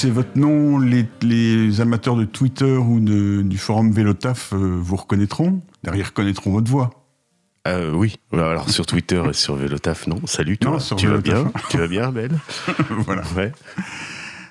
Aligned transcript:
c'est 0.00 0.10
votre 0.10 0.38
nom. 0.38 0.78
Les, 0.78 1.80
amateurs 1.80 2.16
de 2.16 2.24
Twitter 2.24 2.76
ou 2.76 3.00
du 3.00 3.58
forum 3.58 3.92
Vélotaf 3.92 4.54
euh, 4.54 4.78
vous 4.80 4.96
reconnaîtront? 4.96 5.60
Derrière, 5.82 6.06
reconnaîtront 6.06 6.52
votre 6.52 6.70
voix. 6.70 6.90
Euh, 7.68 7.92
oui, 7.92 8.16
alors 8.32 8.70
sur 8.70 8.86
Twitter 8.86 9.22
et 9.28 9.34
sur 9.34 9.56
Vélotaf, 9.56 10.06
non. 10.06 10.18
Salut, 10.24 10.56
toi. 10.56 10.78
tu 10.96 11.06
vas 11.06 11.18
bien 11.18 11.52
Tu 11.68 11.76
vas 11.76 11.86
bien, 11.86 12.10
Belle 12.12 12.38
Voilà. 12.90 13.22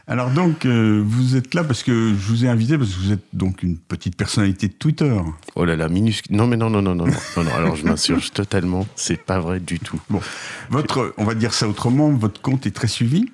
Alors 0.06 0.30
donc, 0.30 0.66
euh, 0.66 1.04
vous 1.04 1.36
êtes 1.36 1.56
là 1.56 1.64
parce 1.64 1.82
que 1.82 2.10
je 2.10 2.28
vous 2.28 2.46
ai 2.46 2.48
invité 2.48 2.78
parce 2.78 2.92
que 2.92 3.00
vous 3.00 3.12
êtes 3.12 3.26
donc 3.34 3.64
une 3.64 3.78
petite 3.78 4.16
personnalité 4.16 4.68
de 4.68 4.74
Twitter. 4.74 5.16
Oh 5.56 5.66
là 5.66 5.76
là, 5.76 5.90
minuscule. 5.90 6.36
Non 6.36 6.46
mais 6.46 6.58
non 6.58 6.70
non 6.70 6.84
non 6.84 6.94
non 6.94 7.08
non 7.08 7.44
non. 7.44 7.52
alors 7.56 7.76
je 7.76 7.86
m'insurge 7.86 8.32
totalement. 8.32 8.86
C'est 8.96 9.24
pas 9.24 9.40
vrai 9.40 9.60
du 9.60 9.80
tout. 9.80 10.00
Bon, 10.12 10.22
votre, 10.70 11.16
on 11.18 11.24
va 11.24 11.34
dire 11.34 11.56
ça 11.56 11.68
autrement. 11.68 12.10
Votre 12.12 12.40
compte 12.40 12.68
est 12.68 12.72
très 12.72 12.88
suivi. 12.88 13.32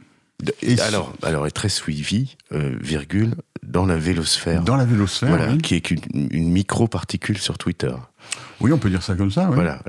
Et 0.62 0.80
alors, 0.82 1.14
alors 1.24 1.48
est 1.48 1.52
très 1.52 1.70
suivi, 1.70 2.36
euh, 2.52 2.76
virgule, 2.82 3.36
dans 3.64 3.86
la 3.86 3.98
vélosphère. 3.98 4.64
Dans 4.64 4.76
la 4.76 4.86
vélosphère, 4.86 5.30
voilà, 5.30 5.58
qui 5.58 5.76
est 5.76 5.92
une, 5.92 6.02
une 6.14 6.52
micro-particule 6.52 7.38
sur 7.38 7.58
Twitter. 7.58 7.94
Oui, 8.60 8.72
on 8.72 8.78
peut 8.78 8.90
dire 8.90 9.02
ça 9.04 9.16
comme 9.16 9.32
ça. 9.32 9.48
Oui. 9.48 9.56
Voilà, 9.56 9.82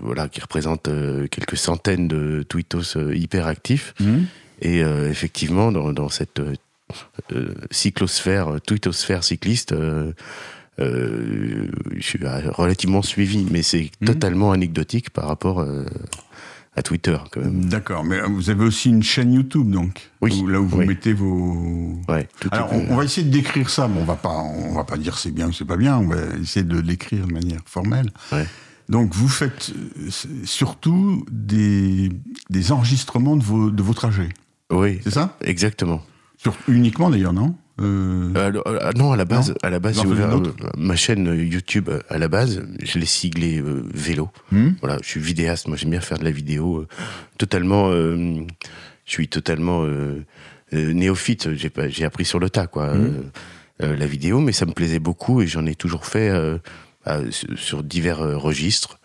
voilà, 0.00 0.28
qui, 0.28 0.40
représente 0.40 0.88
euh, 0.88 1.26
quelques 1.28 1.56
centaines 1.56 2.08
de 2.08 2.44
tweetos 2.48 2.98
hyper 3.12 3.46
actifs. 3.46 3.94
Mmh. 4.00 4.24
Et 4.60 4.82
euh, 4.82 5.10
effectivement, 5.10 5.72
dans, 5.72 6.08
cette 6.08 6.40
euh, 6.40 6.54
euh, 7.32 7.54
cyclosphère, 7.70 8.60
twittosphère 8.66 9.24
cycliste, 9.24 9.74
je 10.78 11.72
suis 12.00 12.18
relativement 12.22 13.02
suivi, 13.02 13.46
mais 13.50 13.62
c'est 13.62 13.90
mhm. 14.00 14.08
totalement 14.08 14.52
anecdotique 14.52 15.10
par 15.10 15.28
rapport 15.28 15.64
à 16.76 16.82
Twitter 16.82 17.16
quand 17.30 17.40
même. 17.40 17.66
D'accord, 17.66 18.04
mais 18.04 18.20
vous 18.20 18.50
avez 18.50 18.64
aussi 18.64 18.88
une 18.88 19.02
chaîne 19.02 19.32
YouTube 19.32 19.70
donc, 19.70 20.10
oui, 20.20 20.42
là 20.48 20.60
où 20.60 20.66
vous 20.66 20.78
mettez 20.78 21.12
vos. 21.12 21.96
Ouais, 22.08 22.28
Alors 22.50 22.72
on, 22.72 22.96
va 22.96 23.04
essayer 23.04 23.26
de 23.26 23.32
décrire 23.32 23.70
ça, 23.70 23.88
mais 23.88 24.00
on 24.00 24.04
va 24.04 24.16
pas, 24.16 24.30
on 24.30 24.74
va 24.74 24.84
pas 24.84 24.96
dire 24.96 25.18
c'est 25.18 25.30
bien 25.30 25.48
ou 25.48 25.52
c'est 25.52 25.64
pas 25.64 25.76
bien, 25.76 25.98
on 25.98 26.08
va 26.08 26.16
essayer 26.40 26.64
de 26.64 26.78
l'écrire 26.78 27.26
de 27.26 27.32
manière 27.32 27.60
formelle. 27.66 28.10
Ouais. 28.32 28.46
Donc 28.88 29.14
vous 29.14 29.28
faites 29.28 29.72
surtout 30.44 31.24
des, 31.30 32.10
des 32.50 32.72
enregistrements 32.72 33.36
de 33.36 33.44
vos, 33.44 33.70
de 33.70 33.82
vos 33.82 33.94
trajets. 33.94 34.30
Oui. 34.70 35.00
C'est 35.04 35.12
ça? 35.12 35.36
Exactement. 35.42 36.02
Sur, 36.36 36.56
uniquement 36.68 37.08
d'ailleurs, 37.10 37.32
non? 37.32 37.54
Euh, 37.80 38.32
euh, 38.36 38.62
euh... 38.66 38.92
non, 38.96 39.12
à 39.12 39.16
la 39.16 39.24
base, 39.24 39.54
à 39.62 39.70
la 39.70 39.80
base, 39.80 40.00
j'ai 40.00 40.06
ouvert 40.06 40.40
ma 40.76 40.96
chaîne 40.96 41.26
YouTube. 41.26 41.90
À 42.08 42.18
la 42.18 42.28
base, 42.28 42.62
je 42.82 42.98
l'ai 42.98 43.06
siglé 43.06 43.62
vélo. 43.92 44.30
Hmm. 44.52 44.70
Voilà, 44.80 44.98
je 45.02 45.08
suis 45.08 45.20
vidéaste. 45.20 45.68
Moi, 45.68 45.76
j'aime 45.76 45.90
bien 45.90 46.00
faire 46.00 46.18
de 46.18 46.24
la 46.24 46.30
vidéo. 46.30 46.86
totalement, 47.38 47.90
je 47.92 48.44
suis 49.06 49.28
totalement 49.28 49.86
néophyte. 50.72 51.54
J'ai 51.54 51.70
pas, 51.70 51.88
j'ai 51.88 52.04
appris 52.04 52.24
sur 52.24 52.38
le 52.38 52.50
tas, 52.50 52.66
quoi. 52.66 52.94
Hmm. 52.94 53.30
la 53.80 54.06
vidéo, 54.06 54.40
mais 54.40 54.52
ça 54.52 54.66
me 54.66 54.72
plaisait 54.72 55.00
beaucoup 55.00 55.42
et 55.42 55.46
j'en 55.46 55.66
ai 55.66 55.74
toujours 55.74 56.06
fait 56.06 56.30
sur 57.56 57.82
divers 57.82 58.18
registres 58.40 58.98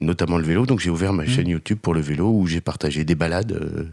notamment 0.00 0.38
le 0.38 0.44
vélo. 0.44 0.66
Donc 0.66 0.80
j'ai 0.80 0.90
ouvert 0.90 1.12
ma 1.12 1.24
mmh. 1.24 1.28
chaîne 1.28 1.48
YouTube 1.48 1.78
pour 1.80 1.94
le 1.94 2.00
vélo 2.00 2.30
où 2.30 2.46
j'ai 2.46 2.60
partagé 2.60 3.04
des 3.04 3.14
balades, 3.14 3.52
euh, 3.52 3.88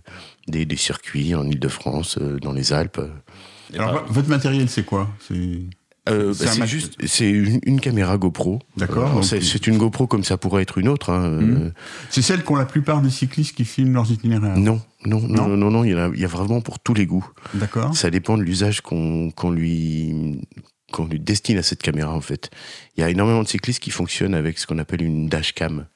des, 0.48 0.76
circuits 0.76 1.36
en 1.36 1.48
Ile-de-France, 1.48 2.20
dans 2.20 2.52
les 2.52 2.74
Alpes. 2.74 3.02
Alors 3.78 4.06
votre 4.08 4.30
matériel 4.30 4.70
c'est 4.70 4.86
quoi? 4.86 5.10
Euh, 6.08 6.34
c'est 6.34 6.60
bah, 6.60 6.66
juste, 6.68 6.94
c'est 7.08 7.30
une, 7.30 7.82
caméra 7.82 8.18
GoPro. 8.18 8.60
D'accord. 8.78 9.24
c'est 9.24 9.68
une 9.68 9.78
GoPro 9.78 10.06
comme 10.06 10.24
ça 10.24 10.38
pourrait 10.38 10.62
être 10.62 10.78
une 10.78 10.88
autre. 10.88 11.10
Hein, 11.10 11.42
mmh. 11.42 11.72
C'est 12.12 12.22
celle 12.22 12.44
qu'ont 12.44 12.56
la 12.56 12.66
plupart 12.66 13.02
des 13.02 13.10
cyclistes 13.10 13.56
qui 13.56 13.66
filment 13.66 13.94
leurs 13.94 14.12
itinéraires. 14.12 14.56
Non, 14.56 14.82
non, 15.06 15.22
non, 15.22 15.48
non, 15.48 15.72
non, 15.72 15.84
il, 15.84 15.92
y 15.92 15.94
a, 15.96 16.12
il 16.14 16.20
y 16.20 16.26
a 16.26 16.28
vraiment 16.28 16.62
pour 16.62 16.80
tous 16.80 16.94
les 16.94 17.08
goûts. 17.08 17.28
D'accord. 17.56 17.96
Ça 17.96 18.12
dépend 18.12 18.38
de 18.38 18.44
l'usage 18.44 18.82
qu'on 18.82 19.32
lui 19.50 20.42
qu'on 20.92 21.08
lui 21.08 21.20
destine 21.20 21.58
à 21.58 21.64
cette 21.64 21.82
caméra 21.82 22.14
en 22.14 22.22
fait. 22.22 22.52
Il 22.96 23.02
y 23.02 23.04
a 23.04 23.10
énormément 23.10 23.44
de 23.44 23.48
cyclistes 23.48 23.82
qui 23.82 23.92
fonctionnent 23.92 24.36
avec 24.36 24.60
ce 24.60 24.68
qu'on 24.68 24.78
appelle 24.78 25.02
une 25.02 25.28
dashcam. 25.28 25.88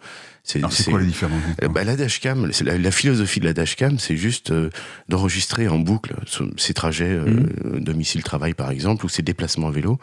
C'est 0.44 0.62
quoi 0.90 1.00
la 1.00 1.06
différence 1.06 1.42
bah, 1.72 1.84
La 1.84 1.96
dashcam, 1.96 2.50
la, 2.62 2.78
la 2.78 2.92
philosophie 2.92 3.40
de 3.40 3.46
la 3.46 3.54
dashcam, 3.54 4.00
c'est 4.00 4.18
juste 4.18 4.52
euh, 4.52 4.70
d'enregistrer 5.08 5.68
en 5.68 5.78
boucle 5.78 6.16
ses 6.58 6.74
trajets 6.74 7.12
euh, 7.12 7.26
mmh. 7.26 7.80
domicile-travail 7.82 8.54
par 8.56 8.72
exemple 8.72 9.06
ou 9.06 9.10
ses 9.10 9.22
déplacements 9.22 9.68
à 9.68 9.72
vélo. 9.72 10.00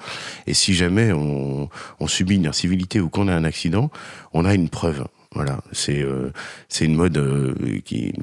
Et 0.47 0.55
si 0.55 0.75
jamais 0.75 1.13
on, 1.13 1.69
on 1.99 2.07
subit 2.07 2.37
une 2.37 2.47
incivilité 2.47 3.01
ou 3.01 3.09
qu'on 3.09 3.29
a 3.29 3.35
un 3.35 3.45
accident, 3.45 3.91
on 4.33 4.45
a 4.45 4.55
une 4.55 4.69
preuve. 4.69 5.05
Voilà, 5.35 5.61
c'est 5.73 6.03
euh, 6.03 6.33
c'est 6.69 6.87
une 6.87 6.95
mode 6.95 7.19
euh, 7.19 7.55
qui 7.85 8.15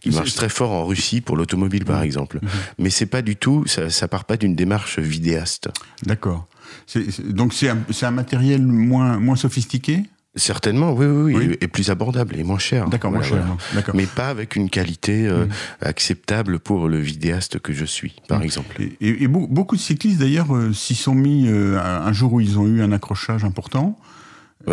qui 0.00 0.10
marche 0.10 0.34
très 0.34 0.48
fort 0.48 0.72
en 0.72 0.84
Russie 0.84 1.20
pour 1.20 1.36
l'automobile 1.36 1.84
par 1.84 2.00
mmh. 2.00 2.04
exemple. 2.04 2.38
Mmh. 2.42 2.48
Mais 2.78 2.90
c'est 2.90 3.06
pas 3.06 3.22
du 3.22 3.36
tout, 3.36 3.64
ça, 3.66 3.90
ça 3.90 4.08
part 4.08 4.24
pas 4.24 4.36
d'une 4.36 4.56
démarche 4.56 4.98
vidéaste. 4.98 5.68
D'accord. 6.04 6.48
Donc 7.22 7.52
c'est 7.52 7.68
un, 7.68 7.78
un 8.02 8.10
matériel 8.10 8.62
moins 8.66 9.18
moins 9.18 9.36
sophistiqué? 9.36 10.04
Certainement, 10.36 10.92
oui, 10.92 11.06
oui, 11.06 11.34
oui, 11.34 11.56
et 11.60 11.68
plus 11.68 11.90
abordable 11.90 12.36
et 12.36 12.44
moins 12.44 12.58
cher. 12.58 12.88
D'accord, 12.88 13.10
moins 13.10 13.22
cher. 13.22 13.44
D'accord. 13.74 13.96
Mais 13.96 14.06
pas 14.06 14.28
avec 14.28 14.54
une 14.54 14.68
qualité 14.68 15.26
euh, 15.26 15.46
mmh. 15.46 15.50
acceptable 15.80 16.58
pour 16.58 16.88
le 16.88 16.98
vidéaste 16.98 17.58
que 17.58 17.72
je 17.72 17.84
suis, 17.84 18.16
par 18.28 18.42
exemple. 18.42 18.80
Et, 18.80 19.22
et, 19.22 19.28
beaucoup 19.28 19.76
de 19.76 19.80
cyclistes 19.80 20.20
d'ailleurs 20.20 20.48
s'y 20.74 20.94
sont 20.94 21.14
mis 21.14 21.48
un 21.48 22.12
jour 22.12 22.34
où 22.34 22.40
ils 22.40 22.58
ont 22.58 22.66
eu 22.66 22.82
un 22.82 22.92
accrochage 22.92 23.44
important. 23.44 23.98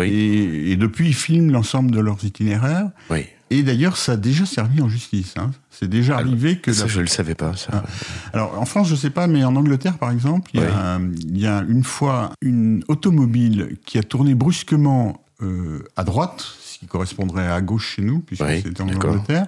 Et, 0.02 0.76
depuis, 0.76 1.08
ils 1.08 1.14
filment 1.14 1.52
l'ensemble 1.52 1.90
de 1.90 2.00
leurs 2.00 2.24
itinéraires. 2.24 2.90
Oui. 3.10 3.26
Et 3.50 3.62
d'ailleurs, 3.62 3.96
ça 3.96 4.12
a 4.12 4.16
déjà 4.16 4.46
servi 4.46 4.80
en 4.80 4.88
justice. 4.88 5.34
Hein. 5.36 5.52
C'est 5.70 5.88
déjà 5.88 6.16
arrivé 6.16 6.58
que... 6.58 6.72
Ça, 6.72 6.86
je 6.86 6.96
ne 6.96 7.02
le 7.02 7.08
savais 7.08 7.34
pas, 7.34 7.54
ça. 7.54 7.70
Ah. 7.72 7.84
Alors, 8.32 8.58
en 8.58 8.64
France, 8.64 8.88
je 8.88 8.94
ne 8.94 8.98
sais 8.98 9.10
pas, 9.10 9.26
mais 9.26 9.44
en 9.44 9.54
Angleterre, 9.54 9.98
par 9.98 10.10
exemple, 10.10 10.50
il 10.54 11.38
y, 11.38 11.46
a, 11.46 11.64
une 11.68 11.84
fois 11.84 12.32
une 12.40 12.82
automobile 12.88 13.76
qui 13.84 13.98
a 13.98 14.02
tourné 14.02 14.34
brusquement 14.34 15.23
euh, 15.42 15.84
à 15.96 16.04
droite, 16.04 16.44
ce 16.60 16.78
qui 16.78 16.86
correspondrait 16.86 17.50
à 17.50 17.60
gauche 17.60 17.96
chez 17.96 18.02
nous, 18.02 18.20
puisque 18.20 18.48
c'était 18.48 18.80
en 18.80 18.88
Angleterre, 18.88 19.46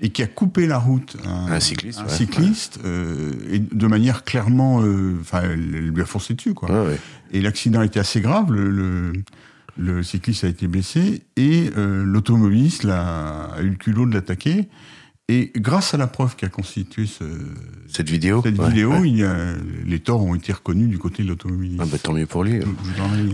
et 0.00 0.10
qui 0.10 0.22
a 0.22 0.26
coupé 0.26 0.66
la 0.66 0.78
route 0.78 1.16
à 1.24 1.54
un, 1.54 1.60
cycliste, 1.60 2.00
un 2.00 2.08
cycliste 2.08 2.80
euh, 2.84 3.32
et 3.50 3.58
de 3.58 3.86
manière 3.86 4.24
clairement... 4.24 4.82
Euh, 4.82 5.16
enfin, 5.20 5.42
elle 5.42 5.88
lui 5.88 6.02
a 6.02 6.06
foncé 6.06 6.34
dessus, 6.34 6.54
quoi. 6.54 6.68
Et 7.32 7.40
l'accident 7.40 7.82
était 7.82 8.00
assez 8.00 8.20
grave. 8.20 8.52
le 8.52 9.12
le 9.76 10.02
cycliste 10.02 10.44
a 10.44 10.48
été 10.48 10.66
blessé 10.66 11.22
et 11.36 11.70
euh, 11.76 12.04
l'automobiliste 12.04 12.84
a, 12.84 13.56
eu 13.60 13.70
le 13.70 13.76
culot 13.76 14.06
de 14.06 14.14
l'attaquer. 14.14 14.68
Et 15.28 15.52
grâce 15.56 15.94
à 15.94 15.96
la 15.96 16.06
preuve 16.06 16.36
qu'a 16.36 16.50
constitué 16.50 17.06
ce, 17.06 17.24
cette 17.88 18.10
vidéo, 18.10 18.42
cette 18.44 18.60
vidéo 18.60 19.04
Il 19.04 19.26
les 19.86 19.98
torts 19.98 20.22
ont 20.22 20.34
été 20.34 20.52
reconnus 20.52 20.90
du 20.90 20.98
côté 20.98 21.22
de 21.22 21.28
l'automobiliste. 21.28 21.80
Ah 21.82 21.86
bah, 21.90 21.96
tant 21.96 22.12
mieux 22.12 22.26
pour 22.26 22.44
lui. 22.44 22.60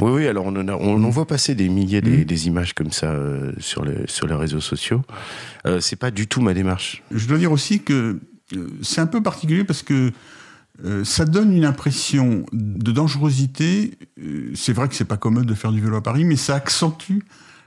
Oui, 0.00 0.12
oui, 0.12 0.26
alors 0.28 0.46
on, 0.46 0.54
en, 0.56 0.68
on, 0.68 1.10
voit 1.10 1.26
passer 1.26 1.56
des 1.56 1.68
milliers 1.68 2.00
des, 2.00 2.24
mmh. 2.24 2.46
images 2.46 2.74
comme 2.74 2.92
ça 2.92 3.10
euh, 3.10 3.52
sur, 3.58 3.84
les, 3.84 4.06
sur 4.06 4.28
les 4.28 4.36
réseaux 4.36 4.60
sociaux. 4.60 5.02
Euh, 5.66 5.80
c'est 5.80 5.96
pas 5.96 6.12
du 6.12 6.28
tout 6.28 6.40
ma 6.40 6.54
démarche. 6.54 7.02
Je 7.10 7.26
dois 7.26 7.38
dire 7.38 7.50
aussi 7.50 7.80
que 7.80 8.20
euh, 8.54 8.68
c'est 8.82 9.00
un 9.00 9.06
peu 9.06 9.20
particulier 9.20 9.64
parce 9.64 9.82
que 9.82 10.12
euh, 10.84 11.02
ça 11.02 11.24
donne 11.24 11.52
une 11.52 11.64
impression 11.64 12.46
de 12.52 12.92
dangerosité. 12.92 13.98
C'est 14.54 14.72
vrai 14.72 14.88
que 14.88 14.94
c'est 14.94 15.04
pas 15.04 15.16
commode 15.16 15.46
de 15.46 15.54
faire 15.54 15.72
du 15.72 15.80
vélo 15.80 15.96
à 15.96 16.02
Paris, 16.02 16.24
mais 16.24 16.36
ça 16.36 16.54
accentue 16.54 17.18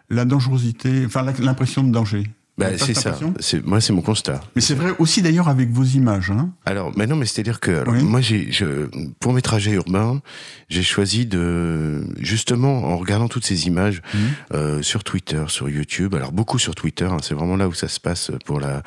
la 0.09 0.23
dangerosité, 0.23 1.05
enfin 1.05 1.25
l'impression 1.39 1.83
de 1.83 1.91
danger. 1.91 2.23
Bah, 2.55 2.67
c'est 2.77 2.93
ça. 2.93 3.17
moi, 3.65 3.81
c'est 3.81 3.93
mon 3.93 4.01
constat. 4.01 4.39
Mais 4.55 4.61
c'est 4.61 4.75
vrai 4.75 4.91
aussi 4.99 5.23
d'ailleurs 5.23 5.47
avec 5.47 5.71
vos 5.71 5.83
images. 5.83 6.29
Hein. 6.29 6.51
Alors, 6.65 6.91
mais 6.95 7.07
non, 7.07 7.15
mais 7.15 7.25
c'est-à-dire 7.25 7.59
que 7.59 7.89
moi, 8.01 8.21
j'ai, 8.21 8.51
je, 8.51 8.87
pour 9.19 9.33
mes 9.33 9.41
trajets 9.41 9.71
urbains, 9.71 10.21
j'ai 10.69 10.83
choisi 10.83 11.25
de 11.25 12.03
justement 12.19 12.85
en 12.85 12.97
regardant 12.97 13.27
toutes 13.27 13.45
ces 13.45 13.65
images 13.65 14.01
mmh. 14.13 14.17
euh, 14.53 14.81
sur 14.83 15.03
Twitter, 15.03 15.43
sur 15.47 15.67
YouTube. 15.67 16.13
Alors 16.13 16.31
beaucoup 16.31 16.59
sur 16.59 16.75
Twitter. 16.75 17.05
Hein, 17.05 17.17
c'est 17.23 17.33
vraiment 17.33 17.55
là 17.55 17.67
où 17.67 17.73
ça 17.73 17.87
se 17.87 17.99
passe 17.99 18.29
pour 18.45 18.59
la, 18.59 18.83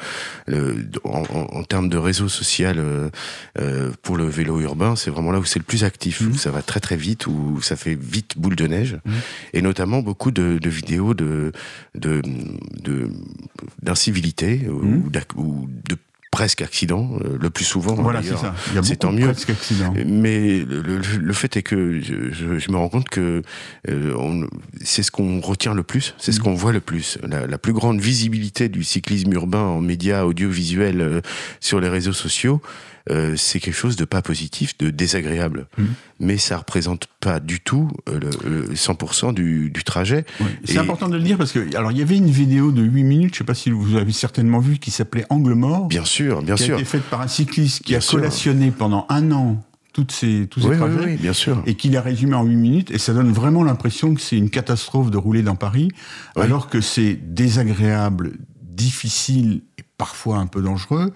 le, 0.47 0.89
en, 1.03 1.25
en, 1.31 1.63
termes 1.65 1.89
de 1.89 1.99
réseau 1.99 2.29
social 2.29 2.77
euh, 2.79 3.09
euh, 3.59 3.91
pour 4.03 4.17
le 4.17 4.27
vélo 4.27 4.61
urbain. 4.61 4.95
C'est 4.95 5.11
vraiment 5.11 5.33
là 5.33 5.41
où 5.41 5.45
c'est 5.45 5.59
le 5.59 5.65
plus 5.65 5.83
actif. 5.83 6.21
Mmh. 6.21 6.31
Où 6.31 6.37
ça 6.37 6.53
va 6.53 6.63
très 6.63 6.81
très 6.81 6.97
vite, 6.97 7.27
où 7.27 7.61
ça 7.63 7.75
fait 7.75 7.99
vite 8.01 8.39
boule 8.39 8.55
de 8.55 8.67
neige, 8.69 8.99
mmh. 9.05 9.13
et 9.55 9.63
notamment 9.63 10.03
beaucoup 10.03 10.31
de, 10.31 10.59
de 10.59 10.71
vidéos 10.71 11.15
de, 11.15 11.51
de, 11.97 12.23
de 12.83 13.11
d'incivilité 13.83 14.69
ou, 14.69 14.83
mmh. 14.83 15.11
ou 15.37 15.69
de 15.89 15.97
presque 16.37 16.61
accident, 16.61 17.19
euh, 17.25 17.39
le 17.41 17.49
plus 17.49 17.65
souvent. 17.65 17.95
Voilà, 17.95 18.23
c'est 18.23 18.37
ça. 18.37 18.55
C'est 18.83 18.97
tant 18.97 19.11
mieux. 19.11 19.33
Mais 20.05 20.63
le, 20.69 21.33
fait 21.33 21.57
est 21.57 21.63
que 21.63 21.99
je, 22.03 22.71
me 22.71 22.77
rends 22.77 22.91
compte 22.91 23.09
que 23.09 23.41
euh, 23.89 24.47
c'est 24.83 25.03
ce 25.03 25.11
qu'on 25.11 25.41
retient 25.41 25.73
le 25.73 25.83
plus, 25.83 26.15
c'est 26.19 26.33
ce 26.33 26.41
mmh. 26.41 26.43
qu'on 26.43 26.55
voit 26.55 26.73
le 26.73 26.81
plus. 26.81 27.17
La, 27.27 27.57
plus 27.57 27.73
grande 27.73 28.03
visibilité 28.03 28.69
du 28.69 28.85
cyclisme 28.85 29.33
urbain 29.33 29.63
en 29.63 29.81
médias 29.81 30.25
audiovisuels 30.25 31.01
euh, 31.01 31.21
sur 31.61 31.81
les 31.81 31.89
réseaux 31.89 32.13
sociaux, 32.13 32.61
euh, 33.11 33.35
c'est 33.37 33.61
quelque 33.61 33.75
chose 33.75 33.97
de 33.97 34.05
pas 34.05 34.23
positif, 34.23 34.77
de 34.79 34.91
désagréable. 34.91 35.69
Mmh. 35.79 35.85
Mais 36.19 36.39
ça 36.39 36.59
représente 36.59 37.07
pas 37.21 37.41
du 37.41 37.61
tout 37.61 37.89
euh, 38.09 38.19
le, 38.45 38.75
100% 38.75 39.33
du, 39.35 39.71
du, 39.71 39.85
trajet. 39.85 40.25
C'est 40.65 40.79
important 40.79 41.09
de 41.09 41.17
le 41.17 41.23
dire 41.23 41.39
parce 41.39 41.53
que, 41.53 41.77
alors, 41.77 41.93
il 41.93 41.99
y 41.99 42.03
avait 42.03 42.17
une 42.17 42.31
vidéo 42.31 42.73
de 42.73 42.83
8 42.83 43.03
minutes, 43.05 43.35
je 43.35 43.39
sais 43.39 43.45
pas 43.45 43.55
si 43.55 43.71
vous 43.71 43.97
avez 43.97 44.13
certainement 44.13 44.59
vu, 44.59 44.79
qui 44.79 44.91
s'appelait 44.91 45.27
Angle 45.31 45.55
mort. 45.55 45.87
Bien 45.87 46.05
sûr, 46.05 46.43
bien 46.43 46.57
sûr. 46.57 46.67
Qui 46.67 46.73
a 46.73 46.77
été 46.77 46.85
faite 46.85 47.05
par 47.05 47.21
un 47.21 47.29
cycliste 47.29 47.83
qui 47.83 47.95
a 47.95 48.01
collationné 48.01 48.71
pendant 48.71 49.07
un 49.09 49.31
an 49.33 49.63
toutes 49.93 50.13
ces, 50.13 50.47
tous 50.51 50.61
ces 50.61 50.69
oui, 50.69 50.77
trajets. 50.77 50.99
Oui, 50.99 51.05
oui, 51.07 51.17
bien 51.17 51.33
sûr. 51.33 51.63
Et 51.65 51.75
qu'il 51.75 51.97
a 51.97 52.03
résumé 52.03 52.35
en 52.35 52.45
8 52.45 52.57
minutes. 52.57 52.91
Et 52.91 52.99
ça 52.99 53.15
donne 53.15 53.33
vraiment 53.33 53.63
l'impression 53.63 54.15
que 54.15 54.21
c'est 54.21 54.37
une 54.37 54.51
catastrophe 54.51 55.11
de 55.11 55.17
rouler 55.17 55.43
dans 55.43 55.57
Paris, 55.57 55.91
alors 56.35 56.69
que 56.69 56.83
c'est 56.83 57.15
désagréable, 57.15 58.33
difficile 58.61 59.63
parfois 59.99 60.39
un 60.39 60.47
peu 60.47 60.61
dangereux, 60.61 61.13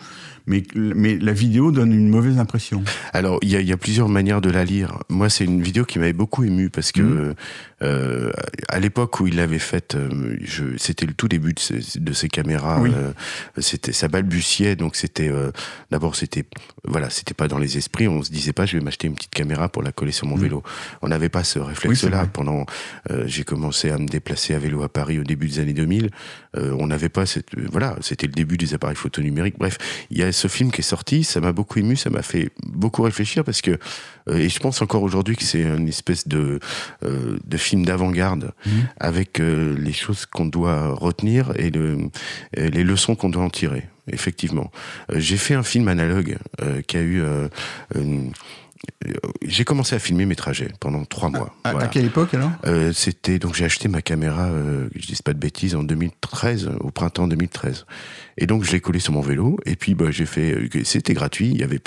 mais, 0.46 0.62
mais 0.74 1.18
la 1.18 1.32
vidéo 1.32 1.70
donne 1.70 1.92
une 1.92 2.08
mauvaise 2.08 2.38
impression. 2.38 2.82
Alors, 3.12 3.38
il 3.42 3.48
y, 3.48 3.62
y 3.62 3.72
a, 3.72 3.76
plusieurs 3.76 4.08
manières 4.08 4.40
de 4.40 4.50
la 4.50 4.64
lire. 4.64 4.98
Moi, 5.08 5.28
c'est 5.28 5.44
une 5.44 5.62
vidéo 5.62 5.84
qui 5.84 5.98
m'avait 5.98 6.12
beaucoup 6.12 6.44
ému 6.44 6.70
parce 6.70 6.92
que 6.92 7.02
mmh. 7.02 7.34
euh, 7.82 8.32
à 8.68 8.80
l'époque 8.80 9.20
où 9.20 9.26
il 9.26 9.36
l'avait 9.36 9.58
faite, 9.58 9.94
euh, 9.94 10.36
c'était 10.76 11.06
le 11.06 11.14
tout 11.14 11.28
début 11.28 11.52
de 11.52 11.58
ses, 11.58 12.00
de 12.00 12.12
ses 12.12 12.28
caméras. 12.28 12.82
Euh, 12.82 13.12
c'était 13.58 13.92
ça 13.92 14.08
balbutiait, 14.08 14.76
donc 14.76 14.96
c'était 14.96 15.28
euh, 15.28 15.50
d'abord 15.90 16.16
c'était 16.16 16.44
voilà, 16.84 17.10
c'était 17.10 17.34
pas 17.34 17.48
dans 17.48 17.58
les 17.58 17.78
esprits. 17.78 18.08
On 18.08 18.22
se 18.22 18.30
disait 18.30 18.52
pas, 18.52 18.66
je 18.66 18.76
vais 18.76 18.82
m'acheter 18.82 19.06
une 19.06 19.14
petite 19.14 19.34
caméra 19.34 19.68
pour 19.68 19.82
la 19.82 19.92
coller 19.92 20.12
sur 20.12 20.26
mon 20.26 20.36
mmh. 20.36 20.40
vélo. 20.40 20.62
On 21.02 21.08
n'avait 21.08 21.28
pas 21.28 21.44
ce 21.44 21.58
réflexe-là. 21.58 22.26
Pendant, 22.32 22.66
euh, 23.10 23.24
j'ai 23.26 23.44
commencé 23.44 23.90
à 23.90 23.98
me 23.98 24.06
déplacer 24.06 24.54
à 24.54 24.58
vélo 24.58 24.82
à 24.82 24.88
Paris 24.88 25.18
au 25.18 25.24
début 25.24 25.48
des 25.48 25.58
années 25.58 25.72
2000. 25.72 26.10
on 26.54 26.86
n'avait 26.86 27.08
pas 27.08 27.26
cette 27.26 27.48
voilà, 27.70 27.96
c'était 28.00 28.26
le 28.26 28.32
début 28.32 28.56
des 28.56 28.69
appareils 28.74 28.96
photo 28.96 29.22
numériques. 29.22 29.56
Bref, 29.58 29.78
il 30.10 30.18
y 30.18 30.22
a 30.22 30.32
ce 30.32 30.48
film 30.48 30.70
qui 30.70 30.80
est 30.80 30.84
sorti, 30.84 31.24
ça 31.24 31.40
m'a 31.40 31.52
beaucoup 31.52 31.78
ému, 31.78 31.96
ça 31.96 32.10
m'a 32.10 32.22
fait 32.22 32.50
beaucoup 32.66 33.02
réfléchir 33.02 33.44
parce 33.44 33.60
que, 33.60 33.78
euh, 34.28 34.36
et 34.36 34.48
je 34.48 34.58
pense 34.58 34.82
encore 34.82 35.02
aujourd'hui 35.02 35.36
que 35.36 35.44
c'est 35.44 35.62
une 35.62 35.88
espèce 35.88 36.28
de, 36.28 36.60
euh, 37.04 37.38
de 37.44 37.56
film 37.56 37.84
d'avant-garde 37.84 38.52
mmh. 38.64 38.70
avec 38.98 39.40
euh, 39.40 39.76
les 39.78 39.92
choses 39.92 40.26
qu'on 40.26 40.46
doit 40.46 40.94
retenir 40.94 41.52
et, 41.56 41.70
le, 41.70 42.10
et 42.56 42.70
les 42.70 42.84
leçons 42.84 43.14
qu'on 43.14 43.30
doit 43.30 43.42
en 43.42 43.50
tirer. 43.50 43.88
Effectivement, 44.12 44.72
j'ai 45.14 45.36
fait 45.36 45.54
un 45.54 45.62
film 45.62 45.86
analogue 45.86 46.38
qui 46.88 46.96
a 46.96 47.00
eu 47.00 47.22
j'ai 49.42 49.64
commencé 49.64 49.94
à 49.94 49.98
filmer 49.98 50.26
mes 50.26 50.36
trajets 50.36 50.72
pendant 50.78 51.04
trois 51.04 51.30
mois. 51.30 51.54
À, 51.64 51.72
voilà. 51.72 51.86
à 51.86 51.88
quelle 51.88 52.04
époque 52.04 52.34
alors? 52.34 52.50
Euh, 52.66 52.92
C'était 52.92 53.38
donc 53.38 53.54
j'ai 53.54 53.64
acheté 53.64 53.88
ma 53.88 54.02
caméra, 54.02 54.46
euh, 54.46 54.88
je 54.94 55.06
dis 55.06 55.16
pas 55.22 55.32
de 55.32 55.38
bêtises, 55.38 55.74
en 55.74 55.82
2013, 55.82 56.70
au 56.80 56.90
printemps 56.90 57.26
2013. 57.26 57.86
Et 58.38 58.46
donc 58.46 58.64
je 58.64 58.72
l'ai 58.72 58.80
collé 58.80 59.00
sur 59.00 59.12
mon 59.12 59.20
vélo. 59.20 59.58
Et 59.66 59.76
puis 59.76 59.94
bah, 59.94 60.10
j'ai 60.10 60.26
fait, 60.26 60.52
euh, 60.52 60.68
c'était 60.84 61.14
gratuit. 61.14 61.50
Il 61.50 61.58
y 61.58 61.62
avait 61.62 61.80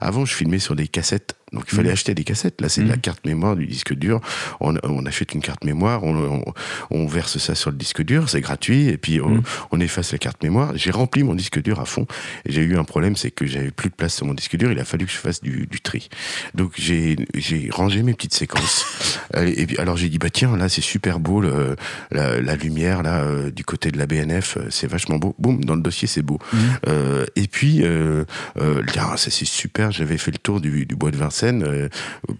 avant 0.00 0.24
je 0.24 0.34
filmais 0.34 0.58
sur 0.58 0.76
des 0.76 0.88
cassettes 0.88 1.34
donc 1.52 1.64
il 1.68 1.74
fallait 1.74 1.90
mmh. 1.90 1.92
acheter 1.92 2.14
des 2.14 2.24
cassettes. 2.24 2.60
Là, 2.60 2.68
c'est 2.68 2.82
de 2.82 2.88
la 2.88 2.96
mmh. 2.96 3.00
carte 3.00 3.26
mémoire 3.26 3.56
du 3.56 3.66
disque 3.66 3.94
dur. 3.94 4.20
On, 4.60 4.76
on 4.82 5.06
achète 5.06 5.34
une 5.34 5.42
carte 5.42 5.64
mémoire, 5.64 6.04
on, 6.04 6.16
on, 6.16 6.44
on, 6.90 7.06
verse 7.06 7.38
ça 7.38 7.54
sur 7.54 7.70
le 7.70 7.76
disque 7.76 8.02
dur, 8.02 8.28
c'est 8.28 8.40
gratuit, 8.40 8.88
et 8.88 8.96
puis 8.96 9.20
on, 9.20 9.36
mmh. 9.36 9.42
on, 9.72 9.80
efface 9.80 10.12
la 10.12 10.18
carte 10.18 10.42
mémoire. 10.42 10.72
J'ai 10.76 10.90
rempli 10.90 11.22
mon 11.22 11.34
disque 11.34 11.60
dur 11.60 11.80
à 11.80 11.84
fond, 11.84 12.06
et 12.46 12.52
j'ai 12.52 12.62
eu 12.62 12.76
un 12.76 12.84
problème, 12.84 13.16
c'est 13.16 13.30
que 13.30 13.46
j'avais 13.46 13.70
plus 13.70 13.90
de 13.90 13.94
place 13.94 14.14
sur 14.14 14.26
mon 14.26 14.34
disque 14.34 14.56
dur. 14.56 14.70
Il 14.72 14.78
a 14.78 14.84
fallu 14.84 15.06
que 15.06 15.12
je 15.12 15.18
fasse 15.18 15.40
du, 15.40 15.66
du 15.66 15.80
tri. 15.80 16.08
Donc 16.54 16.72
j'ai 16.76 17.16
rangé 17.70 18.02
mes 18.02 18.14
petites 18.14 18.34
séquences. 18.34 18.86
et 19.36 19.66
puis 19.66 19.78
alors 19.78 19.96
j'ai 19.96 20.08
dit 20.08 20.18
bah 20.18 20.30
tiens 20.30 20.56
là 20.56 20.68
c'est 20.68 20.80
super 20.80 21.20
beau 21.20 21.40
le, 21.40 21.76
la, 22.10 22.40
la, 22.40 22.56
lumière 22.56 23.02
là 23.02 23.22
euh, 23.22 23.50
du 23.50 23.64
côté 23.64 23.90
de 23.90 23.98
la 23.98 24.06
BNF, 24.06 24.56
euh, 24.56 24.66
c'est 24.70 24.88
vachement 24.88 25.18
beau. 25.18 25.34
Boum 25.38 25.64
dans 25.64 25.74
le 25.74 25.82
dossier 25.82 26.08
c'est 26.08 26.22
beau. 26.22 26.38
Euh, 26.86 27.26
et 27.36 27.46
puis 27.46 27.82
euh, 27.82 28.24
euh, 28.58 28.82
ça 29.16 29.30
c'est 29.30 29.44
super. 29.44 29.90
J'avais 29.90 30.18
fait 30.18 30.30
le 30.30 30.38
tour 30.38 30.60
du, 30.60 30.86
du 30.86 30.96
bois 30.96 31.10
de 31.10 31.16
Vincennes 31.16 31.39
euh, 31.44 31.88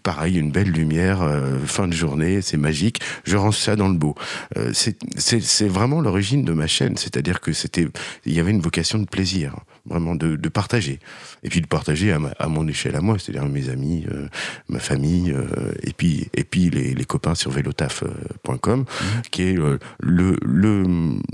pareil, 0.02 0.38
une 0.38 0.50
belle 0.50 0.70
lumière, 0.70 1.23
euh, 1.23 1.58
fin 1.64 1.88
de 1.88 1.93
journée, 1.93 2.43
c'est 2.43 2.56
magique. 2.56 3.00
Je 3.25 3.37
range 3.37 3.58
ça 3.58 3.76
dans 3.76 3.88
le 3.88 3.94
beau. 3.94 4.14
Euh, 4.56 4.73
c'est 4.73 5.69
vraiment 5.69 6.00
l'origine 6.00 6.44
de 6.44 6.52
ma 6.52 6.67
chaîne, 6.67 6.97
c'est-à-dire 6.97 7.41
que 7.41 7.52
c'était, 7.52 7.87
il 8.26 8.32
y 8.32 8.41
avait 8.41 8.50
une 8.50 8.61
vocation 8.61 8.99
de 8.99 9.06
plaisir 9.06 9.56
vraiment 9.90 10.14
de, 10.14 10.37
de, 10.37 10.48
partager. 10.48 10.98
Et 11.42 11.48
puis 11.48 11.60
de 11.60 11.66
partager 11.66 12.12
à, 12.12 12.19
à 12.38 12.48
mon 12.48 12.66
échelle 12.69 12.96
à 12.96 13.00
moi, 13.00 13.19
c'est-à-dire 13.19 13.46
mes 13.48 13.69
amis, 13.69 14.06
euh, 14.10 14.28
ma 14.69 14.78
famille, 14.78 15.32
euh, 15.32 15.72
et 15.82 15.92
puis, 15.92 16.28
et 16.34 16.44
puis 16.44 16.70
les, 16.70 16.94
les 16.94 17.04
copains 17.04 17.34
sur 17.34 17.50
velotaf.com, 17.50 18.81
mmh. 18.81 18.84
qui 19.31 19.42
est 19.42 19.58
euh, 19.58 19.78
le, 19.98 20.37
le, 20.42 20.84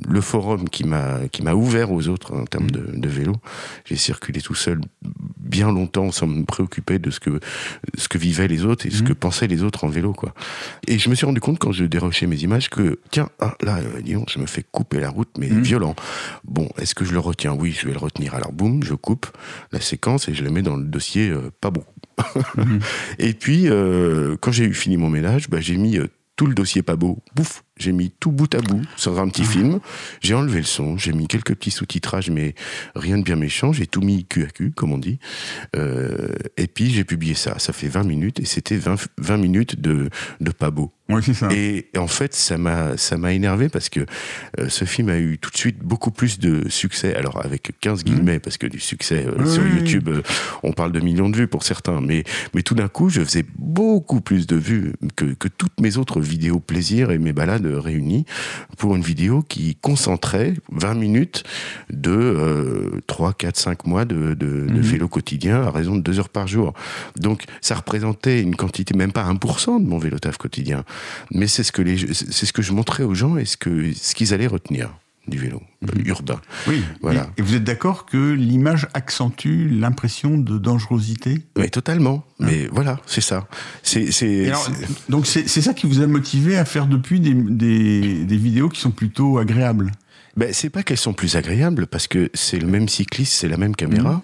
le 0.09 0.21
forum 0.21 0.69
qui 0.69 0.85
m'a 0.85 1.55
ouvert 1.55 1.93
aux 1.93 2.09
autres 2.09 2.35
en 2.35 2.45
termes 2.45 2.67
mmh. 2.67 2.71
de, 2.71 2.91
de, 2.95 3.09
vélo. 3.09 3.35
J'ai 3.85 3.97
circulé 3.97 4.41
tout 4.41 4.55
seul 4.55 4.81
bien 5.39 5.71
longtemps 5.71 6.11
sans 6.11 6.27
me 6.27 6.45
préoccuper 6.45 6.99
de 6.99 7.11
ce 7.11 7.21
que, 7.21 7.41
ce 7.97 8.09
que 8.09 8.19
vivaient 8.19 8.49
les 8.49 8.65
autres 8.65 8.87
et 8.87 8.91
ce 8.91 9.03
mmh. 9.03 9.07
que 9.07 9.13
pensaient 9.13 9.47
les 9.47 9.63
autres 9.63 9.85
en 9.85 9.89
vélo. 9.89 10.13
quoi. 10.13 10.35
Et 10.89 10.99
je 10.99 11.09
me 11.11 11.15
suis 11.15 11.27
rendu 11.27 11.41
compte 11.41 11.59
quand 11.59 11.73
je 11.73 11.85
dérochais 11.85 12.27
mes 12.27 12.43
images 12.43 12.71
que, 12.71 12.99
tiens, 13.11 13.29
ah, 13.41 13.55
là, 13.63 13.79
disons, 14.03 14.25
je 14.29 14.39
me 14.39 14.47
fais 14.47 14.65
couper 14.71 15.01
la 15.01 15.11
route, 15.11 15.29
mais 15.39 15.49
violent. 15.49 15.95
Bon, 16.45 16.69
est-ce 16.79 16.95
que 16.95 17.05
je 17.05 17.13
le 17.13 17.19
retiens? 17.19 17.53
Oui, 17.53 17.77
je 17.79 17.87
vais 17.87 17.93
le 17.93 17.99
retenir. 17.99 18.35
Alors 18.35 18.46
boum, 18.53 18.83
je 18.83 18.95
coupe 18.95 19.27
la 19.73 19.81
séquence 19.81 20.29
et 20.29 20.35
je 20.35 20.45
la 20.45 20.51
mets 20.51 20.63
dans 20.63 20.77
le 20.77 20.85
dossier 20.85 21.29
euh, 21.31 21.51
pas 21.61 21.71
bon. 21.71 21.85
Mhm. 22.57 22.81
Et 23.19 23.33
puis, 23.35 23.69
euh, 23.69 24.37
quand 24.41 24.53
j'ai 24.53 24.65
eu 24.65 24.75
fini 24.75 24.97
mon 24.97 25.11
ménage, 25.11 25.49
bah, 25.49 25.61
j'ai 25.61 25.77
mis 25.77 25.99
euh, 25.99 26.09
tout 26.37 26.47
le 26.47 26.55
dossier 26.55 26.83
pas 26.83 26.97
beau, 26.97 27.23
bouf, 27.35 27.63
j'ai 27.77 27.93
mis 27.93 28.11
tout 28.11 28.33
bout 28.33 28.53
à 28.55 28.61
bout 28.61 28.83
sur 28.97 29.19
un 29.21 29.29
petit 29.29 29.45
ah. 29.45 29.51
film. 29.51 29.81
J'ai 30.21 30.35
enlevé 30.35 30.59
le 30.59 30.65
son, 30.65 30.97
j'ai 30.97 31.13
mis 31.13 31.29
quelques 31.29 31.55
petits 31.55 31.71
sous-titrages, 31.71 32.31
mais 32.31 32.55
rien 32.95 33.19
de 33.19 33.23
bien 33.23 33.37
méchant. 33.37 33.73
J'ai 33.73 33.87
tout 33.87 34.01
mis 34.01 34.25
cul 34.25 34.45
à 34.45 34.47
cul, 34.47 34.73
comme 34.73 34.93
on 34.93 34.99
dit. 34.99 35.19
Euh, 35.77 36.29
et 36.57 36.67
puis 36.67 36.91
j'ai 36.91 37.05
publié 37.05 37.35
ça. 37.35 37.59
Ça 37.59 37.73
fait 37.73 37.89
20 37.89 38.05
minutes 38.05 38.41
et 38.41 38.45
c'était 38.45 38.77
20, 38.77 38.97
20 39.19 39.37
minutes 39.37 39.81
de, 39.81 40.09
de 40.41 40.51
pas 40.51 40.71
beau. 40.71 40.93
Oui, 41.09 41.23
c'est 41.25 41.35
ça. 41.35 41.49
Et, 41.53 41.87
en 41.97 42.09
fait, 42.09 42.35
ça 42.35 42.59
m'a, 42.59 42.97
ça 42.97 43.17
m'a 43.17 43.33
énervé 43.33 43.69
parce 43.69 43.89
que 43.89 44.01
euh, 44.59 44.69
ce 44.69 44.85
film 44.85 45.09
a 45.09 45.19
eu 45.19 45.39
tout 45.39 45.51
de 45.51 45.57
suite 45.57 45.79
beaucoup 45.79 46.11
plus 46.11 46.39
de 46.39 46.69
succès. 46.69 47.15
Alors, 47.15 47.45
avec 47.45 47.73
15 47.81 48.01
mmh. 48.01 48.05
guillemets, 48.05 48.39
parce 48.41 48.59
que 48.59 48.67
du 48.67 48.81
succès 48.81 49.25
euh, 49.27 49.47
sur 49.47 49.67
YouTube, 49.67 50.09
euh, 50.09 50.23
on 50.65 50.73
parle 50.73 50.91
de 50.91 51.01
millions 51.01 51.29
de 51.29 51.37
vues 51.37 51.47
pour 51.47 51.63
certains. 51.63 52.01
Mais, 52.01 52.25
mais 52.55 52.63
tout 52.63 52.75
d'un 52.75 52.89
coup, 52.89 53.09
je 53.09 53.23
faisais 53.23 53.45
beaucoup 53.57 54.21
plus 54.21 54.49
de 54.49 54.57
vues 54.57 54.95
que, 55.15 55.27
que 55.27 55.47
toutes 55.47 55.81
mes 55.81 55.97
autres 55.97 56.21
vidéos 56.21 56.59
plaisir 56.59 57.13
et 57.13 57.19
mes 57.19 57.33
balades 57.33 57.66
réunis 57.75 58.25
pour 58.79 58.97
une 58.97 59.03
vidéo 59.03 59.43
qui 59.43 59.77
concentrait 59.77 60.55
20 60.73 60.95
minutes 60.95 61.45
de 61.91 62.11
euh, 62.11 63.01
3, 63.07 63.33
4, 63.33 63.57
5 63.57 63.87
mois 63.87 64.05
de, 64.05 64.35
de, 64.35 64.47
mmh. 64.47 64.67
de, 64.75 64.81
vélo 64.81 65.09
quotidien 65.09 65.63
à 65.63 65.71
raison 65.71 65.97
de 65.97 66.01
2 66.01 66.19
heures 66.19 66.29
par 66.29 66.47
jour. 66.47 66.73
Donc 67.17 67.45
ça 67.61 67.75
représentait 67.75 68.43
une 68.43 68.57
quantité, 68.57 68.97
même 68.97 69.13
pas 69.13 69.25
1% 69.25 69.83
de 69.83 69.89
mon 69.89 69.99
vélo 69.99 70.19
taf 70.19 70.37
quotidien. 70.37 70.85
Mais 71.33 71.47
c'est 71.47 71.63
ce 71.63 71.73
que 71.73 71.83
les, 71.83 71.97
ce 71.97 72.53
que 72.53 72.63
je 72.63 72.73
montrais 72.73 73.03
aux 73.03 73.15
gens 73.15 73.37
et 73.37 73.45
ce 73.45 73.57
qu'ils 73.57 74.35
allaient 74.35 74.47
retenir 74.47 74.91
du 75.29 75.39
vélo 75.39 75.63
mmh. 75.83 76.07
urbain. 76.07 76.41
Oui, 76.69 76.83
voilà. 77.03 77.31
Et, 77.37 77.43
vous 77.43 77.55
êtes 77.55 77.65
d'accord 77.65 78.07
que 78.07 78.33
l'image 78.33 78.89
accentue 78.95 79.69
l'impression 79.71 80.39
de 80.39 80.59
dangerosité? 80.59 81.47
Oui, 81.57 81.71
totalement. 81.71 82.25
Hein 82.41 82.47
Mais 82.47 82.69
voilà, 82.71 83.01
c'est 83.07 83.21
ça. 83.21 83.47
C'est, 83.83 84.13
c'est, 84.13 84.53
donc 85.09 85.27
c'est, 85.27 85.47
ça 85.47 85.75
qui 85.75 85.87
vous 85.87 86.01
a 86.01 86.07
motivé 86.07 86.57
à 86.57 86.65
faire 86.65 86.87
depuis 86.87 87.21
des, 87.21 87.35
des, 87.35 88.25
des 88.25 88.37
vidéos 88.37 88.69
qui 88.69 88.81
sont 88.81 88.91
plutôt 88.91 89.39
agréables? 89.39 89.93
Ben, 90.37 90.53
c'est 90.53 90.69
pas 90.69 90.83
qu'elles 90.83 90.99
sont 90.99 91.15
plus 91.15 91.37
agréables 91.37 91.87
parce 91.87 92.09
que 92.09 92.31
c'est 92.35 92.59
le 92.59 92.67
même 92.67 92.89
cycliste, 92.89 93.33
c'est 93.33 93.49
la 93.49 93.57
même 93.57 93.75
caméra, 93.75 94.17
mmh. 94.17 94.23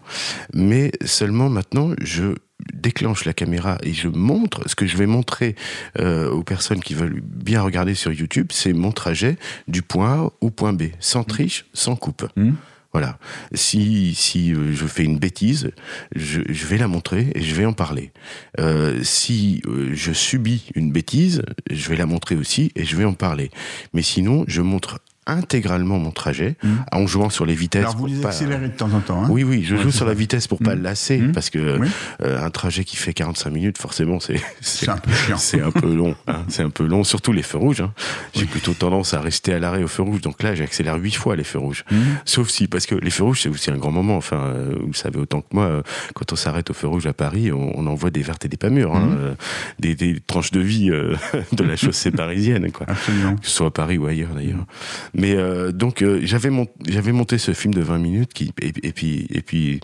mais 0.53 0.93
seulement 1.05 1.49
maintenant 1.49 1.91
je 2.03 2.35
déclenche 2.73 3.25
la 3.25 3.33
caméra 3.33 3.79
et 3.83 3.93
je 3.93 4.09
montre 4.09 4.69
ce 4.69 4.75
que 4.75 4.87
je 4.87 4.97
vais 4.97 5.07
montrer 5.07 5.55
euh, 5.99 6.31
aux 6.31 6.43
personnes 6.43 6.81
qui 6.81 6.95
veulent 6.95 7.21
bien 7.23 7.63
regarder 7.63 7.95
sur 7.95 8.13
YouTube, 8.13 8.49
c'est 8.51 8.73
mon 8.73 8.93
trajet 8.93 9.37
du 9.69 9.83
point 9.83 10.25
A 10.25 10.33
au 10.41 10.51
point 10.51 10.73
B, 10.73 10.85
sans 11.01 11.25
triche, 11.25 11.67
sans 11.73 11.97
coupe. 11.97 12.27
Mmh. 12.37 12.53
Voilà. 12.93 13.19
Si, 13.55 14.15
si 14.15 14.53
euh, 14.53 14.73
je 14.75 14.87
fais 14.87 15.05
une 15.05 15.19
bêtise, 15.19 15.71
je, 16.15 16.43
je, 16.47 16.67
vais 16.67 16.77
la 16.77 16.89
montrer 16.89 17.29
et 17.35 17.41
je 17.41 17.55
vais 17.55 17.65
en 17.65 17.73
parler. 17.73 18.13
Euh, 18.61 19.01
si 19.03 19.63
je 19.93 20.13
subis 20.13 20.69
une 20.75 20.93
bêtise, 20.93 21.43
je 21.71 21.89
vais 21.89 21.97
la 21.97 22.05
montrer 22.05 22.37
aussi 22.37 22.71
et 22.77 22.85
je 22.85 22.97
vais 22.97 23.07
en 23.07 23.15
parler. 23.15 23.51
Mais 23.95 24.03
sinon, 24.03 24.45
je 24.47 24.61
montre 24.61 25.01
intégralement 25.27 25.99
mon 25.99 26.11
trajet 26.11 26.57
mmh. 26.63 26.69
en 26.93 27.07
jouant 27.07 27.31
sur 27.31 27.47
les 27.47 27.55
vitesses. 27.55 27.83
Alors 27.83 27.97
vous 27.97 28.07
les 28.07 28.25
accélérez 28.25 28.69
de 28.69 28.77
temps 28.77 28.93
en 28.93 29.01
temps. 29.01 29.25
Hein 29.25 29.29
oui, 29.31 29.45
oui, 29.45 29.63
je 29.63 29.77
joue 29.77 29.91
sur 29.91 30.07
la 30.07 30.15
vitesse 30.15 30.49
pour 30.49 30.61
mmh. 30.61 30.65
pas 30.65 30.75
le 30.75 30.83
lasser 30.83 31.19
mmh. 31.19 31.33
parce 31.33 31.51
que 31.51 31.79
oui. 31.79 31.89
euh, 32.23 32.45
un 32.45 32.51
trajet 32.51 32.85
qui 32.85 32.97
fait 32.97 33.15
45 33.15 33.51
minutes, 33.51 33.79
forcément, 33.79 34.21
c'est 34.21 34.41
c'est 34.61 34.89
un 34.89 34.97
peu 34.97 35.13
chiant. 35.13 35.37
C'est 35.37 35.61
un 35.61 35.71
peu 35.71 35.93
long. 35.93 36.15
Hein, 36.27 36.45
c'est 36.49 36.63
un 36.63 36.71
peu 36.71 36.87
long, 36.87 37.05
surtout 37.05 37.33
les 37.33 37.43
feux 37.43 37.59
rouges. 37.59 37.81
Hein. 37.81 37.93
J'ai 38.35 38.43
oui. 38.43 38.47
plutôt 38.47 38.75
tendance 38.75 39.15
à 39.15 39.21
rester 39.21 39.53
à 39.53 39.59
l'arrêt 39.59 39.83
aux 39.83 39.89
feux 39.89 40.03
rouges, 40.03 40.21
donc 40.21 40.43
là, 40.43 40.55
j'accélère 40.55 40.97
huit 40.97 41.15
fois 41.15 41.37
les 41.37 41.45
feux 41.45 41.59
rouges. 41.59 41.85
Sauf 42.25 42.49
si, 42.49 42.67
parce 42.67 42.87
que 42.87 42.95
les 42.95 43.11
feux 43.11 43.25
rouges, 43.25 43.43
c'est 43.43 43.49
aussi 43.49 43.71
un 43.71 43.77
grand 43.77 43.93
moment. 43.93 44.17
Enfin, 44.17 44.39
euh, 44.39 44.77
vous 44.81 44.95
savez 44.95 45.19
autant 45.19 45.41
que 45.41 45.49
moi, 45.53 45.65
euh, 45.65 45.83
quand 46.15 46.33
on 46.33 46.37
s'arrête 46.37 46.71
aux 46.71 46.75
feux 46.75 46.89
rouges 46.89 47.07
à 47.07 47.13
Paris, 47.13 47.53
on, 47.53 47.79
on 47.79 47.87
envoie 47.87 48.11
des 48.11 48.23
vertes 48.23 48.45
et 48.45 48.49
des 48.49 48.57
pas 48.57 48.71
mûres, 48.71 48.95
hein, 48.95 49.09
euh, 49.19 49.35
des, 49.79 49.95
des, 49.95 50.21
tranches 50.21 50.51
de 50.51 50.61
vie 50.61 50.91
euh, 50.91 51.15
de 51.53 51.65
la 51.65 51.77
chaussée 51.77 52.11
parisienne, 52.11 52.71
quoi. 52.71 52.87
Absolument. 52.89 53.37
Que 53.37 53.47
ce 53.47 53.53
soit 53.53 53.67
à 53.69 53.71
Paris 53.71 53.99
ou 53.99 54.07
ailleurs 54.07 54.35
d'ailleurs. 54.35 54.65
Mais 55.15 55.35
donc 55.73 55.93
donc 55.93 56.03
euh, 56.03 56.21
j'avais 56.23 56.49
mon, 56.49 56.67
j'avais 56.89 57.13
monté 57.13 57.37
ce 57.39 57.53
film 57.53 57.75
de 57.75 57.83
20 57.83 57.99
minutes 57.99 58.33
qui 58.33 58.53
et, 58.63 58.73
et 58.83 58.93
puis 58.93 59.27
et 59.31 59.43
puis 59.43 59.81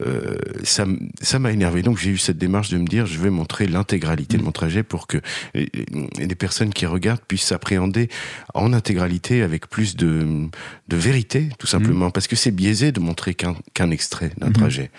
euh, 0.00 0.36
ça, 0.64 0.84
ça 1.22 1.38
m'a 1.38 1.52
énervé. 1.52 1.82
Donc 1.82 1.98
j'ai 1.98 2.10
eu 2.10 2.18
cette 2.18 2.38
démarche 2.38 2.70
de 2.70 2.78
me 2.78 2.86
dire, 2.86 3.06
je 3.06 3.18
vais 3.20 3.30
montrer 3.30 3.66
l'intégralité 3.66 4.36
de 4.36 4.42
mon 4.42 4.52
trajet 4.52 4.82
pour 4.82 5.06
que 5.06 5.18
les 5.54 6.34
personnes 6.34 6.72
qui 6.72 6.84
regardent 6.86 7.20
puissent 7.20 7.44
s'appréhender 7.44 8.08
en 8.54 8.72
intégralité 8.72 9.42
avec 9.42 9.68
plus 9.68 9.96
de, 9.96 10.48
de 10.88 10.96
vérité, 10.96 11.48
tout 11.58 11.66
simplement, 11.66 12.10
parce 12.10 12.26
que 12.26 12.36
c'est 12.36 12.50
biaisé 12.50 12.92
de 12.92 13.00
montrer 13.00 13.34
qu'un 13.34 13.90
extrait 13.90 14.32
d'un 14.38 14.50
trajet. 14.50 14.90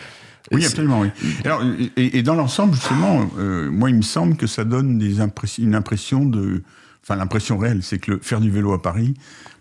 Oui, 0.52 0.66
absolument, 0.66 1.02
oui. 1.02 1.10
Alors, 1.44 1.62
et, 1.98 2.24
dans 2.24 2.36
l'ensemble, 2.36 2.74
justement, 2.74 3.30
euh, 3.38 3.70
moi, 3.70 3.90
il 3.90 3.98
me 3.98 4.02
semble 4.02 4.38
que 4.38 4.48
ça 4.48 4.64
donne 4.64 4.98
des 4.98 5.20
une 5.60 5.76
impression 5.76 6.26
de... 6.26 6.64
Enfin, 7.08 7.16
l'impression 7.16 7.58
réelle, 7.58 7.84
c'est 7.84 8.00
que 8.00 8.12
le, 8.12 8.20
faire 8.20 8.42
du 8.42 8.52
vélo 8.52 8.74
à 8.74 8.82
Paris, 8.82 9.14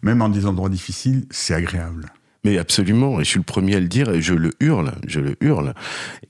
même 0.03 0.21
en 0.21 0.29
des 0.29 0.47
endroits 0.47 0.69
difficiles, 0.69 1.27
c'est 1.31 1.55
agréable. 1.55 2.07
Mais 2.47 2.59
absolument, 2.59 3.21
et 3.21 3.25
je 3.25 3.31
suis 3.31 3.41
le 3.41 3.45
premier 3.45 3.75
à 3.75 3.81
le 3.81 3.89
dire, 3.89 4.09
et 4.09 4.23
je 4.23 4.33
le 4.33 4.53
hurle, 4.61 4.93
je 5.05 5.19
le 5.19 5.35
hurle, 5.41 5.75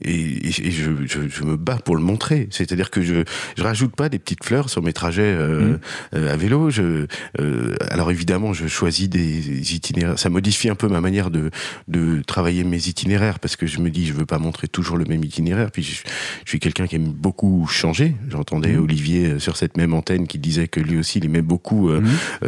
et, 0.01 0.51
je, 0.51 0.91
je, 1.05 1.45
me 1.45 1.57
bats 1.59 1.79
pour 1.85 1.95
le 1.95 2.03
montrer. 2.03 2.49
C'est-à-dire 2.51 2.91
que 2.91 3.03
je 3.03 3.25
je 3.59 3.63
rajoute 3.63 3.95
pas 3.95 4.09
des 4.09 4.19
petites 4.19 4.43
fleurs 4.43 4.71
sur 4.71 4.83
mes 4.83 4.95
trajets 4.95 5.23
euh, 5.23 5.61
mmh. 5.61 5.79
euh, 6.15 6.33
à 6.33 6.37
vélo. 6.37 6.71
Je, 6.71 7.07
euh, 7.39 7.77
alors 7.91 8.11
évidemment, 8.11 8.55
je 8.55 8.67
choisis 8.67 9.11
des 9.11 9.75
itinéraires. 9.75 10.19
Ça 10.19 10.31
modifie 10.31 10.71
un 10.71 10.75
peu 10.75 10.89
ma 10.89 11.03
manière 11.03 11.31
de 11.31 11.51
de 11.87 12.23
travailler 12.23 12.65
mes 12.65 12.89
itinéraires 12.89 13.39
parce 13.39 13.57
que 13.57 13.67
je 13.67 13.81
me 13.81 13.91
dis, 13.91 14.07
je 14.07 14.15
veux 14.15 14.25
pas 14.25 14.39
montrer 14.39 14.69
toujours 14.69 14.97
le 14.97 15.05
même 15.05 15.23
itinéraire. 15.23 15.71
Puis 15.71 15.83
je, 15.83 16.01
suis 16.47 16.61
quelqu'un 16.61 16.87
qui 16.87 16.97
aime 16.97 17.13
beaucoup 17.13 17.67
changer. 17.67 18.15
J'entendais 18.31 18.73
mmh. 18.73 18.83
Olivier 18.83 19.39
sur 19.39 19.59
cette 19.59 19.77
même 19.77 19.93
antenne 19.93 20.27
qui 20.27 20.39
disait 20.39 20.69
que 20.69 20.81
lui 20.81 20.97
aussi, 20.97 21.19
il 21.19 21.27
aimait 21.27 21.43
beaucoup 21.43 21.91
mmh. 21.91 22.07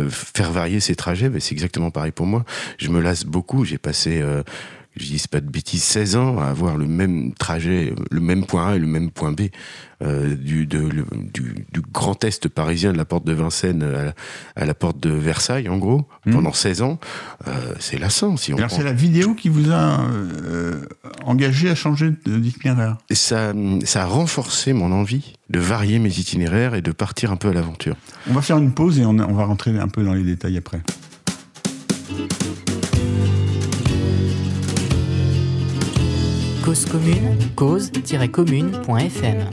faire 0.09 0.53
varier 0.53 0.81
ses 0.81 0.95
trajets. 0.95 1.31
C'est 1.39 1.53
exactement 1.53 1.91
pareil 1.91 2.13
pour 2.13 2.25
moi. 2.25 2.47
Je 2.79 2.89
me 2.89 3.03
lasse 3.03 3.27
beaucoup 3.27 3.58
j'ai 3.65 3.79
passé, 3.79 4.21
euh, 4.21 4.43
je 4.97 5.05
dis 5.05 5.23
pas 5.31 5.41
de 5.41 5.49
bêtises, 5.49 5.83
16 5.83 6.17
ans 6.17 6.39
à 6.39 6.47
avoir 6.47 6.77
le 6.77 6.87
même 6.87 7.33
trajet, 7.35 7.95
le 8.11 8.21
même 8.21 8.45
point 8.45 8.71
A 8.71 8.77
et 8.77 8.79
le 8.79 8.87
même 8.87 9.11
point 9.11 9.33
B 9.33 9.43
euh, 10.01 10.37
du, 10.37 10.67
du, 10.67 11.81
grand 11.93 12.23
est 12.23 12.49
parisien 12.49 12.93
de 12.93 12.97
la 12.97 13.05
porte 13.05 13.25
de 13.25 13.33
Vincennes 13.33 14.13
à, 14.55 14.65
la 14.65 14.75
porte 14.75 15.01
de 15.01 15.11
Versailles, 15.11 15.69
en 15.69 15.79
gros, 15.79 16.07
hmm. 16.25 16.33
pendant 16.33 16.53
16 16.53 16.83
ans. 16.83 17.01
Euh, 17.49 17.75
c'est 17.81 17.99
lassant. 17.99 18.37
Si 18.37 18.53
on 18.53 18.59
Alors 18.59 18.71
c'est 18.71 18.85
la 18.85 18.93
vidéo 18.93 19.35
qui 19.35 19.49
vous 19.49 19.73
a 19.73 20.01
engagé 21.25 21.69
à 21.69 21.75
changer 21.75 22.13
d'itinéraire 22.27 22.99
ça, 23.11 23.53
ça 23.85 24.03
a 24.03 24.07
renforcé 24.07 24.73
mon 24.73 24.93
envie 24.93 25.35
de 25.51 25.59
varier 25.59 25.99
mes 25.99 26.11
itinéraires 26.11 26.75
et 26.75 26.83
de 26.83 26.93
partir 26.93 27.33
un 27.33 27.37
peu 27.37 27.49
à 27.49 27.53
l'aventure. 27.53 27.97
On 28.29 28.35
va 28.35 28.43
faire 28.43 28.59
une 28.59 28.73
pause 28.73 28.99
et 28.99 29.05
on, 29.05 29.19
on 29.19 29.35
va 29.35 29.45
rentrer 29.45 29.77
un 29.79 29.89
peu 29.89 30.05
dans 30.05 30.15
les 30.15 30.23
détails 30.23 30.57
après. 30.57 30.81
Cause 36.69 36.85
commune, 36.85 37.39
cause-commune.fm. 37.57 39.49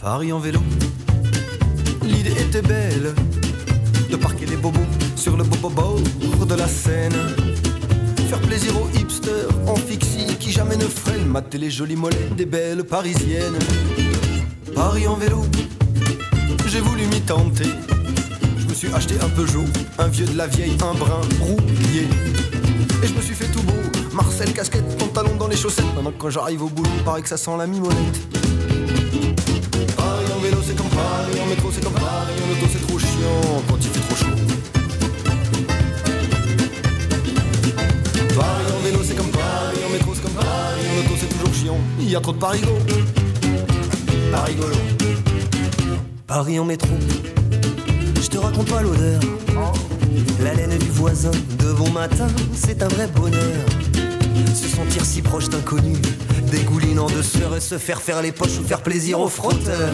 Paris 0.00 0.32
en 0.32 0.38
vélo, 0.38 0.60
l'idée 2.04 2.30
était 2.30 2.62
belle 2.62 3.12
de 4.08 4.16
parquer 4.16 4.46
les 4.46 4.54
bobos 4.54 4.78
sur 5.16 5.36
le 5.36 5.42
bobobo 5.42 5.98
de 6.48 6.54
la 6.54 6.68
Seine. 6.68 7.12
Faire 8.28 8.40
plaisir 8.42 8.72
aux 8.80 8.88
hipsters 8.96 9.48
en 9.66 9.74
fixie 9.74 10.36
qui 10.38 10.52
jamais 10.52 10.76
ne 10.76 10.84
freinent, 10.84 11.26
mater 11.26 11.58
les 11.58 11.72
jolis 11.72 11.96
mollets 11.96 12.30
des 12.36 12.46
belles 12.46 12.84
parisiennes. 12.84 13.58
Paris 14.76 15.08
en 15.08 15.16
vélo, 15.16 15.44
j'ai 16.72 16.80
voulu 16.80 17.06
m'y 17.06 17.20
tenter. 17.20 17.68
Je 18.56 18.66
me 18.66 18.72
suis 18.72 18.88
acheté 18.94 19.14
un 19.20 19.28
Peugeot, 19.28 19.64
un 19.98 20.08
vieux 20.08 20.24
de 20.24 20.38
la 20.38 20.46
vieille, 20.46 20.74
un 20.80 20.94
brun 20.94 21.20
rouillé. 21.38 22.08
Et 23.02 23.06
je 23.06 23.12
me 23.12 23.20
suis 23.20 23.34
fait 23.34 23.48
tout 23.48 23.62
beau, 23.62 23.74
Marcel 24.14 24.54
casquette, 24.54 24.96
pantalon 24.96 25.36
dans 25.38 25.48
les 25.48 25.56
chaussettes. 25.56 25.84
Maintenant 25.94 26.14
quand 26.18 26.30
j'arrive 26.30 26.62
au 26.62 26.68
boulot, 26.68 26.88
paraît 27.04 27.20
que 27.20 27.28
ça 27.28 27.36
sent 27.36 27.50
la 27.58 27.66
mimolette. 27.66 28.20
Paris 29.96 30.24
en 30.34 30.40
vélo 30.40 30.58
c'est 30.66 30.74
comme 30.74 30.88
Paris, 30.88 31.40
en 31.42 31.46
métro 31.46 31.68
c'est 31.74 31.84
comme 31.84 31.92
Paris, 31.92 32.32
en 32.42 32.52
auto 32.52 32.66
c'est 32.72 32.86
trop 32.86 32.98
chiant 32.98 33.62
quand 33.68 33.76
il 33.76 33.90
fait 33.90 34.00
trop 34.00 34.16
chaud. 34.16 34.36
Paris 38.34 38.72
en 38.74 38.82
vélo 38.82 39.00
c'est 39.06 39.16
comme 39.16 39.30
Paris, 39.30 39.78
en 39.86 39.92
métro 39.92 40.14
c'est 40.14 40.22
comme 40.22 40.32
Paris, 40.32 40.80
en 40.90 41.00
auto 41.00 41.16
c'est 41.20 41.28
toujours 41.28 41.54
chiant. 41.54 41.78
Il 42.00 42.08
y 42.08 42.16
a 42.16 42.20
trop 42.20 42.32
de 42.32 42.38
parigots. 42.38 42.78
Parigolo. 44.30 44.91
Paris 46.34 46.58
en 46.58 46.64
métro. 46.64 46.88
Je 48.18 48.26
te 48.26 48.38
raconte 48.38 48.66
pas 48.70 48.80
l'odeur. 48.80 49.20
La 50.42 50.54
laine 50.54 50.78
du 50.78 50.88
voisin 50.88 51.30
de 51.30 51.72
bon 51.74 51.90
matin, 51.90 52.26
c'est 52.54 52.82
un 52.82 52.88
vrai 52.88 53.06
bonheur. 53.06 53.60
Se 54.54 54.66
sentir 54.66 55.04
si 55.04 55.20
proche 55.20 55.50
d'inconnus, 55.50 55.98
dégoulinant 56.50 57.10
de 57.10 57.20
sueur 57.20 57.54
et 57.54 57.60
se 57.60 57.76
faire 57.76 58.00
faire 58.00 58.22
les 58.22 58.32
poches 58.32 58.58
ou 58.58 58.66
faire 58.66 58.80
plaisir 58.80 59.20
aux 59.20 59.28
frotteurs. 59.28 59.92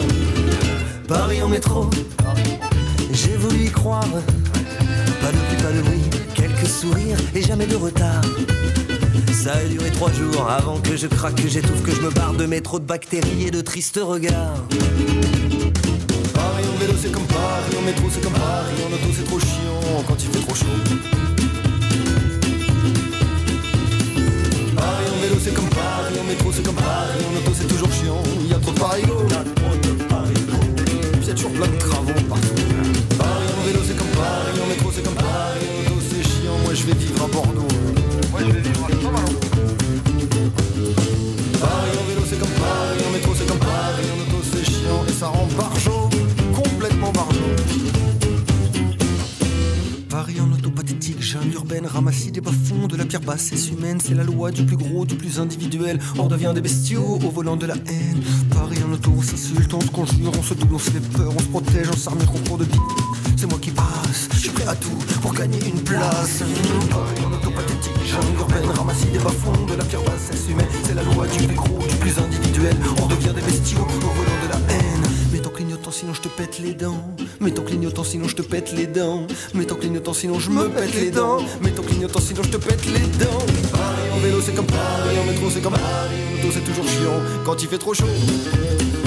Paris 1.09 1.43
en 1.43 1.49
métro, 1.49 1.89
j'ai 3.11 3.35
voulu 3.35 3.65
y 3.65 3.69
croire. 3.69 4.07
Pas 4.07 5.31
de 5.33 5.37
pluie, 5.49 5.61
pas 5.61 5.73
de 5.73 5.81
bruit, 5.81 6.09
quelques 6.35 6.67
sourires 6.67 7.19
et 7.35 7.41
jamais 7.41 7.67
de 7.67 7.75
retard. 7.75 8.21
Ça 9.33 9.55
a 9.55 9.63
duré 9.65 9.91
trois 9.91 10.13
jours 10.13 10.49
avant 10.49 10.79
que 10.79 10.95
je 10.95 11.07
craque, 11.07 11.35
que 11.35 11.49
j'étouffe, 11.49 11.83
que 11.83 11.91
je 11.91 11.99
me 11.99 12.11
barre 12.11 12.33
de 12.33 12.45
métro 12.45 12.79
de 12.79 12.85
bactéries 12.85 13.47
et 13.47 13.51
de 13.51 13.59
tristes 13.59 13.99
regards 14.01 14.63
vélo 16.89 16.99
c'est 17.01 17.11
comme 17.11 17.27
Paris, 17.27 17.75
en 17.77 17.81
métro 17.81 18.07
c'est 18.11 18.21
comme 18.21 18.33
Paris, 18.33 18.73
en 18.83 18.93
auto 18.93 19.09
c'est 19.15 19.23
trop 19.23 19.39
chiant 19.39 20.03
quand 20.07 20.15
il 20.19 20.29
fait 20.29 20.39
trop 20.45 20.55
chaud. 20.55 20.65
Paris 24.75 25.05
en 25.13 25.21
vélo 25.21 25.35
c'est 25.43 25.53
comme 25.53 25.69
Paris, 25.69 26.19
en 26.19 26.23
métro 26.23 26.51
c'est 26.51 26.65
comme 26.65 26.75
Paris, 26.75 27.19
en 27.29 27.37
auto 27.37 27.51
c'est 27.53 27.67
toujours 27.67 27.91
chiant, 27.91 28.23
il 28.41 28.47
y 28.47 28.53
a 28.53 28.57
trop 28.57 28.71
de 28.71 28.79
parigo. 28.79 29.27
Puis 31.19 31.27
y 31.27 31.31
a 31.31 31.33
toujours 31.33 31.51
plein 31.51 31.67
de 31.67 31.77
travaux 31.77 32.21
partout. 32.27 32.55
Paris 33.17 33.49
en 33.57 33.65
vélo 33.65 33.79
c'est 33.85 33.97
comme 33.97 34.13
Paris, 34.17 34.59
en 34.63 34.67
métro 34.67 34.91
c'est 34.95 35.03
comme 35.03 35.15
Paris, 35.15 35.65
en 35.69 35.91
auto 35.91 36.01
c'est 36.09 36.23
chiant, 36.23 36.57
moi 36.63 36.73
je 36.73 36.83
vais 36.85 36.93
vivre 36.93 37.23
à 37.23 37.27
Bordeaux. 37.27 37.67
Moi 38.31 38.39
je 38.41 38.51
vais 38.51 38.61
vivre 38.61 38.85
à 38.85 38.89
Saint-Malo. 38.89 39.39
Paris 41.61 41.93
en 41.99 42.05
vélo 42.09 42.21
c'est 42.27 42.39
comme 42.39 42.55
Paris, 42.57 42.99
en 43.07 43.11
métro 43.11 43.33
c'est 43.37 43.47
comme 43.47 43.59
Paris, 43.59 44.07
en 44.09 44.17
auto 44.21 44.43
c'est 44.51 44.65
chiant 44.65 45.05
et 45.07 45.13
ça 45.13 45.27
rend 45.27 45.47
par 45.57 45.75
jour. 45.79 45.98
Jungle 51.29 51.53
urbaine, 51.53 51.85
ramassis 51.85 52.31
des 52.31 52.41
bas-fonds 52.41 52.87
de 52.87 52.97
la 52.97 53.05
pierre 53.05 53.21
basse 53.21 53.51
humaine, 53.69 53.99
c'est 54.03 54.15
la 54.15 54.23
loi 54.23 54.49
du 54.49 54.65
plus 54.65 54.77
gros, 54.77 55.05
du 55.05 55.13
plus 55.13 55.39
individuel. 55.39 55.99
On 56.17 56.25
devient 56.25 56.51
des 56.55 56.61
bestiaux 56.61 57.19
au 57.23 57.29
volant 57.29 57.55
de 57.55 57.67
la 57.67 57.75
haine. 57.75 58.19
Paris 58.49 58.79
en 58.83 58.91
auto, 58.91 59.11
on 59.15 59.21
s'insulte, 59.21 59.71
on 59.75 59.79
se 59.79 59.91
conjure, 59.91 60.31
on 60.35 60.41
se 60.41 60.55
double, 60.55 60.73
on 60.73 60.79
se 60.79 60.89
fait 60.89 61.07
peur, 61.11 61.31
on 61.35 61.39
se 61.39 61.45
protège, 61.45 61.87
on 61.93 61.95
s'arme 61.95 62.25
concours 62.25 62.57
de 62.57 62.63
vie. 62.63 62.79
C'est 63.37 63.45
moi 63.45 63.59
qui 63.61 63.69
passe, 63.69 64.27
je 64.33 64.39
suis 64.39 64.49
prêt 64.49 64.67
à 64.67 64.75
tout 64.75 64.97
pour 65.21 65.35
gagner 65.35 65.59
une 65.67 65.81
place. 65.83 66.41
Paris 66.89 67.21
en 67.23 67.31
auto 67.31 67.51
pathétique, 67.51 67.93
jungle 68.07 68.39
urbaine, 68.39 68.65
ramassis 68.65 69.11
des 69.13 69.19
bas-fonds 69.19 69.65
de 69.67 69.75
la 69.75 69.85
pierre 69.85 70.01
basse 70.01 70.31
humaine, 70.49 70.65
c'est 70.83 70.95
la 70.95 71.03
loi 71.03 71.27
du 71.27 71.45
plus 71.45 71.55
gros, 71.55 71.87
du 71.87 71.95
plus 71.97 72.17
individuel. 72.17 72.75
On 73.03 73.05
devient 73.05 73.33
des 73.35 73.41
bestiaux 73.41 73.81
au 73.81 74.15
volant 74.17 74.39
de 74.45 74.49
la 74.49 74.73
haine. 74.73 75.03
Mets 75.31 75.39
ton 75.39 75.51
clignotant 75.51 75.91
sinon 75.91 76.15
je 76.15 76.21
te 76.21 76.27
pète 76.27 76.57
les 76.57 76.73
dents. 76.73 77.15
Mets 77.49 77.55
ton 77.55 77.63
clignotant 77.63 78.03
sinon 78.03 78.27
je 78.27 78.35
te 78.35 78.43
pète 78.43 78.71
les 78.73 78.85
dents. 78.85 79.25
Mets 79.55 79.65
ton 79.65 79.73
clignotant 79.73 80.13
sinon 80.13 80.37
je 80.37 80.51
me 80.51 80.69
pète 80.69 80.93
les 80.93 81.09
dents. 81.09 81.39
Mets 81.63 81.71
ton 81.71 81.81
clignotant 81.81 82.19
sinon 82.19 82.43
je 82.43 82.49
te 82.49 82.57
pète 82.57 82.85
les 82.85 82.99
dents. 83.17 83.43
Paris 83.71 84.09
en 84.13 84.19
vélo 84.19 84.37
c'est 84.45 84.53
comme 84.53 84.67
Paris, 84.67 85.17
en 85.19 85.25
métro 85.25 85.49
c'est 85.51 85.59
comme 85.59 85.73
Paris, 85.73 86.19
en 86.29 86.37
auto 86.37 86.53
c'est 86.53 86.63
toujours 86.63 86.85
chiant 86.85 87.19
quand 87.43 87.59
il 87.63 87.67
fait 87.67 87.79
trop 87.79 87.95
chaud. 87.95 88.05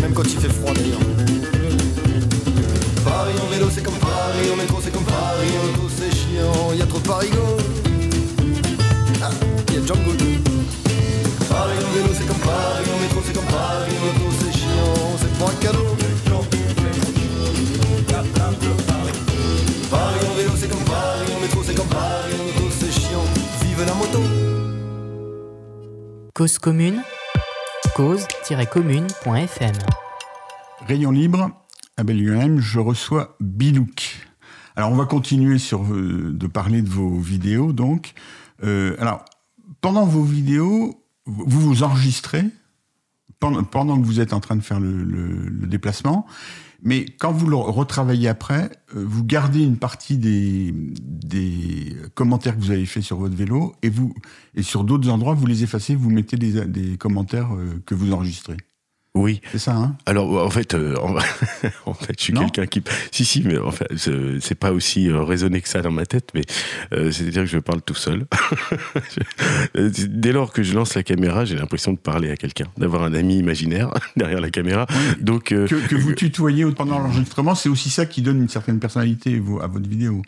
Même 0.01 0.13
quand 0.13 0.25
il 0.25 0.41
fait 0.41 0.49
froid 0.49 0.75
d'ailleurs. 0.75 0.99
Paris 3.05 3.35
en 3.41 3.47
vélo 3.47 3.69
c'est 3.73 3.85
comme 3.85 3.95
Paris, 3.95 4.51
en 4.53 4.57
métro 4.57 4.81
c'est 4.83 4.93
comme 4.93 5.05
Paris, 5.05 5.49
en 5.63 5.79
auto 5.79 5.89
c'est 5.97 6.11
chiant, 6.11 6.75
y 6.75 6.83
a 6.83 6.87
trop 6.87 6.99
de 6.99 7.07
parigots. 7.07 7.59
Ah, 9.23 9.31
y 9.73 9.77
a 9.77 9.87
Django. 9.87 10.11
Paris 11.49 11.79
en 11.79 11.93
vélo 11.95 12.13
c'est 12.19 12.27
comme 12.27 12.43
Paris, 12.43 12.91
en 12.91 13.03
métro 13.03 13.21
c'est 13.25 13.35
comme 13.35 13.45
Paris, 13.45 13.93
en 14.03 14.09
auto 14.11 14.35
c'est 14.41 14.59
chiant, 14.59 15.17
c'est 15.21 15.39
pas 15.39 15.49
un 15.49 15.55
cadeau. 15.63 15.92
Cause 26.35 26.59
commune, 26.59 27.03
cause-commune.fm 27.95 29.75
Rayon 30.89 31.11
libre, 31.11 31.51
à 31.99 32.05
Belgium, 32.05 32.59
je 32.59 32.79
reçois 32.79 33.37
Bilouk. 33.41 34.27
Alors 34.75 34.91
on 34.91 34.95
va 34.95 35.05
continuer 35.05 35.59
euh, 35.75 36.33
de 36.33 36.47
parler 36.47 36.81
de 36.81 36.89
vos 36.89 37.19
vidéos 37.19 37.75
donc. 37.75 38.15
Euh, 38.65 38.97
alors, 38.99 39.27
pendant 39.83 40.07
vos 40.07 40.23
vidéos, 40.23 41.05
vous 41.27 41.61
vous 41.61 41.83
enregistrez 41.83 42.45
pendant, 43.39 44.01
que 44.01 44.07
vous 44.07 44.21
êtes 44.21 44.33
en 44.33 44.41
train 44.41 44.57
de 44.57 44.63
faire 44.63 44.81
le 44.81 45.67
déplacement 45.67 46.27
Mais 46.85 47.07
quand 47.19 47.31
vous 47.31 47.47
le 47.47 47.57
retravaillez 47.57 48.29
après, 48.29 48.71
euh, 48.97 49.05
vous 49.07 49.25
gardez 49.25 49.63
une 49.63 49.77
partie 49.77 50.19
des, 50.19 50.75
commentaires 52.15 52.57
que 52.57 52.61
vous 52.61 52.73
avez 52.73 52.87
fait 52.87 53.01
sur 53.01 53.17
votre 53.17 53.37
vélo 53.37 53.75
et 53.83 53.89
vous 53.89 54.13
et 54.55 54.63
sur 54.63 54.85
d'autres 54.85 55.09
endroits 55.09 55.35
vous 55.35 55.47
les 55.47 55.63
effacez, 55.63 55.95
vous 55.95 56.11
mettez 56.11 56.37
des, 56.37 56.67
des 56.67 56.99
commentaires 56.99 57.55
euh, 57.55 57.81
que 57.87 57.95
vous 57.95 58.13
enregistrez. 58.13 58.57
Oui. 59.15 59.43
C'est 59.51 59.59
ça, 59.59 59.75
hein? 59.77 59.97
Alors, 60.07 60.43
en 60.43 60.49
fait, 60.49 60.75
euh, 60.75 60.97
en, 60.97 61.19
fait, 61.95 62.19
je 62.19 62.25
suis 62.25 62.33
quelqu'un 62.33 62.67
qui... 62.67 62.83
Si, 63.13 63.27
si, 63.27 63.43
mais 63.43 63.59
en 63.59 63.71
fait, 63.71 63.87
c'est 64.41 64.55
pas 64.55 64.73
aussi 64.73 65.11
euh, 65.11 65.23
raisonné 65.23 65.61
que 65.61 65.69
ça 65.69 65.83
dans 65.83 65.91
ma 65.91 66.07
tête, 66.07 66.31
mais 66.35 66.43
euh, 66.95 67.11
c'est-à-dire 67.11 67.43
que 67.43 67.49
je 67.49 67.59
parle 67.59 67.83
tout 67.83 67.95
seul. 67.95 68.25
Dès 69.75 70.33
lors 70.33 70.53
que 70.53 70.63
je 70.63 70.75
lance 70.75 70.95
la 70.95 71.03
caméra, 71.03 71.45
j'ai 71.45 71.57
l'impression 71.57 71.93
de 71.93 71.99
parler 71.99 72.31
à 72.31 72.37
quelqu'un, 72.37 72.67
d'avoir 72.79 73.03
un 73.03 73.13
ami 73.13 73.37
imaginaire 73.37 73.91
derrière 74.17 74.41
la 74.41 74.51
caméra. 74.51 74.87
Donc, 75.21 75.45
que, 75.45 75.67
que, 75.67 75.95
vous 75.95 76.15
tutoyez 76.15 76.65
pendant 76.73 76.99
l'enregistrement, 76.99 77.55
c'est 77.55 77.69
aussi 77.69 77.91
ça 77.91 78.07
qui 78.07 78.23
donne 78.23 78.41
une 78.41 78.49
certaine 78.49 78.81
personnalité 78.81 79.43
à 79.61 79.67
votre 79.67 79.89
vidéo 79.89 80.23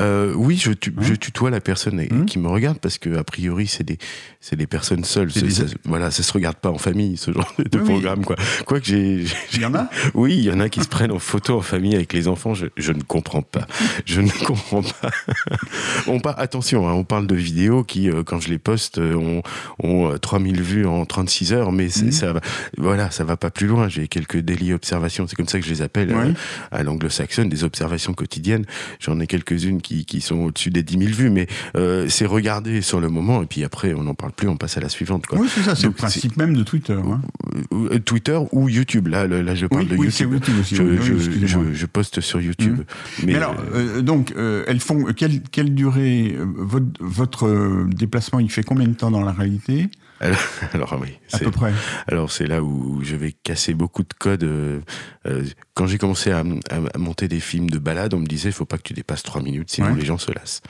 euh, 0.00 0.32
oui, 0.34 0.56
je, 0.56 0.70
je, 1.00 1.14
tutoie 1.14 1.50
la 1.50 1.60
personne 1.60 2.00
hum. 2.10 2.24
qui 2.24 2.38
me 2.38 2.46
regarde 2.46 2.78
parce 2.78 2.98
que 2.98 3.16
a 3.16 3.24
priori 3.24 3.66
c'est 3.66 3.82
des 3.82 3.98
c'est 4.40 4.54
des 4.54 4.68
personnes 4.68 5.02
seules. 5.02 5.32
Ça, 5.32 5.64
voilà, 5.84 6.12
ça 6.12 6.22
se 6.22 6.32
regarde 6.32 6.56
pas 6.56 6.70
en 6.70 6.78
famille 6.78 7.16
ce 7.16 7.32
genre 7.32 7.52
de 7.58 7.78
programme 7.78 8.24
quoi. 8.24 8.36
Quoi 8.64 8.78
que 8.78 8.86
j'ai. 8.86 9.24
Il 9.54 9.60
y 9.60 9.64
en 9.64 9.74
a. 9.74 9.88
Oui, 10.14 10.36
il 10.38 10.44
y 10.44 10.50
en 10.50 10.60
a 10.60 10.68
qui 10.68 10.80
se 10.82 10.88
prennent 10.88 11.10
en 11.10 11.18
photo 11.18 11.58
en 11.58 11.60
famille 11.60 11.94
avec 11.96 12.12
les 12.12 12.28
enfants. 12.28 12.54
Je, 12.54 12.66
je 12.76 12.92
ne 12.92 13.02
comprends 13.02 13.42
pas. 13.42 13.66
Je 14.04 14.20
ne 14.20 14.30
comprends 14.46 14.82
pas. 14.82 15.10
on 16.06 16.20
pas 16.20 16.30
attention, 16.30 16.88
hein, 16.88 16.92
on 16.92 17.04
parle 17.04 17.26
de 17.26 17.34
vidéos 17.34 17.82
qui 17.82 18.08
euh, 18.08 18.22
quand 18.22 18.38
je 18.38 18.48
les 18.48 18.58
poste 18.58 18.98
euh, 18.98 19.14
ont, 19.14 19.42
ont 19.82 20.16
3000 20.16 20.62
vues 20.62 20.86
en 20.86 21.04
36 21.04 21.52
heures, 21.52 21.72
mais 21.72 21.88
hum. 22.00 22.12
ça 22.12 22.32
va. 22.32 22.40
Voilà, 22.76 23.10
ça 23.10 23.24
va 23.24 23.36
pas 23.36 23.50
plus 23.50 23.66
loin. 23.66 23.88
J'ai 23.88 24.06
quelques 24.06 24.38
délits 24.38 24.72
observations. 24.72 25.26
C'est 25.26 25.36
comme 25.36 25.48
ça 25.48 25.58
que 25.58 25.64
je 25.64 25.70
les 25.70 25.82
appelle 25.82 26.14
à 26.70 26.82
l'anglo-saxonne, 26.84 27.48
des 27.48 27.64
observations 27.64 28.12
quotidiennes. 28.12 28.64
J'en 29.00 29.18
ai 29.18 29.26
quelques-unes 29.26 29.82
qui, 29.88 30.20
sont 30.20 30.36
au-dessus 30.36 30.70
des 30.70 30.82
10 30.82 30.98
000 30.98 31.12
vues, 31.12 31.30
mais 31.30 31.46
euh, 31.76 32.06
c'est 32.08 32.26
regarder 32.26 32.82
sur 32.82 33.00
le 33.00 33.08
moment, 33.08 33.42
et 33.42 33.46
puis 33.46 33.64
après, 33.64 33.94
on 33.94 34.02
n'en 34.02 34.14
parle 34.14 34.32
plus, 34.32 34.48
on 34.48 34.56
passe 34.56 34.76
à 34.76 34.80
la 34.80 34.88
suivante. 34.88 35.26
Quoi. 35.26 35.38
Oui, 35.38 35.48
c'est 35.52 35.62
ça, 35.62 35.74
c'est 35.74 35.86
le 35.86 35.92
principe 35.92 36.36
même 36.36 36.54
de 36.54 36.62
Twitter. 36.62 36.94
Hein. 36.94 37.20
Euh, 37.72 37.98
Twitter 37.98 38.38
ou 38.52 38.68
YouTube, 38.68 39.08
là, 39.08 39.26
là 39.26 39.54
je 39.54 39.66
parle 39.66 39.88
de 39.88 39.96
YouTube. 39.96 40.34
aussi, 40.60 40.76
je, 40.76 41.72
je, 41.72 41.86
poste 41.86 42.20
sur 42.20 42.40
YouTube. 42.40 42.80
Mmh. 42.80 43.26
Mais, 43.26 43.34
alors, 43.36 43.56
euh, 43.74 44.02
donc, 44.02 44.34
elles 44.36 44.80
font, 44.80 45.04
quelle, 45.16 45.40
quelle 45.42 45.74
durée, 45.74 46.36
votre, 46.38 46.86
votre 47.00 47.86
déplacement, 47.88 48.40
il 48.40 48.50
fait 48.50 48.62
combien 48.62 48.86
de 48.86 48.94
temps 48.94 49.10
dans 49.10 49.22
la 49.22 49.32
réalité? 49.32 49.88
Alors, 50.20 50.38
alors, 50.72 50.98
oui. 51.00 51.18
À 51.32 51.38
peu 51.38 51.50
près. 51.50 51.72
Alors 52.06 52.30
c'est 52.30 52.46
là 52.46 52.62
où 52.62 53.00
je 53.02 53.16
vais 53.16 53.32
casser 53.32 53.74
beaucoup 53.74 54.02
de 54.02 54.12
codes. 54.18 54.44
Euh, 54.44 54.80
euh, 55.26 55.44
quand 55.74 55.86
j'ai 55.86 55.98
commencé 55.98 56.30
à, 56.30 56.40
à, 56.40 56.98
monter 56.98 57.28
des 57.28 57.40
films 57.40 57.70
de 57.70 57.78
balade, 57.78 58.14
on 58.14 58.18
me 58.18 58.26
disait 58.26 58.48
il 58.48 58.52
faut 58.52 58.64
pas 58.64 58.78
que 58.78 58.82
tu 58.82 58.94
dépasses 58.94 59.22
3 59.22 59.42
minutes, 59.42 59.70
sinon 59.70 59.94
les 59.94 60.04
gens 60.04 60.18
se 60.18 60.32
lassent. 60.32 60.62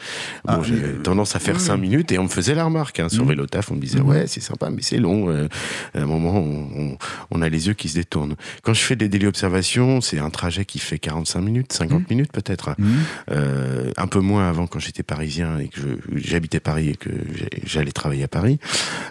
Bon, 0.45 0.55
ah, 0.55 0.61
j'avais 0.63 0.89
euh, 0.89 1.03
tendance 1.03 1.37
à 1.37 1.39
faire 1.39 1.61
5 1.61 1.77
minutes 1.77 2.13
et 2.13 2.19
on 2.19 2.25
me 2.25 2.29
faisait 2.29 2.55
la 2.55 2.65
remarque 2.65 3.01
hein, 3.01 3.09
sur 3.09 3.25
mmh. 3.25 3.29
Vélotaf. 3.29 3.71
On 3.71 3.77
me 3.77 3.81
disait 3.81 4.01
mmh. 4.01 4.09
ouais 4.09 4.27
c'est 4.27 4.41
sympa 4.41 4.71
mais 4.71 4.83
c'est 4.83 4.99
long. 4.99 5.31
à 5.31 5.99
un 5.99 6.07
moment 6.07 6.39
on, 6.39 6.99
on, 7.31 7.43
a 7.43 7.49
les 7.49 7.69
yeux 7.69 7.75
qui 7.75 7.89
se 7.89 7.95
détournent. 7.95 8.37
Quand 8.63 8.75
je 8.75 8.81
fais 8.81 8.97
des 8.97 9.09
délits 9.09 9.27
observations, 9.27 10.01
c'est 10.01 10.19
un 10.19 10.31
trajet 10.31 10.65
qui 10.65 10.79
fait 10.79 10.99
45 10.99 11.41
minutes, 11.41 11.73
50 11.73 12.01
mmh. 12.01 12.05
minutes 12.11 12.33
peut-être. 12.33 12.75
un 13.29 14.07
peu 14.07 14.21
moins 14.21 14.49
avant 14.49 14.67
quand 14.67 14.79
j'étais 14.79 15.03
parisien 15.03 15.59
et 15.59 15.69
que 15.69 15.81
j'habitais 16.15 16.61
Paris 16.61 16.91
et 16.91 16.97
que 16.97 17.11
j'allais 17.65 17.93
travailler 17.93 18.25
à 18.25 18.29
Paris. 18.29 18.59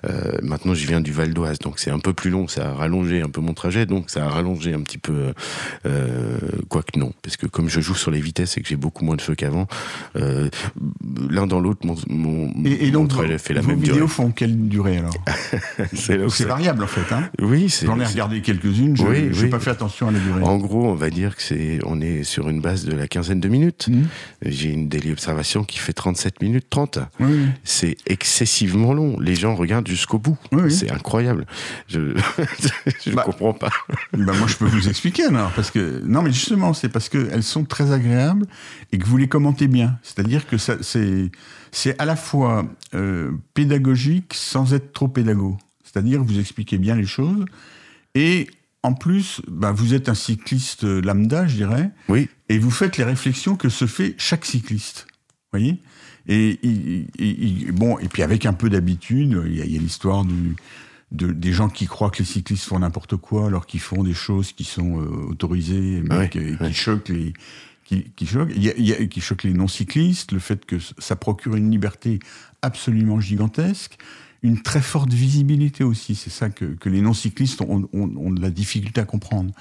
Euh, 0.06 0.27
maintenant, 0.42 0.74
je 0.74 0.86
viens 0.88 1.02
du 1.02 1.12
Val 1.12 1.34
d'Oise, 1.34 1.60
donc 1.60 1.80
c'est 1.80 1.92
un 1.92 2.00
peu 2.00 2.14
plus 2.14 2.30
long. 2.30 2.48
Ça 2.48 2.70
a 2.70 2.74
rallongé 2.74 3.22
un 3.22 3.30
peu 3.30 3.42
mon 3.42 3.54
trajet, 3.54 3.86
donc 3.86 4.10
ça 4.10 4.26
a 4.26 4.30
rallongé 4.30 4.74
un 4.74 4.82
petit 4.82 4.98
peu. 4.98 5.34
Euh, 5.86 6.38
Quoique 6.70 6.98
non, 6.98 7.14
parce 7.22 7.38
que 7.38 7.48
comme 7.48 7.70
je 7.70 7.80
joue 7.82 7.96
sur 7.96 8.12
les 8.12 8.20
vitesses 8.20 8.58
et 8.58 8.62
que 8.62 8.68
j'ai 8.68 8.76
beaucoup 8.76 9.06
moins 9.06 9.16
de 9.16 9.22
feu 9.22 9.36
qu'avant, 9.36 9.68
euh, 10.16 10.50
l'un 11.30 11.48
dans 11.48 11.60
l'autre, 11.60 11.86
mon, 11.86 11.96
mon, 12.08 12.54
et, 12.66 12.92
donc, 12.92 13.10
trajet 13.10 13.38
fait 13.38 13.54
la 13.54 13.62
même 13.62 13.78
durée. 13.78 13.88
Vos 13.88 13.94
vidéos 13.94 14.08
font 14.08 14.32
quelle 14.32 14.68
durée 14.68 14.98
alors 14.98 15.14
C'est 15.94 16.46
variable 16.46 16.84
en 16.84 16.88
fait. 16.88 17.14
Hein 17.14 17.30
oui, 17.42 17.74
J'en 17.84 18.00
ai 18.00 18.06
regardé 18.06 18.42
quelques-unes. 18.42 18.96
Je 18.98 19.04
n'ai 19.04 19.30
oui, 19.30 19.50
pas 19.50 19.60
fait 19.60 19.72
attention 19.72 20.08
à 20.08 20.12
la 20.12 20.20
durée. 20.20 20.42
En 20.44 20.58
gros, 20.58 20.88
on 20.88 20.96
va 20.96 21.10
dire 21.10 21.36
que 21.36 21.42
c'est, 21.42 21.80
on 21.86 22.02
est 22.02 22.24
sur 22.24 22.50
une 22.50 22.62
base 22.62 22.86
de 22.86 22.96
la 22.96 23.08
quinzaine 23.08 23.40
de 23.40 23.48
minutes. 23.48 23.88
Mmh. 23.88 24.02
J'ai 24.44 24.70
une 24.72 24.88
daily 24.88 25.12
observation 25.12 25.64
qui 25.64 25.80
fait 25.80 25.94
37 25.94 26.42
minutes 26.42 26.68
30. 26.70 27.00
C'est 27.64 27.98
excessivement 28.08 28.94
long. 28.94 29.20
Les 29.20 29.36
gens 29.36 29.56
regardent 29.56 29.88
jusqu'au 29.88 30.17
bout. 30.20 30.38
C'est 30.70 30.92
incroyable. 30.92 31.46
Je 31.88 32.00
ne 33.10 33.16
bah, 33.16 33.24
comprends 33.26 33.54
pas. 33.54 33.70
Bah 34.14 34.34
moi, 34.38 34.48
je 34.48 34.56
peux 34.56 34.66
vous 34.66 34.90
expliquer 34.90 35.26
alors, 35.26 35.52
parce 35.52 35.72
que 35.72 36.02
non, 36.06 36.22
mais 36.22 36.32
justement, 36.32 36.74
c'est 36.74 36.90
parce 36.90 37.10
qu'elles 37.10 37.44
sont 37.44 37.66
très 37.66 37.92
agréables 37.92 38.46
et 38.92 38.98
que 38.98 39.06
vous 39.06 39.18
les 39.18 39.28
commentez 39.28 39.68
bien. 39.68 39.98
C'est-à-dire 40.04 40.48
que 40.48 40.58
c'est 40.58 42.00
à 42.00 42.06
la 42.06 42.16
fois 42.16 42.66
euh, 42.94 43.32
pédagogique 43.54 44.34
sans 44.34 44.74
être 44.74 44.94
trop 44.94 45.08
pédago. 45.08 45.58
C'est-à-dire 45.84 46.24
vous 46.24 46.40
expliquez 46.40 46.78
bien 46.78 46.96
les 46.96 47.06
choses 47.06 47.46
et 48.14 48.48
en 48.84 48.94
plus, 48.94 49.42
bah, 49.48 49.72
vous 49.72 49.94
êtes 49.94 50.10
un 50.10 50.14
cycliste 50.14 50.84
lambda, 50.84 51.46
je 51.46 51.56
dirais. 51.56 51.92
Oui. 52.08 52.30
Et 52.50 52.58
vous 52.58 52.72
faites 52.72 52.98
les 52.98 53.04
réflexions 53.04 53.56
que 53.56 53.70
se 53.70 53.86
fait 53.86 54.16
chaque 54.18 54.46
cycliste. 54.46 55.08
Vous 55.30 55.60
voyez? 55.60 55.82
Et, 56.28 57.72
bon, 57.72 57.98
et 58.00 58.08
puis 58.08 58.22
avec 58.22 58.46
un 58.46 58.54
peu 58.54 58.70
d'habitude, 58.70 59.42
il 59.46 59.56
y 59.56 59.62
a, 59.62 59.80
l'histoire 59.80 60.26
du, 60.26 60.56
de, 61.12 61.32
des 61.32 61.54
gens 61.54 61.70
qui 61.70 61.88
croient 61.88 62.10
que 62.10 62.20
les 62.20 62.26
cyclistes 62.26 62.66
font 62.66 62.80
n'importe 62.80 63.16
quoi 63.16 63.48
alors 63.48 63.66
qu'ils 63.66 63.80
font 63.80 64.04
des 64.04 64.14
choses 64.14 64.52
qui 64.52 64.66
sont 64.66 65.02
euh, 65.02 65.06
autorisées 65.30 66.04
mais 66.04 66.30
qui, 66.30 66.74
choquent 66.74 67.10
les 67.10 67.34
qui, 67.86 68.12
qui 68.16 68.26
choquent. 68.26 68.52
Il 68.56 68.64
y 68.64 68.94
a, 68.94 69.06
qui 69.06 69.22
choquent 69.22 69.44
les 69.44 69.54
non-cyclistes, 69.54 70.34
le 70.34 70.40
fait 70.40 70.66
que 70.66 70.76
ça 70.98 71.16
procure 71.16 71.56
une 71.56 71.72
liberté 71.72 72.20
absolument 72.62 73.22
gigantesque, 73.22 73.98
une 74.48 74.62
très 74.62 74.82
forte 74.82 75.14
visibilité 75.14 75.84
aussi. 75.84 76.16
C'est 76.16 76.30
ça 76.30 76.50
que, 76.50 76.66
que 76.66 76.90
les 76.90 77.02
non-cyclistes 77.02 77.62
ont, 77.62 77.88
ont, 77.94 78.12
ont, 78.16 78.32
de 78.32 78.42
la 78.42 78.50
difficulté 78.50 79.02
à 79.02 79.06
comprendre. 79.06 79.52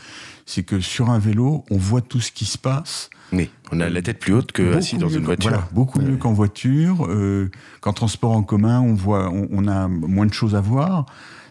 C'est 0.47 0.63
que 0.63 0.81
sur 0.81 1.11
un 1.11 1.19
vélo, 1.19 1.65
on 1.71 1.77
voit 1.77 2.01
tout 2.01 2.21
ce 2.21 2.33
qui 2.33 2.45
se 2.45 2.59
passe 2.59 3.11
oui, 3.33 3.51
on 3.73 3.81
a 3.81 3.89
la 3.89 4.03
tête 4.03 4.19
plus 4.19 4.33
haute 4.33 4.53
que 4.53 4.77
assis 4.77 4.99
dans 4.99 5.09
une 5.09 5.25
voiture. 5.25 5.51
Voilà, 5.51 5.69
beaucoup 5.73 6.01
mieux 6.01 6.17
qu'en 6.17 6.33
voiture. 6.33 7.07
Euh, 7.09 7.51
qu'en 7.81 7.93
transport 7.93 8.33
en 8.33 8.43
commun, 8.43 8.81
on 8.81 8.95
voit, 8.95 9.31
on, 9.33 9.67
a 9.67 9.89
moins 9.89 10.27
de 10.27 10.33
choses 10.33 10.55
à 10.55 10.61
voir. 10.61 11.07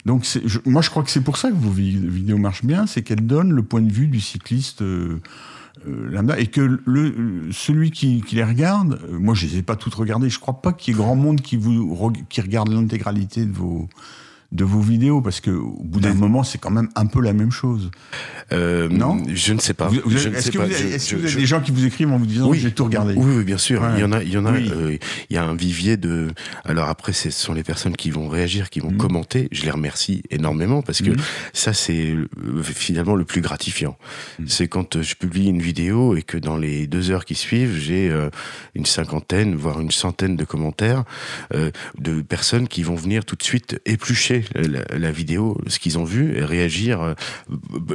Donc, 0.05 0.25
moi, 0.65 0.81
je 0.81 0.89
crois 0.89 1.03
que 1.03 1.09
c'est 1.09 1.23
pour 1.23 1.37
ça 1.37 1.49
que 1.49 1.55
vos 1.55 1.71
vidéos 1.71 2.37
marchent 2.37 2.63
bien, 2.63 2.85
c'est 2.85 3.01
qu'elles 3.01 3.25
donnent 3.25 3.51
le 3.51 3.63
point 3.63 3.81
de 3.81 3.91
vue 3.91 4.07
du 4.07 4.21
cycliste 4.21 4.83
euh, 4.83 5.19
euh, 5.87 6.35
et 6.37 6.47
que 6.47 6.79
le, 6.85 7.51
celui 7.51 7.91
qui, 7.91 8.23
les 8.31 8.43
regarde, 8.43 8.99
moi, 9.11 9.33
je 9.33 9.45
les 9.45 9.57
ai 9.57 9.61
pas 9.61 9.75
toutes 9.75 9.95
regardées. 9.95 10.29
Je 10.29 10.39
crois 10.39 10.61
pas 10.61 10.73
qu'il 10.73 10.93
y 10.93 10.97
ait 10.97 10.99
grand 11.01 11.15
monde 11.15 11.41
qui 11.41 11.57
vous 11.57 12.11
qui 12.29 12.41
regarde 12.41 12.69
l'intégralité 12.69 13.45
de 13.45 13.53
vos 13.53 13.87
de 14.51 14.63
vos 14.63 14.79
vidéos 14.79 15.21
Parce 15.21 15.41
que 15.41 15.51
au 15.51 15.83
bout 15.83 15.99
d'un 15.99 16.13
moment, 16.13 16.43
c'est 16.43 16.57
quand 16.57 16.71
même 16.71 16.89
un 16.95 17.05
peu 17.05 17.21
la 17.21 17.33
même 17.33 17.51
chose. 17.51 17.91
Euh, 18.51 18.87
non 18.89 19.21
Je 19.33 19.53
ne 19.53 19.59
sais 19.59 19.73
pas. 19.73 19.89
Est-ce 19.89 20.51
que, 20.51 20.57
vous 21.15 21.25
avez, 21.25 21.35
des 21.35 21.45
gens 21.45 21.61
qui 21.61 21.71
vous 21.71 21.85
écrivent 21.85 22.11
en 22.11 22.17
vous 22.17 22.25
disant 22.25 22.47
oui, 22.47 22.59
j'ai 22.59 22.71
tout 22.71 22.85
regardé 22.85 23.13
oui, 23.15 23.37
oui, 23.37 23.43
bien 23.43 23.57
sûr. 23.57 23.83
Il 23.95 24.01
y 24.01 24.03
en 24.03 24.11
a. 24.11 24.21
Il 24.23 24.31
y 24.31 24.37
en 24.37 24.45
a. 24.45 24.51
Euh, 24.51 24.97
il 25.29 25.35
y 25.35 25.37
a 25.37 25.43
un 25.43 25.55
vivier 25.55 25.97
de. 25.97 26.27
Alors 26.63 26.89
après, 26.89 27.13
ce 27.13 27.31
sont 27.31 27.53
les 27.53 27.63
personnes 27.63 27.95
qui 27.95 28.11
vont 28.11 28.27
réagir, 28.27 28.69
qui 28.69 28.79
vont 28.79 28.91
mmh. 28.91 28.97
commenter. 28.97 29.47
Je 29.51 29.63
les 29.63 29.71
remercie 29.71 30.21
énormément 30.29 30.81
parce 30.81 31.01
que 31.01 31.11
mmh. 31.11 31.17
ça, 31.53 31.73
c'est 31.73 32.11
euh, 32.13 32.63
finalement 32.63 33.15
le 33.15 33.25
plus 33.25 33.41
gratifiant. 33.41 33.97
Mmh. 34.39 34.43
C'est 34.47 34.67
quand 34.67 35.01
je 35.01 35.15
publie 35.15 35.47
une 35.47 35.61
vidéo 35.61 36.15
et 36.15 36.21
que 36.21 36.37
dans 36.37 36.57
les 36.57 36.87
deux 36.87 37.11
heures 37.11 37.25
qui 37.25 37.35
suivent, 37.35 37.77
j'ai 37.77 38.11
une 38.75 38.85
cinquantaine, 38.85 39.55
voire 39.55 39.79
une 39.79 39.91
centaine 39.91 40.35
de 40.35 40.45
commentaires 40.45 41.03
de 41.51 42.21
personnes 42.21 42.67
qui 42.67 42.83
vont 42.83 42.95
venir 42.95 43.25
tout 43.25 43.35
de 43.35 43.43
suite 43.43 43.79
éplucher 43.85 44.44
la, 44.53 45.11
vidéo, 45.11 45.57
ce 45.67 45.79
qu'ils 45.79 45.97
ont 45.97 46.03
vu, 46.03 46.37
et 46.37 46.43
réagir 46.43 47.01
euh, 47.01 47.13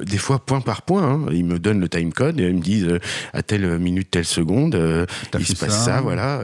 des 0.04 0.18
fois 0.18 0.38
point 0.38 0.60
par 0.60 0.82
point. 0.82 1.02
Hein. 1.02 1.26
Ils 1.32 1.44
me 1.44 1.58
donnent 1.58 1.80
le 1.80 1.88
time 1.88 2.12
code 2.12 2.40
et 2.40 2.44
ils 2.44 2.54
me 2.54 2.60
disent 2.60 2.86
euh, 2.86 2.98
à 3.32 3.42
telle 3.42 3.78
minute, 3.78 4.10
telle 4.10 4.24
seconde, 4.24 4.74
euh, 4.74 5.06
il 5.38 5.46
se 5.46 5.54
passe 5.54 5.84
ça, 5.84 6.00
voilà. 6.00 6.42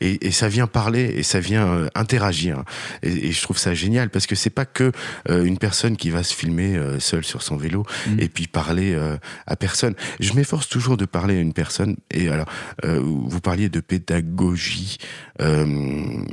Et, 0.00 0.30
ça 0.30 0.48
vient 0.48 0.66
parler 0.66 1.14
et 1.16 1.22
ça 1.22 1.40
vient 1.40 1.88
interagir. 1.94 2.62
Et, 3.02 3.32
je 3.32 3.42
trouve 3.42 3.58
ça 3.58 3.74
génial 3.74 4.10
parce 4.10 4.26
que 4.26 4.34
c'est 4.34 4.50
pas 4.50 4.64
que 4.64 4.92
une 5.28 5.58
personne 5.58 5.96
qui 5.96 6.10
va 6.10 6.22
se 6.22 6.34
filmer 6.34 6.80
seule 6.98 7.24
sur 7.24 7.42
son 7.42 7.56
vélo 7.56 7.84
mm. 8.06 8.20
et 8.20 8.28
puis 8.28 8.46
parler 8.46 8.98
à 9.46 9.56
personne. 9.56 9.94
Je 10.20 10.32
m'efforce 10.34 10.68
toujours 10.68 10.96
de 10.96 11.04
parler 11.04 11.36
à 11.36 11.40
une 11.40 11.52
personne. 11.52 11.96
Et 12.10 12.28
alors, 12.28 12.46
vous 12.82 13.40
parliez 13.40 13.68
de 13.68 13.80
pédagogie. 13.80 14.98
je 15.38 16.24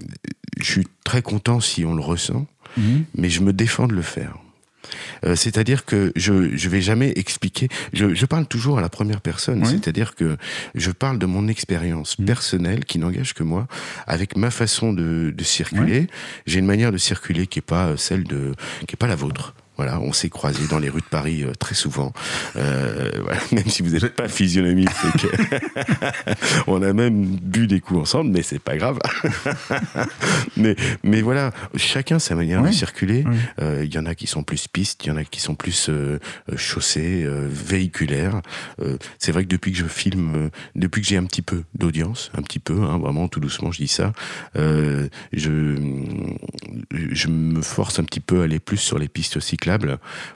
suis 0.62 0.88
très 1.04 1.22
content 1.22 1.60
si 1.60 1.86
on 1.86 1.96
le 1.96 2.02
ressent. 2.02 2.46
Mhm. 2.78 3.06
mais 3.16 3.30
je 3.30 3.42
me 3.42 3.54
défends 3.54 3.88
de 3.88 3.94
le 3.94 4.02
faire. 4.02 4.38
Euh, 5.26 5.36
c'est-à-dire 5.36 5.86
que 5.86 6.12
je 6.16 6.34
ne 6.34 6.70
vais 6.70 6.82
jamais 6.82 7.12
expliquer. 7.16 7.68
Je, 7.94 8.26
parle 8.26 8.46
toujours 8.46 8.80
à 8.80 8.82
la 8.82 8.90
première 8.90 9.22
personne. 9.22 9.66
C'est-à-dire 9.66 10.16
que 10.16 10.38
je 10.76 10.92
parle 10.92 11.20
de 11.20 11.26
mon 11.26 11.48
expérience 11.48 12.18
mhm. 12.20 12.26
personnelle 12.26 12.86
qui 12.86 13.00
n'engage 13.00 13.34
que 13.34 13.44
moi, 13.44 13.68
avec 14.08 14.38
ma 14.38 14.52
façon 14.52 14.94
de, 14.94 15.34
circuler. 15.42 16.08
J'ai 16.46 16.60
une 16.60 16.66
manière 16.66 16.92
de 16.92 16.98
circuler 16.98 17.48
qui 17.48 17.60
est 17.60 17.64
pas 17.64 17.98
celle 17.98 18.24
de, 18.24 18.54
qui 18.88 18.94
est 18.94 18.98
pas 18.98 19.08
la 19.08 19.16
vôtre. 19.16 19.56
Voilà, 19.80 20.02
on 20.02 20.12
s'est 20.12 20.28
croisés 20.28 20.68
dans 20.70 20.78
les 20.78 20.90
rues 20.90 21.00
de 21.00 21.06
Paris 21.06 21.46
très 21.58 21.74
souvent. 21.74 22.12
même 23.54 23.68
si 23.68 23.82
vous 23.82 23.92
n'êtes 23.92 24.14
pas 24.14 24.28
physionomiste, 24.28 24.92
on 26.68 26.82
a 26.82 26.92
même 26.92 27.24
bu 27.24 27.66
des 27.66 27.80
coups 27.80 28.02
ensemble, 28.02 28.32
mais 28.32 28.42
c'est 28.42 28.60
pas 28.60 28.76
grave. 28.76 29.00
mais, 30.58 30.76
mais 31.04 31.22
voilà, 31.22 31.54
chacun 31.78 32.20
sa 32.20 32.36
manière 32.36 32.62
de 32.62 32.72
circuler. 32.72 33.24
Il 33.62 33.94
y 33.94 33.98
en 33.98 34.06
a 34.06 34.16
qui 34.16 34.28
sont 34.28 34.44
plus 34.44 34.68
pistes, 34.68 35.06
il 35.06 35.08
y 35.08 35.12
en 35.12 35.16
a 35.16 35.24
qui 35.24 35.40
sont 35.40 35.56
plus 35.56 35.90
chaussées, 36.58 37.26
véhiculaires. 37.48 38.42
c'est 39.18 39.32
vrai 39.32 39.44
que 39.44 39.50
depuis 39.50 39.72
que 39.72 39.78
je 39.78 39.86
filme, 39.86 40.50
depuis 40.76 41.02
que 41.02 41.08
j'ai 41.08 41.16
un 41.16 41.24
petit 41.24 41.42
peu 41.42 41.64
d'audience, 41.74 42.32
un 42.38 42.42
petit 42.42 42.60
peu, 42.60 42.84
hein, 42.84 42.98
vraiment 42.98 43.30
tout 43.30 43.40
doucement, 43.40 43.72
je 43.72 43.78
dis 43.78 43.88
ça, 43.88 44.12
je, 44.56 45.78
je 46.92 47.28
me 47.30 47.62
force 47.62 47.98
un 48.00 48.04
petit 48.04 48.20
peu 48.20 48.42
à 48.42 48.44
aller 48.44 48.60
plus 48.60 48.76
sur 48.76 49.00
les 49.00 49.08
pistes 49.08 49.40
cyclables 49.40 49.69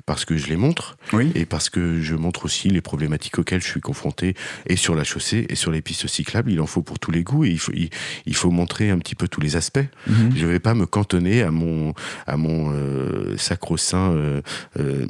parce 0.06 0.26
que 0.26 0.38
je 0.38 0.48
les 0.48 0.58
montre 0.58 0.98
et 1.36 1.46
parce 1.46 1.70
que 1.70 2.02
je 2.02 2.16
montre 2.16 2.46
aussi 2.46 2.70
les 2.70 2.82
problématiques 2.82 3.40
auxquelles 3.40 3.62
je 3.62 3.68
suis 3.68 3.82
confronté 3.82 4.36
et 4.68 4.76
sur 4.76 4.96
la 4.96 5.04
chaussée 5.04 5.46
et 5.50 5.56
sur 5.56 5.72
les 5.72 5.82
pistes 5.82 6.08
cyclables. 6.08 6.52
Il 6.52 6.62
en 6.62 6.68
faut 6.68 6.82
pour 6.82 7.00
tous 7.00 7.12
les 7.12 7.24
goûts 7.24 7.46
et 7.46 7.50
il 7.50 7.60
faut, 7.60 7.72
il, 7.74 8.36
faut 8.36 8.52
montrer 8.52 8.90
un 8.90 8.98
petit 9.00 9.16
peu 9.16 9.28
tous 9.28 9.42
les 9.42 9.56
aspects. 9.56 9.80
Mhm. 10.08 10.34
Je 10.36 10.46
ne 10.46 10.52
vais 10.52 10.60
pas 10.60 10.74
me 10.74 10.86
cantonner 10.86 11.42
à 11.42 11.52
mon, 11.52 11.94
à 12.28 12.38
mon 12.38 12.72
euh, 12.74 13.38
sacro-saint, 13.38 14.12
euh, 14.12 14.42
euh, 14.80 15.06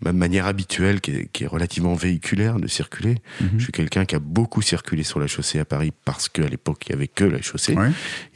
ma, 0.00 0.12
manière 0.12 0.46
habituelle 0.46 1.00
qui 1.00 1.12
est, 1.12 1.28
qui 1.32 1.44
est, 1.44 1.46
relativement 1.46 1.94
véhiculaire 1.94 2.58
de 2.58 2.66
circuler. 2.66 3.16
Mhm. 3.40 3.50
Je 3.58 3.62
suis 3.64 3.72
quelqu'un 3.72 4.04
qui 4.04 4.14
a 4.14 4.20
beaucoup 4.20 4.62
circulé 4.62 5.02
sur 5.02 5.20
la 5.20 5.26
chaussée 5.26 5.58
à 5.58 5.64
Paris 5.64 5.92
parce 6.04 6.28
qu'à 6.28 6.46
l'époque, 6.46 6.84
il 6.86 6.92
n'y 6.92 6.96
avait 6.96 7.08
que 7.08 7.24
la 7.24 7.40
chaussée. 7.42 7.76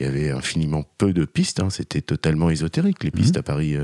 Il 0.00 0.06
y 0.06 0.08
avait 0.08 0.30
infiniment 0.30 0.84
peu 0.98 1.12
de 1.12 1.24
pistes. 1.24 1.61
Hein. 1.61 1.70
C'était 1.70 2.00
totalement 2.00 2.50
ésotérique, 2.50 3.04
les 3.04 3.11
pistes 3.11 3.37
mhm. 3.37 3.40
à 3.40 3.42
Paris 3.42 3.76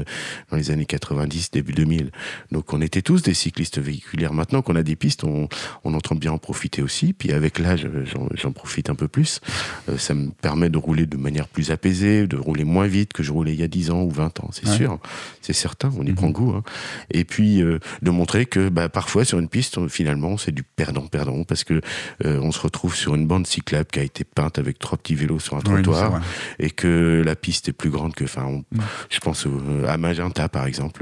dans 0.50 0.56
les 0.56 0.70
années 0.70 0.86
90, 1.08 1.50
début 1.50 1.72
2000. 1.72 2.10
Donc 2.50 2.72
on 2.72 2.80
était 2.80 3.02
tous 3.02 3.22
des 3.22 3.34
cyclistes 3.34 3.78
véhiculaires. 3.78 4.32
Maintenant 4.32 4.62
qu'on 4.62 4.76
a 4.76 4.82
des 4.82 4.96
pistes, 4.96 5.24
on, 5.24 5.48
on 5.84 5.94
entend 5.94 6.14
bien 6.14 6.32
en 6.32 6.38
profiter 6.38 6.82
aussi. 6.82 7.12
Puis 7.12 7.32
avec 7.32 7.58
l'âge, 7.58 7.88
j'en 8.34 8.52
profite 8.52 8.90
un 8.90 8.94
peu 8.94 9.08
plus. 9.08 9.40
Euh, 9.88 9.98
ça 9.98 10.14
me 10.14 10.30
permet 10.30 10.70
de 10.70 10.78
rouler 10.78 11.06
de 11.06 11.16
manière 11.16 11.48
plus 11.48 11.70
apaisée, 11.70 12.26
de 12.26 12.36
rouler 12.36 12.64
moins 12.64 12.86
vite 12.86 13.12
que 13.12 13.22
je 13.22 13.32
roulais 13.32 13.52
il 13.52 13.60
y 13.60 13.62
a 13.62 13.68
10 13.68 13.90
ans 13.90 14.02
ou 14.02 14.10
20 14.10 14.40
ans, 14.40 14.50
c'est 14.52 14.66
sûr. 14.66 14.98
C'est 15.40 15.52
certain, 15.52 15.90
on 15.98 16.04
y 16.04 16.10
mhm. 16.10 16.14
prend 16.14 16.30
goût. 16.30 16.52
Hein. 16.52 16.62
Et 17.10 17.24
puis 17.24 17.62
euh, 17.62 17.78
de 18.02 18.10
montrer 18.10 18.46
que 18.46 18.68
bah, 18.68 18.88
parfois 18.88 19.24
sur 19.24 19.38
une 19.38 19.48
piste, 19.48 19.88
finalement, 19.88 20.36
c'est 20.38 20.52
du 20.52 20.62
perdant-perdant 20.62 21.44
parce 21.44 21.64
que 21.64 21.80
euh, 22.24 22.40
on 22.40 22.52
se 22.52 22.60
retrouve 22.60 22.94
sur 22.94 23.14
une 23.14 23.26
bande 23.26 23.46
cyclable 23.46 23.88
qui 23.90 23.98
a 23.98 24.02
été 24.02 24.24
peinte 24.24 24.58
avec 24.58 24.78
trois 24.78 24.98
petits 24.98 25.14
vélos 25.14 25.40
sur 25.40 25.56
un 25.56 25.60
trottoir 25.60 26.20
et 26.58 26.70
que 26.70 27.22
la 27.24 27.36
piste 27.36 27.68
est 27.68 27.72
plus 27.72 27.90
grande 27.90 28.14
que, 28.14 28.24
enfin, 28.24 28.62
je 29.10 29.18
pense 29.20 29.46
à 29.86 29.96
Magenta 29.96 30.48
par 30.48 30.66
exemple, 30.66 30.93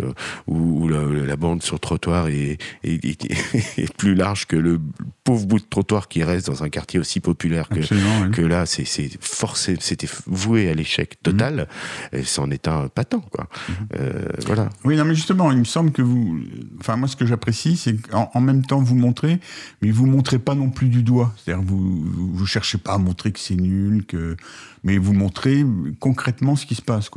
où, 0.47 0.89
la, 0.89 1.37
bande 1.37 1.63
sur 1.63 1.81
trottoir 1.81 2.29
est, 2.29 2.59
est, 2.85 3.97
plus 3.97 4.15
large 4.15 4.47
que 4.47 4.57
le 4.57 4.81
pauvre 5.25 5.47
bout 5.47 5.59
de 5.59 5.65
trottoir 5.69 6.09
qui 6.09 6.23
reste 6.23 6.47
dans 6.47 6.63
un 6.63 6.69
quartier 6.69 7.01
aussi 7.01 7.21
populaire 7.21 7.69
que, 7.69 8.31
que 8.31 8.43
là, 8.43 8.67
c'est 8.67 8.87
forcé, 9.21 9.77
c'était 9.81 10.09
voué 10.27 10.69
à 10.69 10.75
l'échec 10.75 11.23
total. 11.23 11.69
Et 12.13 12.25
c'en 12.25 12.51
est 12.51 12.69
un 12.69 12.89
patent, 12.89 13.25
quoi. 13.31 13.45
Mm-hmm. 13.45 13.75
Euh, 13.99 14.29
voilà. 14.47 14.69
Oui, 14.85 14.97
non, 14.97 15.05
mais 15.05 15.15
justement, 15.15 15.51
il 15.53 15.59
me 15.59 15.65
semble 15.65 15.93
que 15.93 16.03
vous, 16.03 16.41
enfin, 16.81 16.97
moi, 16.97 17.09
ce 17.09 17.17
que 17.17 17.27
j'apprécie, 17.27 17.77
c'est 17.77 17.97
qu'en 17.97 18.31
en 18.35 18.41
même 18.41 18.65
temps, 18.65 18.83
vous 18.83 18.95
montrez, 18.95 19.41
mais 19.81 19.91
vous 19.91 20.07
montrez 20.07 20.39
pas 20.39 20.55
non 20.55 20.71
plus 20.71 20.89
du 20.89 21.03
doigt. 21.03 21.33
C'est-à-dire, 21.37 21.65
vous, 21.65 22.05
vous 22.35 22.47
cherchez 22.47 22.79
pas 22.79 22.95
à 22.95 22.99
montrer 22.99 23.33
que 23.33 23.41
c'est 23.41 23.57
nul, 23.57 24.05
que 24.05 24.37
mais 24.85 24.99
vous 24.99 25.13
montrez 25.13 25.65
concrètement 26.01 26.57
ce 26.57 26.67
qui 26.67 26.75
se 26.75 26.83
passe. 26.83 27.11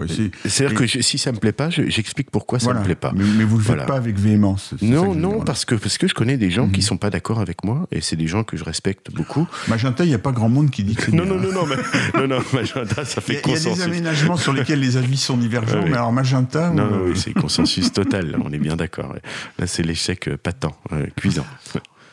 C'est-à-dire 0.45 0.78
que 0.78 0.88
si 0.88 1.17
ça 1.17 1.32
me 1.32 1.38
plaît 1.38 1.51
pas, 1.51 1.69
j'explique 1.69 2.30
pourquoi 2.32 2.60
ça 2.60 2.73
me 2.73 2.84
plaît 2.84 2.95
pas. 2.95 3.12
Mais, 3.15 3.43
vous 3.43 3.58
le 3.58 3.63
faites 3.63 3.86
pas 3.86 3.97
avec 3.97 4.17
véhémence. 4.17 4.73
Non, 4.82 5.15
non, 5.15 5.41
parce 5.41 5.65
que 5.65 5.75
parce 5.75 5.97
que 5.97 6.08
je 6.08 6.13
connais 6.13 6.38
des 6.38 6.49
gens 6.49 6.67
qui 6.67 6.75
qui 6.75 6.82
mhm. 6.82 6.88
sont 6.88 6.97
pas 6.97 7.10
d'accord 7.10 7.39
avec 7.39 7.63
moi 7.63 7.88
et 7.91 8.01
c'est 8.01 8.15
des 8.15 8.28
gens 8.28 8.43
que 8.43 8.58
je 8.58 8.63
respecte 8.63 9.12
beaucoup. 9.12 9.47
Magenta, 9.67 10.04
il 10.04 10.10
n'y 10.10 10.13
a 10.13 10.19
pas 10.19 10.32
grand 10.32 10.49
monde 10.49 10.69
qui 10.69 10.84
dit 10.84 10.95
que 10.95 11.04
c'est 11.04 11.12
non, 11.13 11.25
non, 11.25 11.39
non, 11.39 11.51
non, 11.51 11.65
non, 12.19 12.28
non, 12.28 12.43
Magenta, 12.54 13.06
ça 13.06 13.21
fait 13.21 13.41
consensus. 13.41 13.65
Il 13.65 13.69
y 13.69 13.71
a 13.71 13.75
des 13.75 13.82
aménagements 13.84 14.38
sur 14.38 14.54
lesquels 14.54 14.80
les 14.80 14.97
avis 14.97 15.17
sont 15.17 15.38
divergents, 15.38 15.84
mais 15.84 15.93
alors 15.93 16.12
Magenta. 16.12 16.69
Non, 16.71 16.89
non, 16.89 17.15
c'est 17.15 17.34
consensus 17.34 17.91
total. 17.93 18.38
On 18.43 18.51
est 18.51 18.58
bien 18.58 18.75
d'accord. 18.75 19.15
Là, 19.58 19.67
c'est 19.67 19.84
l'échec 19.84 20.28
euh, 20.28 20.38
patent, 20.38 20.78
euh, 20.91 21.08
cuisant. 21.15 21.45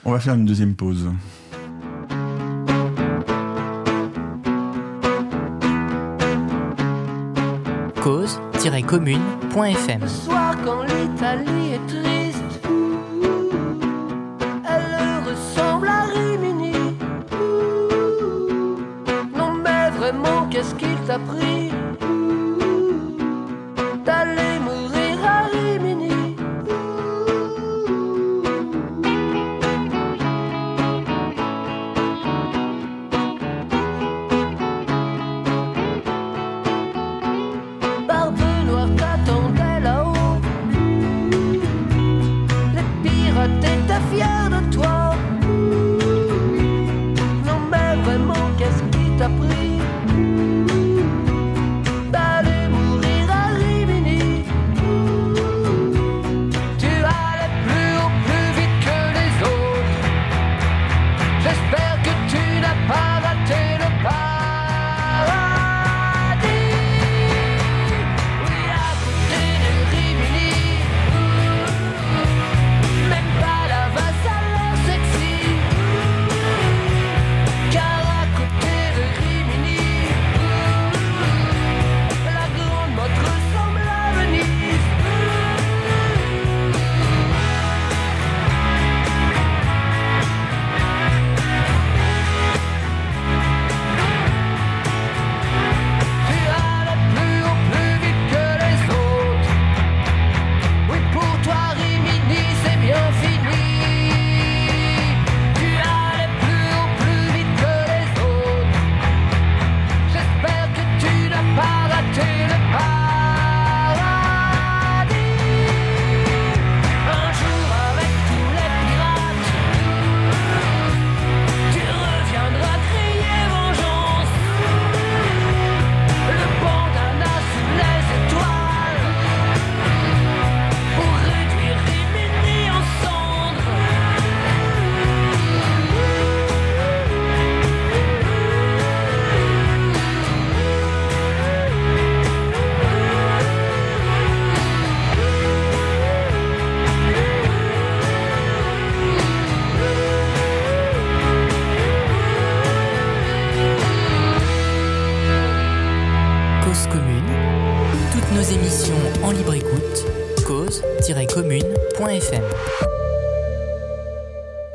On 0.05 0.13
va 0.13 0.21
faire 0.21 0.35
une 0.35 0.45
deuxième 0.45 0.75
pause. 0.75 1.09
cause-commune.fm. 8.03 10.09
Soir 10.09 10.57
quand 10.65 10.83
l'Italie 10.83 11.75
est 11.75 11.87
triste, 11.87 12.43
elle 14.69 15.31
ressemble 15.31 15.87
à 15.87 16.03
Rimini. 16.13 16.73
Non 19.37 19.53
mais 19.55 19.91
vraiment, 19.91 20.49
qu'est-ce 20.51 20.75
qu'il 20.75 20.97
t'a 21.07 21.21
pris? 21.21 21.71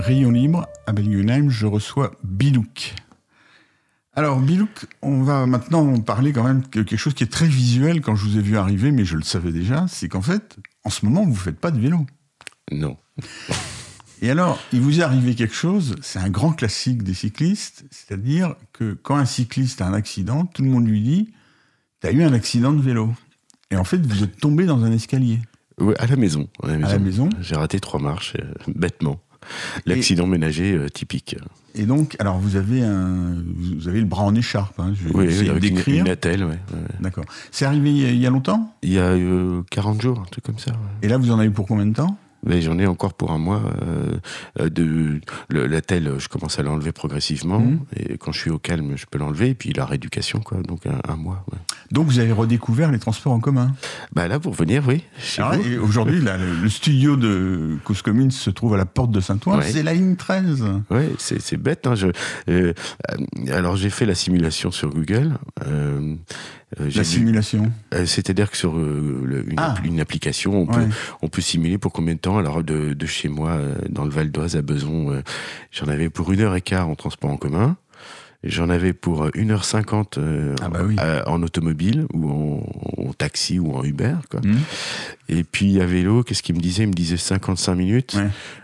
Rayon 0.07 0.31
libre, 0.31 0.69
à 0.85 0.93
Belgenheim, 0.93 1.49
je 1.49 1.65
reçois 1.65 2.13
Bilouk. 2.23 2.95
Alors, 4.13 4.39
Bilouk, 4.39 4.85
on 5.01 5.21
va 5.21 5.45
maintenant 5.45 5.99
parler 5.99 6.31
quand 6.31 6.45
même 6.45 6.61
de 6.61 6.67
quelque 6.67 6.95
chose 6.95 7.13
qui 7.13 7.25
est 7.25 7.27
très 7.27 7.45
visuel 7.45 7.99
quand 7.99 8.15
je 8.15 8.23
vous 8.23 8.37
ai 8.37 8.41
vu 8.41 8.55
arriver, 8.55 8.91
mais 8.91 9.03
je 9.03 9.17
le 9.17 9.23
savais 9.23 9.51
déjà, 9.51 9.85
c'est 9.89 10.07
qu'en 10.07 10.21
fait, 10.21 10.59
en 10.85 10.89
ce 10.89 11.05
moment, 11.05 11.25
vous 11.25 11.31
ne 11.31 11.35
faites 11.35 11.59
pas 11.59 11.71
de 11.71 11.79
vélo. 11.81 12.05
Non. 12.71 12.95
Et 14.21 14.31
alors, 14.31 14.57
il 14.71 14.79
vous 14.79 15.01
est 15.01 15.03
arrivé 15.03 15.35
quelque 15.35 15.53
chose, 15.53 15.97
c'est 16.01 16.19
un 16.19 16.29
grand 16.29 16.53
classique 16.53 17.03
des 17.03 17.13
cyclistes, 17.13 17.83
c'est-à-dire 17.91 18.55
que 18.71 18.93
quand 18.93 19.17
un 19.17 19.25
cycliste 19.25 19.81
a 19.81 19.87
un 19.87 19.93
accident, 19.93 20.45
tout 20.45 20.63
le 20.63 20.69
monde 20.69 20.87
lui 20.87 21.01
dit 21.01 21.33
T'as 21.99 22.13
eu 22.13 22.23
un 22.23 22.31
accident 22.31 22.71
de 22.71 22.81
vélo. 22.81 23.13
Et 23.71 23.75
en 23.75 23.83
fait, 23.83 23.97
vous 23.97 24.23
êtes 24.23 24.39
tombé 24.39 24.65
dans 24.65 24.85
un 24.85 24.91
escalier. 24.93 25.41
Oui, 25.81 25.95
à 25.99 26.07
la 26.07 26.15
maison. 26.15 26.47
À 26.63 26.77
la 26.77 26.97
maison. 26.97 27.27
J'ai 27.41 27.55
raté 27.55 27.81
trois 27.81 27.99
marches, 27.99 28.35
euh, 28.39 28.53
bêtement. 28.73 29.19
L'accident 29.85 30.27
ménager 30.27 30.73
euh, 30.73 30.89
typique. 30.89 31.35
Et 31.75 31.85
donc, 31.85 32.15
alors 32.19 32.39
vous 32.39 32.55
avez 32.55 32.81
un, 32.81 33.35
vous 33.45 33.87
avez 33.87 33.99
le 33.99 34.05
bras 34.05 34.23
en 34.23 34.33
écharpe. 34.33 34.79
Hein, 34.79 34.93
je 34.95 35.09
oui, 35.13 35.49
avec 35.49 35.87
une, 35.87 35.95
une 35.95 36.09
attelle, 36.09 36.43
ouais, 36.43 36.59
D'accord. 36.99 37.25
C'est 37.51 37.65
arrivé 37.65 37.91
il 37.91 38.17
y, 38.17 38.25
a, 38.25 38.29
longtemps? 38.29 38.75
Il 38.81 38.91
y 38.91 38.99
a 38.99 39.15
40 39.69 39.97
euh, 39.97 40.01
jours, 40.01 40.19
un 40.19 40.29
truc 40.29 40.43
comme 40.43 40.57
ça. 40.57 40.71
Et 41.01 41.07
là, 41.07 41.17
vous 41.17 41.31
en 41.31 41.39
avez 41.39 41.51
pour 41.51 41.67
combien 41.67 41.85
de 41.85 41.93
temps? 41.93 42.17
J'en 42.45 42.77
ai 42.79 42.87
encore 42.87 43.13
pour 43.13 43.31
un 43.31 43.37
mois. 43.37 43.61
Euh, 43.81 44.17
euh 44.59 44.69
de 44.69 45.19
la 45.49 45.81
telle, 45.81 46.13
je 46.17 46.27
commence 46.27 46.59
à 46.59 46.63
l'enlever 46.63 46.91
progressivement. 46.91 47.59
Mhm. 47.59 47.79
Et 47.95 48.17
quand 48.17 48.31
je 48.31 48.39
suis 48.39 48.51
au 48.51 48.59
calme, 48.59 48.93
je 48.95 49.05
peux 49.05 49.17
l'enlever. 49.17 49.49
Et 49.49 49.55
puis 49.55 49.73
la 49.73 49.85
rééducation, 49.85 50.39
quoi. 50.39 50.59
Donc 50.61 50.81
un, 50.85 51.15
mois. 51.15 51.45
Donc 51.91 52.07
vous 52.07 52.19
avez 52.19 52.31
redécouvert 52.31 52.91
les 52.91 52.99
transports 52.99 53.33
en 53.33 53.39
commun? 53.39 53.73
Bah 54.13 54.27
là, 54.27 54.39
pour 54.39 54.53
venir, 54.53 54.83
oui. 54.87 55.03
Aujourd'hui, 55.81 56.21
le, 56.21 56.69
studio 56.69 57.15
de 57.15 57.77
Cause 57.83 58.01
Commune 58.01 58.31
se 58.31 58.49
trouve 58.49 58.73
à 58.73 58.77
la 58.77 58.85
porte 58.85 59.11
de 59.11 59.19
Saint-Ouen. 59.19 59.61
C'est 59.61 59.83
la 59.83 59.93
ligne 59.93 60.15
13. 60.15 60.65
Oui, 60.89 61.03
c'est 61.17 61.57
bête. 61.57 61.87
Hein, 61.87 61.95
je, 61.95 62.07
euh, 62.49 62.73
alors 63.51 63.75
j'ai 63.75 63.89
fait 63.89 64.05
la 64.05 64.15
simulation 64.15 64.71
sur 64.71 64.89
Google. 64.89 65.37
Euh, 65.65 66.15
euh, 66.81 66.89
la 66.93 67.05
simulation 67.05 67.71
euh, 67.93 68.05
C'est-à-dire 68.05 68.51
que 68.51 68.57
sur 68.57 68.77
euh, 68.77 69.45
une, 69.47 69.55
ah. 69.55 69.75
une, 69.85 70.01
application, 70.01 70.53
on, 70.53 70.65
peut, 70.65 70.85
on 71.21 71.29
peut 71.29 71.41
simuler 71.41 71.77
pour 71.77 71.93
combien 71.93 72.13
de 72.13 72.19
temps 72.19 72.26
Alors 72.35 72.63
de, 72.63 72.93
de 72.93 73.05
chez 73.05 73.29
moi, 73.29 73.59
dans 73.87 74.03
le 74.03 74.09
Val 74.09 74.31
d'Oise, 74.31 74.57
à 74.57 74.61
Beson, 74.61 75.21
j'en 75.71 75.87
avais 75.87 76.09
pour 76.09 76.31
une 76.33 76.41
heure 76.41 76.55
et 76.55 76.61
quart 76.61 76.89
en 76.89 76.95
transport 76.95 77.31
en 77.31 77.37
commun. 77.37 77.77
J'en 78.43 78.69
avais 78.69 78.93
pour 78.93 79.27
1h50 79.29 80.19
ah 80.61 80.69
bah 80.69 81.23
en 81.25 81.41
automobile 81.41 82.05
ou 82.13 82.29
en, 82.29 83.13
taxi 83.13 83.57
ou 83.59 83.73
en 83.73 83.83
Uber. 83.83 84.15
Quoi. 84.29 84.41
Mmh. 84.41 84.57
Et 85.29 85.43
puis 85.43 85.81
à 85.81 85.85
vélo, 85.85 86.23
qu'est-ce 86.23 86.41
qu'il 86.41 86.55
me 86.55 86.61
disait? 86.61 86.83
Il 86.83 86.89
me 86.89 86.93
disait 86.93 87.17
55 87.17 87.75
minutes. 87.75 88.17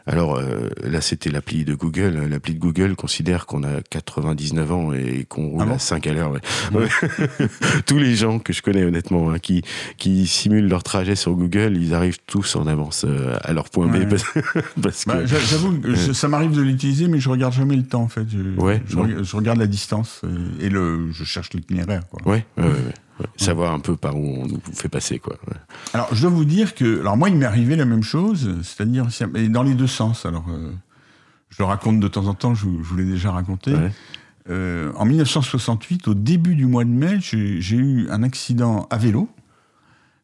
Alors 0.05 0.35
euh, 0.35 0.69
là, 0.83 1.01
c'était 1.01 1.29
l'appli 1.29 1.65
de 1.65 1.75
Google. 1.75 2.27
L'appli 2.29 2.53
de 2.53 2.59
Google 2.59 2.95
considère 2.95 3.45
qu'on 3.45 3.63
a 3.63 3.81
99 3.89 4.71
ans 4.71 4.93
et 4.93 5.25
qu'on 5.27 5.49
roule 5.49 5.67
ah 5.69 5.73
à 5.73 5.79
5 5.79 6.07
à 6.07 6.13
l'heure. 6.13 6.33
tous 7.85 7.97
les 7.97 8.15
gens 8.15 8.39
que 8.39 8.53
je 8.53 8.61
connais 8.61 8.83
honnêtement, 8.83 9.31
hein, 9.31 9.39
qui, 9.39 9.61
qui 9.97 10.27
simulent 10.27 10.67
leur 10.67 10.83
trajet 10.83 11.15
sur 11.15 11.33
Google, 11.33 11.77
ils 11.77 11.93
arrivent 11.93 12.19
tous 12.27 12.55
en 12.55 12.67
avance 12.67 13.05
euh, 13.07 13.37
à 13.41 13.53
leur 13.53 13.69
point 13.69 13.87
B. 13.87 14.05
Parce, 14.81 15.05
bah, 15.05 15.25
J'avoue, 15.25 15.81
ça 16.13 16.27
m'arrive 16.27 16.51
de 16.51 16.61
l'utiliser, 16.61 17.07
mais 17.07 17.19
je 17.19 17.29
regarde 17.29 17.53
jamais 17.53 17.75
le 17.75 17.83
temps 17.83 18.03
en 18.03 18.07
fait. 18.07 18.25
Je, 18.29 19.23
je, 19.23 19.35
regarde 19.35 19.59
la 19.59 19.67
distance 19.67 20.21
et, 20.61 20.69
le, 20.69 21.11
je 21.11 21.23
cherche 21.23 21.51
l'itinéraire. 21.53 22.03
Ouais, 22.25 22.45
ouais, 22.57 22.63
ouais. 22.63 22.93
Savoir 23.37 23.73
un 23.73 23.79
peu 23.79 23.95
par 23.95 24.17
où 24.17 24.25
on 24.25 24.47
nous 24.47 24.59
fait 24.73 24.89
passer, 24.89 25.19
quoi. 25.19 25.37
Alors, 25.93 26.13
je 26.13 26.21
dois 26.21 26.31
vous 26.31 26.45
dire 26.45 26.73
que, 26.73 26.99
alors 26.99 27.15
moi, 27.15 27.29
il 27.29 27.35
m'est 27.35 27.45
arrivé 27.45 27.75
la 27.75 27.85
même 27.85 28.03
chose, 28.03 28.55
c'est-à-dire 28.63 29.07
dans 29.49 29.63
les 29.63 29.75
deux 29.75 29.87
sens. 29.87 30.25
Alors, 30.25 30.45
euh, 30.49 30.71
je 31.49 31.57
le 31.59 31.65
raconte 31.65 31.99
de 31.99 32.07
temps 32.07 32.25
en 32.27 32.33
temps, 32.33 32.55
je, 32.55 32.65
vous 32.65 32.97
l'ai 32.97 33.05
déjà 33.05 33.31
raconté. 33.31 33.73
Euh, 34.49 34.91
en 34.95 35.05
1968, 35.05 36.07
au 36.07 36.13
début 36.13 36.55
du 36.55 36.65
mois 36.65 36.83
de 36.83 36.89
mai, 36.89 37.19
j'ai 37.21 37.75
eu 37.75 38.09
un 38.09 38.23
accident 38.23 38.87
à 38.89 38.97
vélo. 38.97 39.29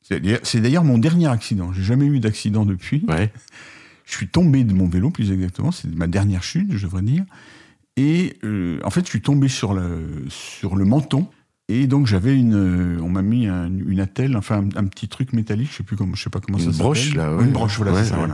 C'est 0.02 0.60
d'ailleurs 0.60 0.84
mon 0.84 0.98
dernier 0.98 1.28
accident. 1.28 1.72
J'ai 1.72 1.84
jamais 1.84 2.06
eu 2.06 2.20
d'accident 2.20 2.66
depuis. 2.66 3.06
Je 4.06 4.16
suis 4.16 4.28
tombé 4.28 4.64
de 4.64 4.74
mon 4.74 4.88
vélo, 4.88 5.12
plus 5.12 5.32
exactement. 5.32 5.72
C'est 5.72 5.94
ma 5.96 6.08
dernière 6.08 6.42
chute, 6.42 6.72
je 6.72 6.88
devrais 6.88 7.04
dire. 7.04 7.26
Et 7.96 8.40
euh, 8.44 8.80
en 8.84 8.90
fait, 8.90 9.02
je 9.02 9.10
suis 9.10 9.22
tombé 9.22 9.50
sur 9.50 9.76
le, 9.76 10.26
sur 10.30 10.76
le 10.76 10.84
menton 10.84 11.28
et 11.70 11.86
donc 11.86 12.08
j'avais 12.08 12.36
une, 12.36 12.56
euh, 12.56 13.02
on 13.04 13.10
m'a 13.10 13.22
mis 13.22 13.46
une 13.46 14.00
attelle, 14.00 14.36
enfin 14.36 14.68
un, 14.76 14.86
petit 14.86 15.08
truc 15.08 15.34
métallique, 15.34 15.70
je 15.72 15.78
sais 15.78 15.84
plus 15.84 15.96
comment, 15.96 16.16
je 16.16 16.24
sais 16.24 16.32
pas 16.32 16.40
comment 16.40 16.58
ça 16.58 16.66
s'appelle. 16.66 16.78
Une 16.78 16.84
broche 16.84 17.14
là. 17.14 17.38
Une 17.40 17.52
broche, 17.52 17.78
voilà, 17.78 18.04
ça, 18.04 18.16
voilà. 18.16 18.34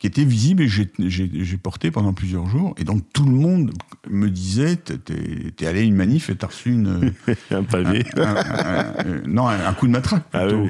Qui 0.00 0.08
était 0.08 0.24
visible 0.24 0.64
et 0.64 0.68
j'ai 0.68 1.56
porté 1.56 1.92
pendant 1.92 2.12
plusieurs 2.12 2.48
jours. 2.48 2.74
Et 2.76 2.84
donc 2.84 3.04
tout 3.12 3.24
le 3.24 3.32
monde 3.32 3.72
me 4.10 4.28
disait, 4.28 4.76
t'es 4.76 5.66
allé 5.66 5.80
à 5.80 5.82
une 5.82 5.94
manif 5.94 6.30
et 6.30 6.36
t'as 6.36 6.48
reçu 6.48 6.72
une 6.72 7.12
un 7.52 7.62
pavé, 7.62 8.04
euh, 8.16 9.20
non 9.26 9.46
un, 9.46 9.72
coup 9.74 9.86
de 9.86 9.92
matraque 9.92 10.24
ah 10.32 10.46
plutôt. 10.46 10.68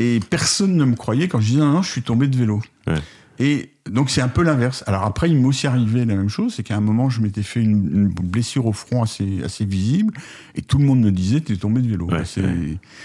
Et 0.00 0.20
personne 0.28 0.76
ne 0.76 0.84
me 0.84 0.94
croyait 0.94 1.28
quand 1.28 1.40
je 1.40 1.46
disais 1.46 1.60
non, 1.60 1.72
non 1.72 1.82
je 1.82 1.90
suis 1.90 2.02
tombé 2.02 2.26
de 2.26 2.36
vélo. 2.36 2.60
Et 3.38 3.70
donc 3.90 4.10
c'est 4.10 4.22
un 4.22 4.28
peu 4.28 4.42
l'inverse. 4.42 4.82
Alors 4.86 5.02
après, 5.02 5.28
il 5.28 5.36
m'est 5.36 5.46
aussi 5.46 5.66
arrivé 5.66 6.04
la 6.04 6.14
même 6.14 6.28
chose, 6.28 6.54
c'est 6.54 6.62
qu'à 6.62 6.76
un 6.76 6.80
moment, 6.80 7.10
je 7.10 7.20
m'étais 7.20 7.42
fait 7.42 7.60
une, 7.60 8.08
blessure 8.08 8.66
au 8.66 8.72
front 8.72 9.02
assez, 9.02 9.42
assez 9.44 9.64
visible, 9.64 10.14
et 10.54 10.62
tout 10.62 10.78
le 10.78 10.84
monde 10.84 11.00
me 11.00 11.10
disait, 11.10 11.40
t'es 11.40 11.56
tombé 11.56 11.82
de 11.82 11.88
vélo. 11.88 12.08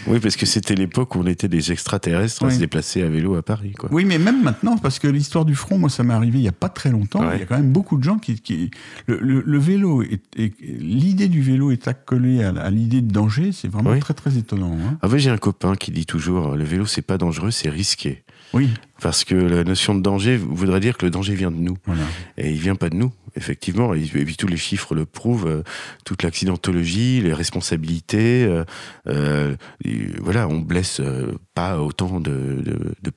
Oui, 0.08 0.20
parce 0.20 0.36
que 0.36 0.46
c'était 0.46 0.76
l'époque 0.76 1.16
où 1.16 1.20
on 1.20 1.26
était 1.26 1.48
des 1.48 1.72
extraterrestres 1.72 2.46
à 2.46 2.52
se 2.52 2.60
déplacer 2.60 3.02
à 3.02 3.10
vélo 3.10 3.36
à 3.36 3.42
Paris. 3.42 3.74
Quoi. 3.74 3.90
Oui, 3.92 4.06
mais 4.06 4.20
même 4.20 4.42
maintenant, 4.42 4.78
parce 4.78 5.00
que 5.00 5.08
l'histoire 5.08 5.46
du 5.46 5.56
front, 5.56 5.78
moi, 5.78 5.90
ça 5.90 6.04
m'est 6.04 6.14
arrivé 6.14 6.40
il 6.40 6.44
n'y 6.44 6.48
a 6.48 6.54
pas 6.54 6.70
très 6.70 6.92
longtemps. 6.92 7.30
Il 7.34 7.40
y 7.40 7.44
a 7.44 7.46
quand 7.46 7.58
même 7.58 7.72
beaucoup 7.72 7.98
de 7.98 8.04
gens 8.04 8.18
qui... 8.18 8.40
qui 8.40 8.72
le, 9.08 9.58
vélo, 9.58 10.02
est, 10.02 10.22
l'idée 10.62 11.28
du 11.28 11.42
vélo 11.42 11.72
est 11.72 11.88
accolée 11.88 12.44
à, 12.44 12.70
l'idée 12.70 13.02
de 13.02 13.12
danger, 13.12 13.52
c'est 13.52 13.68
vraiment 13.68 13.98
très 14.00 14.14
très 14.14 14.38
étonnant. 14.38 14.78
Hein. 14.80 14.98
Ah 15.02 15.08
j'ai 15.18 15.30
un 15.30 15.38
copain 15.38 15.76
qui 15.76 15.92
dit 15.92 16.06
toujours, 16.06 16.56
le 16.56 16.64
vélo, 16.64 16.86
c'est 16.86 17.02
pas 17.02 17.18
dangereux, 17.18 17.52
c'est 17.52 17.70
risqué. 17.70 18.24
Oui. 18.54 18.70
Parce 19.02 19.24
que 19.24 19.36
la 19.36 19.64
notion 19.64 19.96
de 19.96 20.02
danger 20.02 20.38
voudrait 20.38 20.80
dire 20.80 20.98
que 20.98 21.06
le 21.06 21.12
danger 21.12 21.34
vient 21.34 21.52
de 21.52 21.58
nous. 21.58 21.78
Et 22.38 22.52
il 22.52 22.60
vient 22.60 22.76
pas 22.76 22.90
de 22.90 22.96
nous, 22.96 23.14
effectivement. 23.36 23.94
Et, 23.94 24.02
puis 24.02 24.36
tous 24.36 24.48
les 24.48 24.58
chiffres 24.58 24.94
le 24.96 25.06
prouvent. 25.06 25.48
Euh, 25.48 25.64
toute 26.04 26.24
l'accidentologie, 26.24 27.22
les 27.22 27.34
responsabilités. 27.34 28.44
Euh, 28.44 28.66
euh, 29.08 29.56
voilà, 30.20 30.48
on 30.48 30.60
blesse 30.60 31.02
pas 31.60 31.82
autant 31.82 32.22
de, 32.22 32.64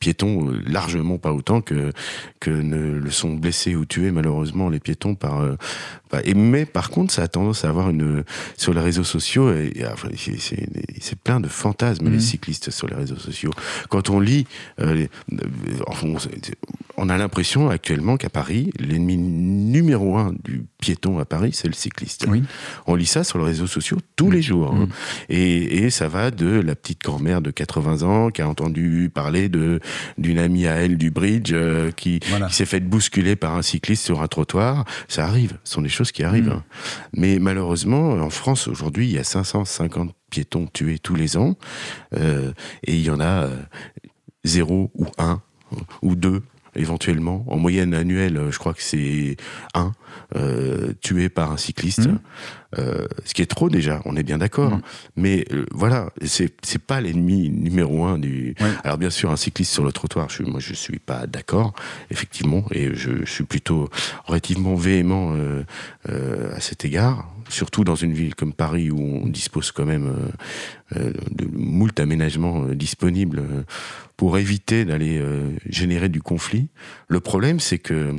piétons, 0.00 0.50
largement 0.66 1.16
pas 1.16 1.33
autant 1.33 1.61
que, 1.61 1.92
que 2.40 2.50
ne 2.50 2.98
le 2.98 3.11
sont 3.11 3.35
blessés 3.35 3.76
ou 3.76 3.85
tués 3.85 4.11
malheureusement 4.11 4.68
les 4.68 4.81
piétons 4.81 5.14
par. 5.14 5.44
et, 6.24 6.35
mais 6.35 6.66
par 6.66 6.90
contre, 6.90 7.12
ça 7.12 7.22
a 7.22 7.28
tendance 7.28 7.64
à 7.64 7.68
avoir 7.68 7.90
une. 7.90 8.24
Sur 8.57 8.74
les 8.74 8.81
réseaux 8.81 9.05
sociaux, 9.05 9.52
c'est 11.00 11.18
plein 11.20 11.38
de 11.38 11.48
fantasmes, 11.48 12.09
les 12.09 12.16
mmh. 12.16 12.20
cyclistes 12.20 12.70
sur 12.70 12.88
les 12.88 12.96
réseaux 12.96 13.16
sociaux. 13.16 13.52
Quand 13.88 14.11
on 14.11 14.18
lit 14.18 14.46
on 16.96 17.09
a 17.09 17.16
l'impression 17.16 17.70
actuellement 17.70 18.16
qu'à 18.16 18.28
Paris, 18.28 18.70
l'ennemi 18.78 19.16
numéro 19.16 20.16
un 20.16 20.35
du 20.44 20.64
piéton 20.78 21.18
à 21.18 21.24
Paris, 21.24 21.50
c'est 21.52 21.68
le 21.68 21.74
cycliste. 21.74 22.26
On 22.87 22.94
lit 22.94 23.07
ça 23.07 23.24
sur 23.24 23.38
les 23.38 23.44
réseaux 23.44 23.66
sociaux 23.66 23.98
tous 24.16 24.31
les 24.31 24.42
jours. 24.42 24.72
Hein. 24.72 24.87
Mm. 24.87 24.88
Et, 25.31 25.90
ça 25.90 26.09
va 26.09 26.31
de 26.31 26.46
la 26.46 26.74
petite 26.74 27.02
grand-mère 27.02 27.42
de 27.42 27.50
80 27.50 28.02
ans 28.02 28.31
qui 28.32 28.42
a 28.42 28.48
entendu 28.48 29.10
parler 29.12 29.48
de 29.48 29.80
d'une 30.18 30.38
amie 30.38 30.66
à 30.66 30.74
elle 30.74 30.96
du 30.96 31.10
bridge 31.10 31.52
euh, 31.52 31.90
qui, 31.90 32.20
s'est 32.50 32.66
fait 32.66 32.80
bousculer 32.80 33.36
par 33.36 33.54
un 33.54 33.62
cycliste 33.62 34.04
sur 34.04 34.22
un 34.22 34.28
trottoir. 34.28 34.84
Ça 35.08 35.24
arrive, 35.24 35.58
ce 35.64 35.74
sont 35.74 35.82
des 35.82 35.88
choses 35.88 36.12
qui 36.12 36.24
arrivent. 36.24 36.48
Mm. 36.48 36.52
Hein. 36.52 36.64
Mais 37.14 37.38
malheureusement, 37.38 38.12
en 38.12 38.30
France, 38.30 38.68
aujourd'hui, 38.68 39.06
il 39.06 39.12
y 39.12 39.18
a 39.18 39.24
550 39.24 40.14
piétons 40.30 40.66
tués 40.72 40.98
tous 40.98 41.14
les 41.14 41.36
ans. 41.36 41.56
Euh, 42.14 42.52
et 42.84 42.94
il 42.94 43.02
y 43.02 43.10
en 43.10 43.20
a 43.20 43.44
euh, 43.44 43.56
zéro 44.44 44.90
ou 44.94 45.06
un 45.18 45.40
ou 46.02 46.14
deux 46.16 46.42
éventuellement. 46.74 47.44
En 47.48 47.58
moyenne 47.58 47.94
annuelle, 47.94 48.40
je 48.50 48.58
crois 48.58 48.74
que 48.74 48.82
c'est 48.82 49.37
un 49.74 49.92
euh, 50.35 50.94
tué 51.02 51.28
par 51.28 51.52
un 51.52 51.58
cycliste, 51.58 52.06
mmh. 52.06 52.18
euh, 52.78 53.06
ce 53.24 53.35
qui 53.35 53.42
est 53.42 53.46
trop 53.46 53.68
déjà. 53.68 54.00
On 54.06 54.16
est 54.16 54.22
bien 54.22 54.38
d'accord. 54.38 54.76
Mmh. 54.76 54.82
Mais 55.16 55.44
euh, 55.52 55.66
voilà, 55.72 56.11
c'est 56.22 56.78
pas 56.78 57.02
l'ennemi 57.02 57.50
numéro 57.50 58.04
un 58.04 58.18
du. 58.18 58.54
Alors 58.82 58.96
bien 58.96 59.11
sûr, 59.11 59.30
un 59.30 59.37
cycliste 59.37 59.72
sur 59.72 59.85
le 59.85 59.92
trottoir, 59.92 60.30
je, 60.30 60.42
moi 60.42 60.61
je 60.61 60.72
suis 60.72 60.98
pas 60.98 61.26
d'accord, 61.26 61.74
effectivement, 62.11 62.64
et 62.70 62.94
je, 62.94 63.24
suis 63.26 63.44
plutôt 63.44 63.90
relativement 64.24 64.74
véhément 64.74 65.35
à 66.06 66.61
cet 66.61 66.85
égard. 66.85 67.28
Surtout 67.52 67.84
dans 67.84 67.94
une 67.94 68.12
ville 68.12 68.34
comme 68.34 68.52
Paris 68.52 68.90
où 68.90 68.98
on 68.98 69.26
dispose 69.26 69.70
quand 69.72 69.84
même 69.84 70.12
de 70.94 71.46
moult 71.52 71.98
aménagements 72.00 72.66
disponibles 72.68 73.42
pour 74.22 74.38
éviter 74.38 74.84
d'aller 74.84 75.18
euh, 75.18 75.50
générer 75.68 76.08
du 76.08 76.22
conflit. 76.22 76.68
Le 77.08 77.18
problème, 77.18 77.58
c'est 77.58 77.78
que 77.78 78.14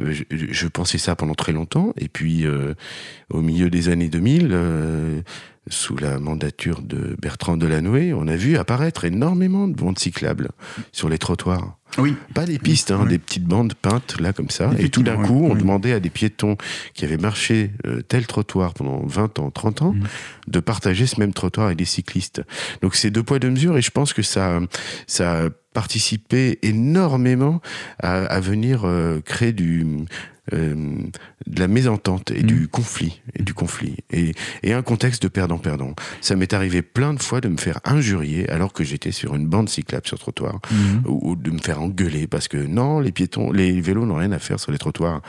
euh, 0.00 0.14
je, 0.30 0.66
pensais 0.68 0.96
ça 0.96 1.16
pendant 1.16 1.34
très 1.34 1.52
longtemps, 1.52 1.92
et 1.98 2.08
puis 2.08 2.46
euh, 2.46 2.72
au 3.28 3.42
milieu 3.42 3.68
des 3.68 3.90
années 3.90 4.08
2000, 4.08 5.22
sous 5.68 5.96
la 5.96 6.18
mandature 6.18 6.82
de 6.82 7.16
Bertrand 7.20 7.56
Delanoë, 7.56 8.12
on 8.12 8.28
a 8.28 8.36
vu 8.36 8.56
apparaître 8.56 9.04
énormément 9.04 9.66
de 9.68 9.74
bandes 9.74 9.98
cyclables 9.98 10.50
sur 10.92 11.08
les 11.08 11.18
trottoirs. 11.18 11.78
Oui. 11.98 12.16
Pas 12.34 12.44
des 12.44 12.58
pistes, 12.58 12.90
hein, 12.90 13.06
des 13.06 13.18
petites 13.18 13.44
bandes 13.44 13.74
peintes 13.74 14.20
là 14.20 14.32
comme 14.32 14.50
ça. 14.50 14.70
Et 14.78 14.88
tout 14.88 15.02
d'un 15.02 15.16
coup, 15.16 15.46
on 15.48 15.54
demandait 15.54 15.92
à 15.92 16.00
des 16.00 16.10
piétons 16.10 16.56
qui 16.92 17.04
avaient 17.04 17.16
marché 17.16 17.70
euh, 17.86 18.02
tel 18.02 18.26
trottoir 18.26 18.74
pendant 18.74 19.06
20 19.06 19.38
ans, 19.38 19.50
30 19.50 19.82
ans, 19.82 19.92
mm. 19.92 20.04
de 20.48 20.60
partager 20.60 21.06
ce 21.06 21.20
même 21.20 21.32
trottoir 21.32 21.66
avec 21.66 21.78
des 21.78 21.84
cyclistes. 21.84 22.42
Donc 22.82 22.96
c'est 22.96 23.10
deux 23.10 23.22
poids 23.22 23.38
deux 23.38 23.50
mesures 23.50 23.76
et 23.76 23.82
je 23.82 23.90
pense 23.90 24.12
que 24.12 24.22
ça, 24.22 24.60
ça 25.06 25.44
a 25.44 25.50
participé 25.72 26.58
énormément 26.62 27.60
à, 27.98 28.40
venir 28.40 28.82
euh, 28.84 29.20
créer 29.20 29.52
du, 29.52 29.86
euh, 30.52 30.74
de 31.46 31.60
la 31.60 31.68
mésentente 31.68 32.30
et 32.30 32.42
du 32.42 32.64
mm. 32.64 32.66
conflit 32.66 33.22
et 33.34 33.42
du 33.42 33.54
conflit 33.54 33.96
et, 34.10 34.34
et 34.62 34.74
un 34.74 34.82
contexte 34.82 35.22
de 35.22 35.28
perdant-perdant. 35.28 35.94
Ça 36.20 36.36
m'est 36.36 36.52
arrivé 36.52 36.82
plein 36.82 37.14
de 37.14 37.22
fois 37.22 37.40
de 37.40 37.48
me 37.48 37.56
faire 37.56 37.80
injurier 37.84 38.50
alors 38.50 38.74
que 38.74 38.84
j'étais 38.84 39.10
sur 39.10 39.34
une 39.34 39.46
bande 39.46 39.70
cyclable 39.70 40.06
sur 40.06 40.18
trottoir 40.18 40.60
mm. 40.70 41.06
ou, 41.06 41.34
de 41.34 41.50
me 41.50 41.58
faire 41.58 41.80
engueuler 41.80 42.26
parce 42.26 42.48
que 42.48 42.58
non, 42.58 43.00
les 43.00 43.10
piétons, 43.10 43.52
les 43.52 43.80
vélos 43.80 44.04
n'ont 44.04 44.16
rien 44.16 44.32
à 44.32 44.38
faire 44.38 44.60
sur 44.60 44.70
les 44.70 44.76
trottoirs. 44.76 45.22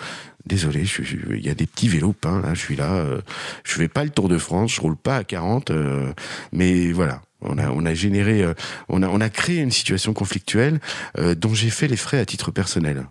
Désolé, 0.46 0.84
il 1.32 1.46
y 1.46 1.50
a 1.50 1.56
des 1.56 1.66
petits 1.66 1.88
vélos 1.88 2.14
peints 2.14 2.42
là, 2.42 2.54
je 2.54 2.60
suis 2.60 2.76
là, 2.76 2.96
euh, 2.96 3.22
je 3.64 3.72
fais 3.72 3.88
pas 3.88 4.04
le 4.04 4.10
Tour 4.10 4.28
de 4.28 4.38
France, 4.38 4.74
je 4.76 4.82
roule 4.82 4.98
pas 4.98 5.16
à 5.16 5.24
40, 5.24 5.72
euh, 5.72 6.12
mais 6.52 6.92
voilà, 6.92 7.22
on 7.40 7.58
a, 7.58 7.70
on 7.70 7.86
a 7.86 7.94
généré, 7.94 8.46
on 8.90 9.02
a, 9.02 9.08
on 9.08 9.22
a 9.22 9.30
créé 9.30 9.62
une 9.62 9.72
situation 9.72 10.14
conflictuelle 10.14 10.82
dont 11.38 11.54
j'ai 11.54 11.70
fait 11.70 11.88
les 11.88 11.98
frais 11.98 12.20
à 12.20 12.26
titre 12.26 12.52
personnel. 12.52 13.06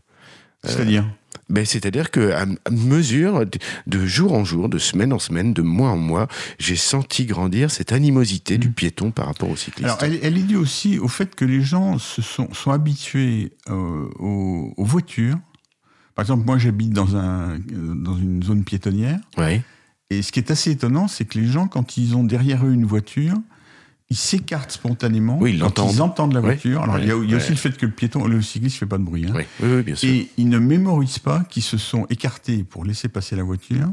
C'est-à-dire 0.65 1.05
ben, 1.49 1.65
C'est-à-dire 1.65 2.11
que 2.11 2.33
à 2.33 2.47
mesure, 2.71 3.45
de 3.87 4.07
jour 4.07 4.33
en 4.33 4.45
jour, 4.45 4.69
de 4.69 4.79
semaine 4.79 5.13
en 5.13 5.19
semaine, 5.19 5.53
de 5.53 5.63
mois 5.63 5.91
en 5.91 5.97
mois, 5.97 6.29
j'ai 6.59 6.77
senti 6.77 7.27
grandir 7.27 7.71
cette 7.71 7.93
animosité 7.93 8.59
du 8.59 8.69
mm. 8.69 8.73
piéton 8.73 9.11
par 9.11 9.27
rapport 9.27 9.51
au 9.51 9.57
cycliste. 9.57 9.85
Alors, 9.85 10.03
elle, 10.03 10.19
elle 10.23 10.39
est 10.39 10.43
due 10.43 10.57
aussi 10.57 10.99
au 10.99 11.09
fait 11.09 11.35
que 11.35 11.45
les 11.45 11.61
gens 11.61 11.99
se 11.99 12.23
sont, 12.23 12.53
sont 12.55 12.71
habitués 12.71 13.53
euh, 13.69 14.09
aux, 14.19 14.73
aux, 14.77 14.85
voitures. 14.85 15.37
Par 16.15 16.23
exemple, 16.25 16.45
moi, 16.47 16.59
j'habite 16.59 16.91
dans, 16.91 17.17
un, 17.17 17.59
dans 17.59 18.17
une 18.17 18.43
zone 18.43 18.65
piétonnière. 18.65 19.19
Ouais. 19.37 19.63
Et 20.11 20.23
ce 20.23 20.33
qui 20.33 20.39
est 20.39 20.51
assez 20.51 20.71
étonnant, 20.71 21.09
c'est 21.09 21.25
que 21.25 21.39
les 21.39 21.47
gens, 21.47 21.67
quand 21.67 21.97
ils 21.97 22.15
ont 22.15 22.25
derrière 22.25 22.65
eux 22.65 22.73
une 22.73 22.85
voiture, 22.85 23.35
ils 24.11 24.17
s'écartent 24.17 24.71
spontanément 24.71 25.39
oui, 25.41 25.55
ils 25.55 25.61
quand 25.61 25.91
ils 25.91 26.03
entendent 26.03 26.35
la 26.35 26.41
voiture. 26.41 26.83
Alors, 26.83 26.99
il 26.99 27.07
y 27.07 27.11
a, 27.11 27.17
aussi 27.37 27.51
le 27.51 27.57
fait 27.57 27.77
que 27.77 27.87
le 27.87 27.93
piéton, 27.93 28.27
le 28.27 28.43
cycliste 28.43 28.77
ne 28.77 28.79
fait 28.81 28.87
pas 28.87 28.99
de 28.99 29.03
bruit. 29.03 29.27
Hein. 29.27 29.45
Oui, 29.63 29.83
bien 29.83 29.95
sûr. 29.95 30.09
Et 30.09 30.29
ils 30.37 30.49
ne 30.49 30.59
mémorisent 30.59 31.19
pas 31.19 31.45
qu'ils 31.45 31.63
se 31.63 31.79
sont 31.79 32.07
écartés 32.11 32.65
pour 32.65 32.85
laisser 32.85 33.09
passer 33.09 33.35
la 33.35 33.43
voiture, 33.43 33.89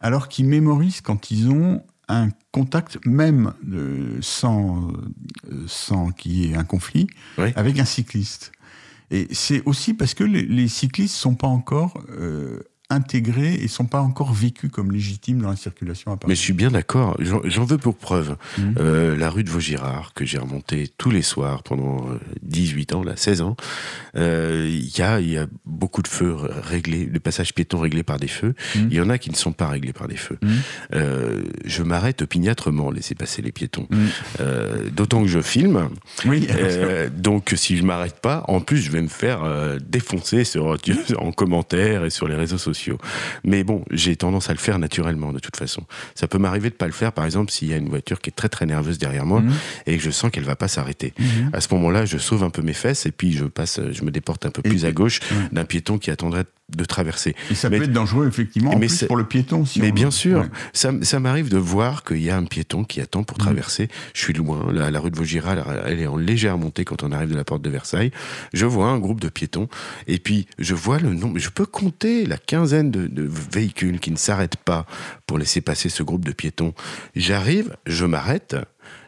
alors 0.00 0.28
qu'ils 0.28 0.46
mémorisent 0.46 1.00
quand 1.00 1.30
ils 1.30 1.50
ont 1.50 1.82
un 2.08 2.30
contact, 2.52 2.98
même 3.04 3.52
sans, 4.20 4.90
euh, 5.50 5.64
sans 5.66 6.10
qu'il 6.10 6.32
y 6.32 6.50
ait 6.50 6.56
un 6.56 6.64
conflit, 6.64 7.06
avec 7.36 7.78
un 7.78 7.84
cycliste. 7.84 8.52
Et 9.10 9.28
c'est 9.30 9.62
aussi 9.64 9.94
parce 9.94 10.14
que 10.14 10.24
les, 10.24 10.42
les 10.42 10.68
cyclistes 10.68 11.14
sont 11.14 11.34
pas 11.34 11.46
encore 11.46 12.02
euh, 12.10 12.60
intégrés 12.90 13.52
et 13.54 13.68
sont 13.68 13.84
pas 13.84 14.00
encore 14.00 14.32
vécus 14.32 14.70
comme 14.70 14.92
légitimes 14.92 15.42
dans 15.42 15.50
la 15.50 15.56
circulation 15.56 16.10
à 16.12 16.16
Paris. 16.16 16.30
Mais 16.30 16.34
je 16.34 16.40
suis 16.40 16.54
bien 16.54 16.70
d'accord. 16.70 17.18
J'en 17.20 17.64
veux 17.64 17.76
pour 17.76 17.96
preuve 17.96 18.36
mmh. 18.56 18.62
euh, 18.78 19.16
la 19.16 19.28
rue 19.28 19.44
de 19.44 19.50
Vaugirard 19.50 20.12
que 20.14 20.24
j'ai 20.24 20.38
remontée 20.38 20.88
tous 20.96 21.10
les 21.10 21.20
soirs 21.20 21.62
pendant 21.62 22.06
18 22.42 22.92
euh, 22.92 22.96
ans, 22.96 23.02
là, 23.02 23.14
16 23.14 23.42
ans. 23.42 23.56
Euh, 24.16 24.66
il 24.70 24.96
y, 24.96 25.02
a, 25.02 25.20
y 25.20 25.36
a 25.36 25.46
beaucoup 25.66 26.00
de 26.00 26.08
feux 26.08 26.34
réglés, 26.34 27.04
de 27.04 27.18
passages 27.18 27.54
piétons 27.54 27.78
réglés 27.78 28.02
par 28.02 28.18
des 28.18 28.28
feux. 28.28 28.54
Mmh. 28.74 28.78
Il 28.90 28.94
y 28.94 29.00
en 29.02 29.10
a 29.10 29.18
qui 29.18 29.30
ne 29.30 29.36
sont 29.36 29.52
pas 29.52 29.68
réglés 29.68 29.92
par 29.92 30.08
des 30.08 30.16
feux. 30.16 30.38
Mmh. 30.40 30.48
Euh, 30.94 31.42
je 31.66 31.82
m'arrête 31.82 32.22
opiniâtrement 32.22 32.90
laisser 32.90 33.14
passer 33.14 33.42
les 33.42 33.52
piétons. 33.52 33.86
D'autant 34.92 35.22
que 35.22 35.28
je 35.28 35.40
filme. 35.40 35.90
Oui. 36.24 36.48
Donc 37.14 37.52
si 37.54 37.76
je 37.76 37.82
m'arrête 37.82 38.20
pas, 38.20 38.44
en 38.48 38.60
plus 38.60 38.78
je 38.78 38.90
vais 38.90 39.02
me 39.02 39.08
faire 39.08 39.40
défoncer 39.80 40.44
sur, 40.44 40.78
en 41.18 41.32
commentaire 41.32 42.06
et 42.06 42.10
sur 42.10 42.28
les 42.28 42.34
réseaux 42.34 42.56
sociaux. 42.56 42.77
Mais 43.44 43.64
bon, 43.64 43.84
j'ai 43.90 44.16
tendance 44.16 44.50
à 44.50 44.52
le 44.52 44.58
faire 44.58 44.78
naturellement 44.78 45.32
de 45.32 45.38
toute 45.38 45.56
façon. 45.56 45.82
Ça 46.14 46.28
peut 46.28 46.38
m'arriver 46.38 46.70
de 46.70 46.74
pas 46.74 46.86
le 46.86 46.92
faire, 46.92 47.12
par 47.12 47.24
exemple, 47.24 47.50
s'il 47.50 47.68
y 47.68 47.74
a 47.74 47.76
une 47.76 47.88
voiture 47.88 48.20
qui 48.20 48.30
est 48.30 48.32
très 48.32 48.48
très 48.48 48.66
nerveuse 48.66 48.98
derrière 48.98 49.26
moi 49.26 49.40
mhm. 49.40 49.52
et 49.86 49.96
que 49.96 50.02
je 50.02 50.10
sens 50.10 50.30
qu'elle 50.30 50.44
va 50.44 50.56
pas 50.56 50.68
s'arrêter. 50.68 51.14
Mhm. 51.18 51.50
À 51.52 51.60
ce 51.60 51.72
moment-là, 51.74 52.04
je 52.04 52.18
sauve 52.18 52.44
un 52.44 52.50
peu 52.50 52.62
mes 52.62 52.72
fesses 52.72 53.06
et 53.06 53.12
puis 53.12 53.32
je 53.32 53.44
passe, 53.44 53.80
je 53.92 54.02
me 54.02 54.10
déporte 54.10 54.46
un 54.46 54.50
peu 54.50 54.62
plus 54.62 54.84
à 54.84 54.92
gauche 54.92 55.20
d'un 55.52 55.64
piéton 55.64 55.98
qui 55.98 56.10
attendrait 56.10 56.44
de 56.68 56.84
traverser. 56.84 57.34
Et 57.50 57.54
ça 57.54 57.70
peut 57.70 57.82
être 57.82 57.92
dangereux, 57.92 58.26
effectivement, 58.26 58.72
en 58.72 58.78
plus 58.78 59.04
pour 59.04 59.16
le 59.16 59.24
piéton. 59.24 59.62
aussi. 59.62 59.80
mais 59.80 59.90
bien 59.90 60.10
sûr, 60.10 60.46
ça, 60.72 60.92
ça 61.02 61.18
m'arrive 61.18 61.48
de 61.48 61.56
voir 61.56 62.04
qu'il 62.04 62.22
y 62.22 62.30
a 62.30 62.36
un 62.36 62.44
piéton 62.44 62.84
qui 62.84 63.00
attend 63.00 63.22
pour 63.22 63.38
mm. 63.38 63.40
traverser. 63.40 63.88
Je 64.14 64.20
suis 64.20 64.34
loin, 64.34 64.70
la, 64.72 64.90
la 64.90 65.00
rue 65.00 65.10
de 65.10 65.16
Vaugirard, 65.16 65.56
elle 65.86 66.00
est 66.00 66.06
en 66.06 66.16
légère 66.16 66.58
montée 66.58 66.84
quand 66.84 67.02
on 67.02 67.12
arrive 67.12 67.30
de 67.30 67.36
la 67.36 67.44
porte 67.44 67.62
de 67.62 67.70
Versailles. 67.70 68.10
Je 68.52 68.66
vois 68.66 68.88
un 68.88 68.98
groupe 68.98 69.20
de 69.20 69.28
piétons, 69.28 69.68
et 70.06 70.18
puis 70.18 70.46
je 70.58 70.74
vois 70.74 70.98
le 70.98 71.14
nombre, 71.14 71.38
je 71.38 71.48
peux 71.48 71.66
compter 71.66 72.26
la 72.26 72.36
quinzaine 72.36 72.90
de, 72.90 73.06
de 73.06 73.28
véhicules 73.52 74.00
qui 74.00 74.10
ne 74.10 74.16
s'arrêtent 74.16 74.56
pas 74.56 74.86
pour 75.26 75.38
laisser 75.38 75.60
passer 75.60 75.88
ce 75.88 76.02
groupe 76.02 76.24
de 76.24 76.32
piétons. 76.32 76.74
J'arrive, 77.16 77.76
je 77.86 78.04
m'arrête, 78.04 78.56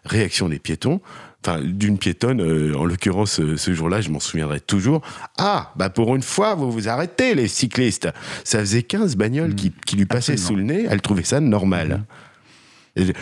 réaction 0.04 0.48
des 0.48 0.58
piétons, 0.58 1.00
enfin 1.44 1.60
d'une 1.62 1.98
piétonne, 1.98 2.40
euh, 2.40 2.74
en 2.76 2.84
l'occurrence 2.84 3.40
euh, 3.40 3.56
ce 3.56 3.72
jour-là, 3.72 4.00
je 4.00 4.10
m'en 4.10 4.20
souviendrai 4.20 4.60
toujours. 4.60 5.02
Ah, 5.38 5.72
bah 5.76 5.90
pour 5.90 6.14
une 6.14 6.22
fois, 6.22 6.54
vous 6.54 6.70
vous 6.70 6.88
arrêtez 6.88 7.34
les 7.34 7.48
cyclistes. 7.48 8.08
Ça 8.44 8.60
faisait 8.60 8.82
15 8.82 9.16
bagnoles 9.16 9.54
qui, 9.54 9.72
qui, 9.86 9.96
lui 9.96 10.06
passaient 10.06 10.36
sous 10.36 10.54
le 10.54 10.62
nez, 10.62 10.86
elle 10.88 11.00
trouvait 11.00 11.24
ça 11.24 11.40
normal. 11.40 12.04
il 12.96 13.14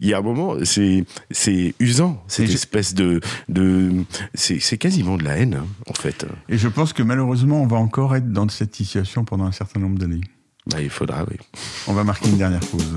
y 0.00 0.14
a 0.14 0.18
un 0.18 0.22
moment, 0.22 0.54
c'est 0.64 1.04
c'est 1.30 1.74
usant 1.80 2.22
cette 2.28 2.50
espèce 2.50 2.94
de 2.94 3.20
de 3.48 3.92
c'est 4.34 4.78
quasiment 4.78 5.16
de 5.16 5.24
la 5.24 5.36
haine 5.36 5.54
hein, 5.54 5.66
en 5.88 5.94
fait. 5.94 6.26
Et 6.48 6.58
je 6.58 6.68
pense 6.68 6.92
que 6.92 7.02
malheureusement, 7.02 7.60
on 7.62 7.66
va 7.66 7.76
encore 7.76 8.16
être 8.16 8.32
dans 8.32 8.48
cette 8.48 8.74
situation 8.74 9.24
pendant 9.24 9.44
un 9.44 9.52
certain 9.52 9.80
nombre 9.80 9.98
d'années. 9.98 10.22
Bah, 10.66 10.80
il 10.80 10.90
faudra, 10.90 11.24
oui. 11.30 11.36
On 11.86 11.92
va 11.92 12.02
marquer 12.02 12.28
une 12.28 12.38
dernière 12.38 12.60
pause. 12.60 12.96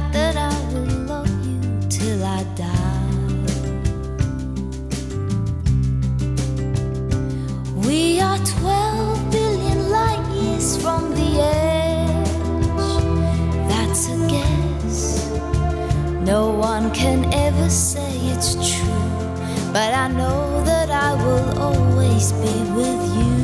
But 19.73 19.93
I 19.93 20.09
know 20.09 20.61
that 20.65 20.89
I 20.91 21.13
will 21.23 21.57
always 21.57 22.33
be 22.33 22.55
with 22.75 23.01
you. 23.15 23.35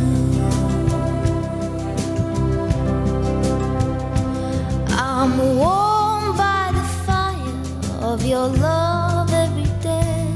I'm 4.89 5.37
warmed 5.57 6.37
by 6.37 6.71
the 6.73 6.83
fire 7.05 8.03
of 8.03 8.25
your 8.25 8.47
love 8.49 9.32
every 9.34 9.71
day. 9.82 10.28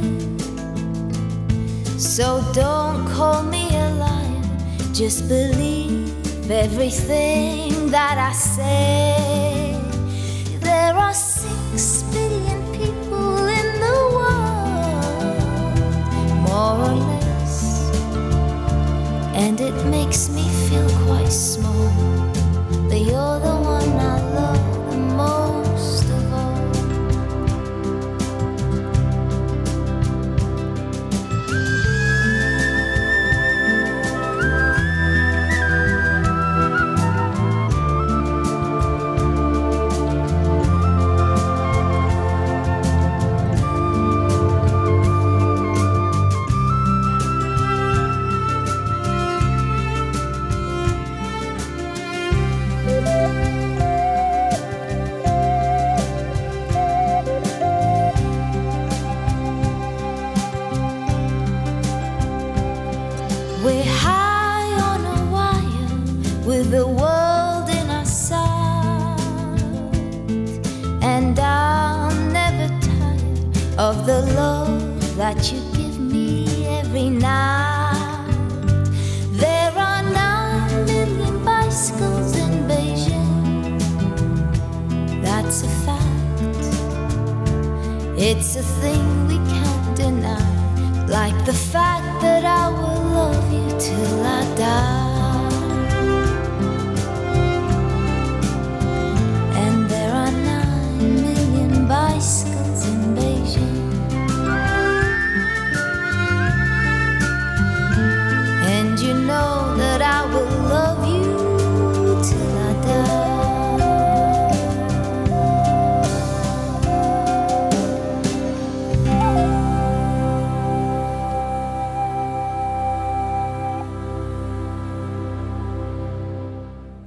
So 1.97 2.41
don't 2.53 3.05
call 3.09 3.43
me 3.43 3.75
a 3.75 3.89
liar, 3.89 4.43
just 4.93 5.27
believe 5.27 6.49
everything 6.49 7.91
that 7.91 8.17
I 8.17 8.31
say. 8.31 9.60
More 16.71 16.91
or 16.91 16.95
less, 16.95 17.89
and 19.35 19.59
it 19.59 19.75
makes 19.85 20.29
me 20.29 20.47
feel 20.67 20.87
quite 21.05 21.31
small. 21.31 21.89
But 22.87 23.01
you're 23.01 23.39
the 23.39 23.60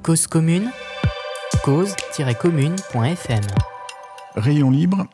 Cause 0.04 0.26
commune, 0.26 0.70
cause-commune.fm. 1.64 3.42
Rayon 4.36 4.70
libre, 4.70 5.06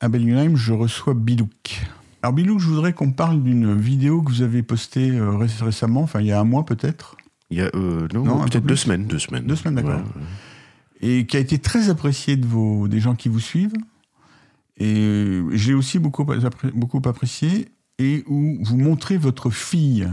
à 0.00 0.08
Bellingham, 0.08 0.56
je 0.56 0.72
reçois 0.72 1.14
Bilouk. 1.14 1.82
Alors 2.22 2.32
Bilouk, 2.32 2.60
je 2.60 2.66
voudrais 2.68 2.92
qu'on 2.92 3.10
parle 3.12 3.42
d'une 3.42 3.76
vidéo 3.76 4.22
que 4.22 4.30
vous 4.30 4.42
avez 4.42 4.62
postée 4.62 5.10
euh, 5.10 5.36
ré- 5.36 5.46
récemment, 5.60 6.02
enfin 6.02 6.20
il 6.20 6.26
y 6.26 6.32
a 6.32 6.40
un 6.40 6.44
mois 6.44 6.64
peut-être, 6.64 7.16
Il 7.50 7.58
y 7.58 7.60
a, 7.60 7.70
euh, 7.74 8.06
non, 8.14 8.24
Non, 8.24 8.40
un 8.40 8.44
peu 8.44 8.50
peut-être 8.50 8.66
deux 8.66 8.76
semaines, 8.76 9.06
deux 9.06 9.18
semaines. 9.18 9.46
Deux 9.46 9.56
semaines, 9.56 9.74
d'accord. 9.74 10.00
Ouais. 10.00 10.22
et 11.00 11.26
qui 11.26 11.36
a 11.36 11.40
été 11.40 11.58
très 11.58 11.90
appréciée 11.90 12.36
de 12.36 12.46
vos, 12.46 12.86
des 12.88 13.00
gens 13.00 13.14
qui 13.16 13.28
vous 13.28 13.40
suivent. 13.40 13.74
Et 14.78 15.40
j'ai 15.52 15.72
aussi 15.74 15.98
beaucoup, 15.98 16.24
beaucoup 16.74 17.00
apprécié, 17.06 17.68
et 17.98 18.22
où 18.26 18.58
vous 18.62 18.76
montrez 18.76 19.16
votre 19.16 19.48
fille, 19.50 20.06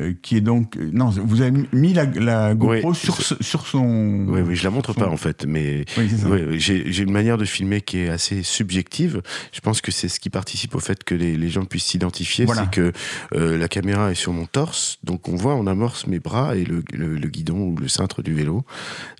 euh, 0.00 0.12
qui 0.22 0.36
est 0.36 0.40
donc... 0.40 0.76
euh, 0.76 0.90
Non, 0.92 1.10
vous 1.10 1.40
avez 1.40 1.52
mis 1.72 1.92
la, 1.92 2.04
la 2.06 2.54
GoPro 2.54 2.94
sur, 2.94 3.20
ce- 3.22 3.40
sur 3.42 3.66
son... 3.66 4.26
Oui, 4.28 4.40
oui, 4.40 4.56
je 4.56 4.64
la 4.64 4.70
montre 4.70 4.92
son- 4.92 5.00
pas 5.00 5.08
en 5.08 5.16
fait, 5.16 5.44
mais 5.46 5.84
Oui, 5.96 6.08
ouais, 6.28 6.58
j'ai 6.58 6.90
j'ai 6.92 7.02
une 7.04 7.12
manière 7.12 7.38
de 7.38 7.44
filmer 7.44 7.80
qui 7.80 7.98
est 7.98 8.08
assez 8.08 8.42
subjective. 8.42 9.22
Je 9.52 9.60
pense 9.60 9.80
que 9.80 9.92
c'est 9.92 10.08
ce 10.08 10.18
qui 10.20 10.30
participe 10.30 10.74
au 10.74 10.80
fait 10.80 11.04
que 11.04 11.14
les, 11.14 11.36
les 11.36 11.48
gens 11.48 11.64
puissent 11.64 11.84
s'identifier, 11.86 12.44
Voilà. 12.44 12.62
c'est 12.64 12.70
que 12.70 12.92
euh, 13.34 13.56
la 13.56 13.68
caméra 13.68 14.10
est 14.10 14.14
sur 14.16 14.32
mon 14.32 14.46
torse, 14.46 14.98
donc 15.04 15.28
on 15.28 15.36
voit, 15.36 15.54
on 15.54 15.66
amorce 15.66 16.06
mes 16.06 16.18
bras 16.20 16.56
et 16.56 16.64
le, 16.64 16.82
le- 16.92 17.16
le 17.16 17.28
guidon 17.28 17.58
ou 17.68 17.76
le 17.76 17.88
cintre 17.88 18.22
du 18.22 18.34
vélo, 18.34 18.64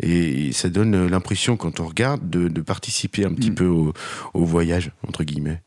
et, 0.02 0.50
ça 0.52 0.68
donne 0.68 1.06
l'impression 1.06 1.56
quand 1.56 1.80
on 1.80 1.86
regarde 1.86 2.28
de, 2.28 2.48
de 2.48 2.60
participer 2.60 3.24
un 3.24 3.32
petit 3.32 3.50
Mm. 3.50 3.54
peu 3.54 3.66
au, 3.66 3.92
au 4.34 4.44
voyage 4.44 4.90
entre 5.06 5.22
guillemets. 5.24 5.60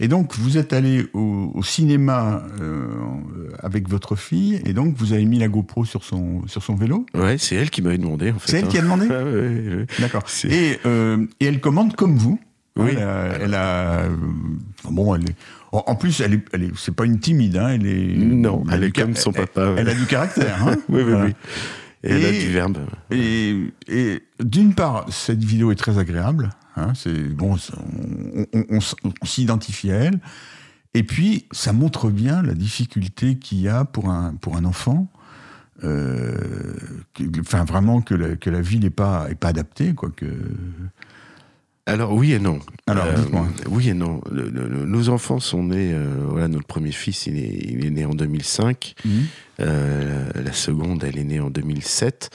Et 0.00 0.08
donc, 0.08 0.34
vous 0.36 0.58
êtes 0.58 0.72
allé 0.72 1.06
au, 1.14 1.52
au 1.54 1.62
cinéma 1.62 2.42
euh, 2.60 2.86
avec 3.60 3.88
votre 3.88 4.16
fille, 4.16 4.60
et 4.66 4.72
donc 4.72 4.96
vous 4.96 5.12
avez 5.12 5.24
mis 5.24 5.38
la 5.38 5.46
GoPro 5.48 5.84
sur 5.84 6.02
son, 6.02 6.42
sur 6.48 6.62
son 6.64 6.74
vélo? 6.74 7.06
Ouais, 7.14 7.38
c'est 7.38 7.54
elle 7.54 7.70
qui 7.70 7.80
m'avait 7.80 7.98
demandé 7.98 8.32
en 8.32 8.38
fait. 8.38 8.50
C'est 8.50 8.58
elle 8.58 8.64
hein. 8.64 8.68
qui 8.68 8.78
a 8.78 8.82
demandé? 8.82 9.06
Ouais, 9.08 9.22
ouais, 9.22 9.76
ouais. 9.76 9.86
D'accord. 10.00 10.24
Et, 10.48 10.78
euh, 10.84 11.24
et 11.40 11.46
elle 11.46 11.60
commande 11.60 11.94
comme 11.94 12.16
vous. 12.16 12.40
Oui. 12.76 12.90
Elle 12.90 13.02
a, 13.04 13.24
elle 13.40 13.54
a, 13.54 13.98
euh, 14.00 14.16
bon, 14.90 15.14
elle 15.14 15.22
est, 15.30 15.34
en 15.70 15.94
plus, 15.94 16.20
elle 16.20 16.34
est, 16.34 16.44
elle 16.52 16.64
est, 16.64 16.70
c'est 16.76 16.94
pas 16.94 17.04
une 17.04 17.20
timide, 17.20 17.56
hein, 17.56 17.68
elle 17.68 17.86
est. 17.86 18.16
Non, 18.16 18.64
elle 18.72 18.82
a 18.82 18.86
est 18.88 18.90
comme 18.90 19.14
son 19.14 19.30
elle- 19.30 19.42
papa, 19.46 19.70
ouais. 19.70 19.76
Elle, 19.78 19.88
a 19.90 19.94
du 19.94 20.06
caractère, 20.06 20.66
hein. 20.66 20.74
Oui, 20.88 21.02
oui, 21.02 21.10
Voilà. 21.10 21.24
oui. 21.26 21.34
Et 22.04 22.12
a 22.12 22.30
Et- 22.30 22.38
du 22.44 22.52
verbe. 22.52 22.78
Et, 23.10 23.72
et 23.88 24.22
d'une 24.42 24.74
part, 24.74 25.06
cette 25.10 25.42
vidéo 25.42 25.72
est 25.72 25.76
très 25.76 25.98
agréable. 25.98 26.50
Hein, 26.76 26.92
c'est 26.94 27.12
bon, 27.34 27.56
on, 28.36 28.46
on- 28.52 28.64
on 28.70 28.76
s- 28.78 28.94
on 29.04 29.24
s'identifie 29.26 29.90
à 29.90 29.96
elle. 29.96 30.20
Et 30.92 31.02
puis, 31.02 31.46
ça 31.50 31.72
montre 31.72 32.10
bien 32.10 32.42
la 32.42 32.54
difficulté 32.54 33.36
qu'il 33.38 33.60
y 33.60 33.68
a 33.68 33.84
pour 33.84 34.10
un 34.10 34.34
pour 34.34 34.56
un 34.56 34.64
enfant. 34.64 35.08
euh, 35.82 36.36
que- 37.14 37.24
Enfin, 37.40 37.64
vraiment 37.64 38.00
que 38.00 38.14
la, 38.14 38.36
que 38.36 38.48
la 38.50 38.60
vie 38.60 38.78
n'est 38.78 38.90
pas 38.90 39.26
est 39.30 39.34
pas 39.34 39.48
adaptée, 39.48 39.92
quoi. 39.94 40.10
Que 40.14 40.26
Alors 41.86 42.12
oui 42.14 42.32
et 42.32 42.38
non. 42.38 42.60
Alors, 42.86 43.12
dites-moi. 43.12 43.46
Oui 43.68 43.88
et 43.90 43.94
non. 43.94 44.20
Le- 44.30 44.48
le- 44.48 44.68
le- 44.68 44.84
nos 44.86 45.08
enfants 45.10 45.40
sont 45.40 45.64
nés. 45.64 45.92
euh, 45.92 46.26
voilà, 46.28 46.48
notre 46.48 46.66
premier 46.66 46.92
fils, 46.92 47.26
il 47.26 47.36
est, 47.36 47.58
il 47.70 47.84
est 47.84 47.90
né 47.90 48.04
en 48.06 48.14
2005. 48.14 48.94
Euh, 49.60 50.28
la 50.34 50.52
seconde, 50.52 51.04
elle 51.04 51.18
est 51.18 51.24
née 51.24 51.40
en 51.40 51.50
2007. 51.50 52.30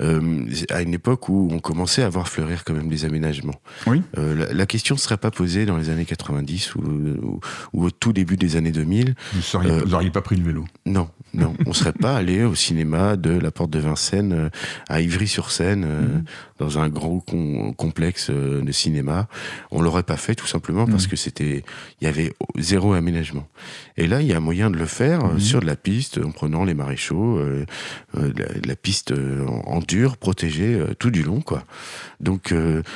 Euh, 0.00 0.44
à 0.70 0.82
une 0.82 0.92
époque 0.94 1.28
où 1.28 1.48
on 1.50 1.58
commençait 1.58 2.02
à 2.02 2.08
voir 2.08 2.28
fleurir 2.28 2.64
quand 2.64 2.74
même 2.74 2.88
des 2.88 3.04
aménagements. 3.04 3.54
Oui. 3.86 4.02
Euh, 4.18 4.34
la, 4.34 4.52
la 4.52 4.66
question 4.66 4.94
ne 4.94 5.00
serait 5.00 5.16
pas 5.16 5.30
posée 5.30 5.64
dans 5.64 5.76
les 5.78 5.88
années 5.88 6.04
90 6.04 6.74
ou, 6.74 6.80
ou- 6.80 7.40
ou 7.72 7.84
au 7.86 7.90
tout 7.90 8.12
début 8.12 8.36
des 8.36 8.56
années 8.56 8.72
2000. 8.72 9.14
Vous 9.32 9.40
seriez, 9.42 9.70
Euh, 9.70 9.80
vous 9.84 9.94
auriez 9.94 10.10
pas 10.10 10.20
pris 10.22 10.36
le 10.36 10.44
vélo. 10.44 10.64
Non, 10.84 11.08
non, 11.34 11.54
on 11.66 11.72
serait 11.72 11.92
pas 11.94 12.16
allé 12.16 12.44
au 12.44 12.54
cinéma 12.54 13.16
de 13.16 13.30
la 13.30 13.50
Porte 13.50 13.70
de 13.70 13.78
Vincennes 13.78 14.50
à 14.88 15.00
Ivry-sur-Seine, 15.00 15.84
euh, 15.86 16.02
dans 16.58 16.78
un 16.78 16.88
gros 16.88 17.20
com- 17.20 17.74
complexe 17.74 18.30
de 18.30 18.72
cinéma. 18.72 19.28
On 19.70 19.80
l'aurait 19.80 20.02
pas 20.02 20.16
fait 20.16 20.34
tout 20.34 20.46
simplement 20.46 20.86
parce 20.86 21.06
que 21.06 21.16
c'était, 21.16 21.64
il 22.00 22.04
y 22.04 22.08
avait 22.08 22.32
zéro 22.58 22.92
aménagement. 22.92 23.46
Et 23.96 24.06
là, 24.06 24.20
il 24.20 24.26
y 24.26 24.32
a 24.34 24.40
moyen 24.40 24.70
de 24.70 24.76
le 24.76 24.86
faire 24.86 25.24
euh, 25.24 25.38
sur 25.38 25.60
de 25.60 25.66
la 25.66 25.76
piste, 25.76 26.18
en 26.22 26.30
prenant 26.32 26.55
les 26.64 26.74
maréchaux, 26.74 27.38
euh, 27.38 27.64
euh, 28.16 28.32
la, 28.64 28.76
piste 28.76 29.12
euh, 29.12 29.46
en, 29.46 29.80
dur, 29.80 30.16
protégée 30.16 30.80
tout 30.98 31.10
du 31.10 31.22
long, 31.22 31.40
quoi. 31.40 31.64
Donc 32.20 32.54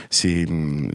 c'est 0.09 0.47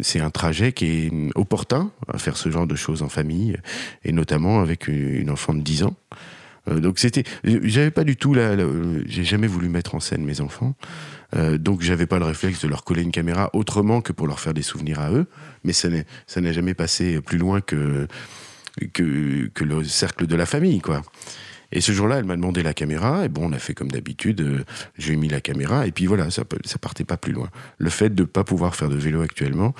c'est 0.01 0.19
un 0.19 0.29
trajet 0.29 0.71
qui 0.71 0.85
est 0.85 1.11
opportun 1.35 1.91
à 2.11 2.17
faire 2.17 2.37
ce 2.37 2.49
genre 2.49 2.67
de 2.67 2.75
choses 2.75 3.01
en 3.01 3.09
famille 3.09 3.57
et 4.03 4.11
notamment 4.11 4.61
avec 4.61 4.87
une, 4.87 5.29
enfant 5.29 5.53
de 5.53 5.61
10 5.61 5.83
ans. 5.83 5.95
Donc 6.67 6.97
c'était, 6.97 7.23
j'avais 7.43 7.91
pas 7.91 8.03
du 8.03 8.15
tout 8.17 8.33
la, 8.33 8.55
j'ai 9.05 9.23
jamais 9.23 9.45
voulu 9.45 9.69
mettre 9.69 9.93
en 9.93 9.99
scène 9.99 10.25
mes 10.25 10.41
enfants, 10.41 10.73
donc 11.59 11.81
j'avais 11.81 12.07
pas 12.07 12.17
le 12.17 12.25
réflexe 12.25 12.61
de 12.61 12.67
leur 12.67 12.83
coller 12.83 13.03
une 13.03 13.11
caméra 13.11 13.51
autrement 13.53 14.01
que 14.01 14.11
pour 14.11 14.25
leur 14.25 14.39
faire 14.39 14.55
des 14.55 14.63
souvenirs 14.63 14.99
à 14.99 15.11
eux, 15.11 15.27
mais 15.63 15.73
ça 15.73 15.89
n'est, 15.89 16.05
n'a 16.35 16.51
jamais 16.51 16.73
passé 16.73 17.21
plus 17.21 17.37
loin 17.37 17.61
que, 17.61 18.07
que 18.93 19.47
que 19.53 19.63
le 19.63 19.83
cercle 19.83 20.25
de 20.25 20.35
la 20.35 20.47
famille, 20.47 20.81
quoi. 20.81 21.03
Et 21.71 21.81
ce 21.81 21.91
jour-là, 21.91 22.17
elle 22.17 22.25
m'a 22.25 22.35
demandé 22.35 22.63
la 22.63 22.73
caméra, 22.73 23.25
et 23.25 23.29
bon, 23.29 23.49
on 23.49 23.53
a 23.53 23.59
fait 23.59 23.73
comme 23.73 23.89
d'habitude, 23.91 24.41
euh, 24.41 24.63
je 24.97 25.07
lui 25.07 25.13
ai 25.13 25.17
mis 25.17 25.27
la 25.29 25.41
caméra, 25.41 25.87
et 25.87 25.91
puis 25.91 26.05
voilà, 26.05 26.29
ça, 26.31 26.43
ça 26.65 26.77
partait 26.77 27.03
pas 27.03 27.17
plus 27.17 27.33
loin. 27.33 27.49
Le 27.77 27.89
fait 27.89 28.13
de 28.13 28.23
pas 28.23 28.43
pouvoir 28.43 28.75
faire 28.75 28.89
de 28.89 28.95
vélo 28.95 29.21
actuellement, 29.21 29.73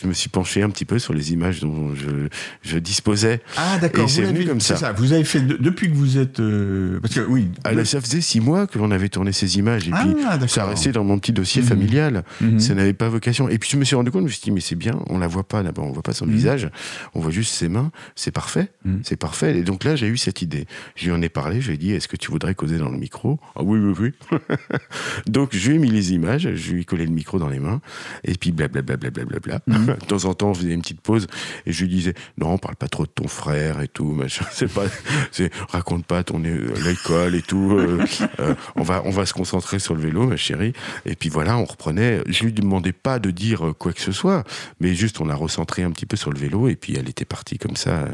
je 0.00 0.06
me 0.06 0.12
suis 0.12 0.28
penché 0.28 0.62
un 0.62 0.70
petit 0.70 0.84
peu 0.84 0.98
sur 0.98 1.14
les 1.14 1.32
images 1.32 1.60
dont 1.60 1.94
je, 1.94 2.28
je 2.62 2.78
disposais. 2.78 3.40
Ah 3.56 3.78
d'accord. 3.80 4.04
Et 4.04 4.08
c'est 4.08 4.22
venu 4.22 4.44
comme 4.46 4.60
ça. 4.60 4.92
Vous 4.92 5.12
avez 5.12 5.24
fait 5.24 5.40
de- 5.40 5.56
depuis 5.56 5.88
que 5.90 5.94
vous 5.94 6.18
êtes 6.18 6.40
euh, 6.40 6.98
parce 7.00 7.14
que 7.14 7.20
oui. 7.20 7.48
Ah, 7.64 7.72
ça 7.84 8.00
faisait 8.00 8.20
six 8.20 8.40
mois 8.40 8.66
que 8.66 8.78
l'on 8.78 8.90
avait 8.90 9.08
tourné 9.08 9.32
ces 9.32 9.58
images, 9.58 9.88
et 9.88 9.92
Ah, 9.94 10.04
puis 10.38 10.48
ça 10.48 10.66
restait 10.66 10.92
dans 10.92 11.04
mon 11.04 11.18
petit 11.18 11.32
dossier 11.32 11.62
Mhm. 11.62 11.68
familial. 11.68 12.24
Mhm. 12.40 12.58
Ça 12.60 12.74
n'avait 12.74 12.92
pas 12.92 13.08
vocation. 13.08 13.48
Et 13.48 13.58
puis 13.58 13.70
je 13.70 13.76
me 13.76 13.84
suis 13.84 13.96
rendu 13.96 14.10
compte, 14.10 14.22
je 14.22 14.26
me 14.26 14.30
suis 14.30 14.42
dit, 14.42 14.50
mais 14.50 14.60
c'est 14.60 14.74
bien, 14.76 14.98
on 15.08 15.18
la 15.18 15.26
voit 15.28 15.44
pas 15.46 15.62
d'abord, 15.62 15.86
on 15.86 15.92
voit 15.92 16.02
pas 16.02 16.12
son 16.12 16.26
Mhm. 16.26 16.32
visage, 16.34 16.70
on 17.14 17.20
voit 17.20 17.30
juste 17.30 17.54
ses 17.54 17.68
mains, 17.68 17.90
c'est 18.14 18.30
parfait, 18.32 18.68
c'est 19.02 19.16
parfait. 19.16 19.58
Et 19.58 19.62
donc 19.62 19.84
là, 19.84 19.96
j'ai 19.96 20.06
eu 20.08 20.16
cette 20.16 20.42
idée. 20.42 20.66
Je 20.96 21.06
lui 21.06 21.12
en 21.12 21.22
ai 21.28 21.30
parlé, 21.30 21.60
je 21.60 21.68
lui 21.68 21.74
ai 21.74 21.78
dit, 21.78 21.92
est-ce 21.92 22.08
que 22.08 22.16
tu 22.16 22.30
voudrais 22.30 22.54
causer 22.54 22.78
dans 22.78 22.88
le 22.90 22.98
micro 22.98 23.38
Ah 23.56 23.62
oui, 23.62 23.78
oui, 23.78 23.94
oui. 24.30 24.38
donc 25.26 25.54
je 25.54 25.68
lui 25.70 25.76
ai 25.76 25.78
mis 25.78 25.90
les 25.90 26.12
images, 26.12 26.48
je 26.54 26.72
lui 26.72 26.82
ai 26.82 26.84
collé 26.84 27.04
le 27.06 27.12
micro 27.12 27.38
dans 27.38 27.48
les 27.48 27.58
mains, 27.60 27.80
et 28.24 28.34
puis 28.34 28.52
blablabla. 28.52 28.96
Bla, 28.98 29.60
Mhm. 29.66 29.86
De 30.00 30.04
temps 30.06 30.24
en 30.24 30.34
temps, 30.34 30.50
on 30.50 30.54
faisait 30.54 30.72
une 30.72 30.80
petite 30.82 31.00
pause, 31.00 31.26
et 31.66 31.72
je 31.72 31.82
lui 31.84 31.90
disais, 31.90 32.14
non, 32.38 32.58
parle 32.58 32.76
pas 32.76 32.88
trop 32.88 33.04
de 33.04 33.10
ton 33.10 33.28
frère 33.28 33.80
et 33.80 33.88
tout, 33.88 34.12
machin. 34.12 34.44
C'est 34.52 34.72
pas, 34.72 34.84
c'est, 35.30 35.52
raconte 35.70 36.04
pas 36.04 36.22
ton 36.24 36.42
é- 36.44 36.58
l'école 36.84 37.34
et 37.34 37.42
tout. 37.42 37.76
euh, 37.78 38.04
euh, 38.40 38.54
on 38.76 38.82
va, 38.82 39.02
on 39.04 39.10
va 39.10 39.24
se 39.26 39.32
concentrer 39.32 39.78
sur 39.78 39.94
le 39.94 40.00
vélo, 40.00 40.26
ma 40.26 40.36
chérie. 40.36 40.72
Et 41.06 41.14
puis 41.14 41.28
voilà, 41.28 41.56
on 41.58 41.64
reprenait. 41.64 42.22
Je 42.26 42.44
lui 42.44 42.52
demandais 42.52 42.92
pas 42.92 43.18
de 43.18 43.30
dire 43.30 43.72
quoi 43.78 43.92
que 43.92 44.00
ce 44.00 44.12
soit, 44.12 44.44
mais 44.80 44.94
juste 44.94 45.20
on 45.20 45.28
a 45.28 45.34
recentré 45.34 45.82
un 45.82 45.90
petit 45.90 46.06
peu 46.06 46.16
sur 46.16 46.30
le 46.32 46.38
vélo 46.38 46.68
et 46.68 46.76
puis 46.76 46.96
elle 46.96 47.08
était 47.08 47.24
partie 47.24 47.58
comme 47.58 47.76
ça 47.76 47.90
euh, 47.90 48.08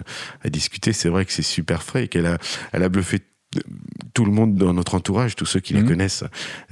à 0.44 0.48
discuter. 0.50 0.92
C'est 0.92 1.08
vrai 1.08 1.24
que 1.24 1.32
c'est 1.32 1.42
super 1.42 1.82
frais 1.82 2.04
et 2.04 2.08
qu'elle 2.08 2.26
a, 2.26 2.38
elle 2.72 2.82
a 2.82 2.88
bluffé 2.88 3.03
euh, 3.03 3.03
tout 4.14 4.24
le 4.24 4.30
monde 4.30 4.54
dans 4.56 4.72
notre 4.72 4.94
entourage, 4.94 5.34
tous 5.34 5.46
ceux 5.46 5.60
qui 5.60 5.74
la 5.74 5.80
Mhm. 5.80 5.88
connaissent. 5.88 6.24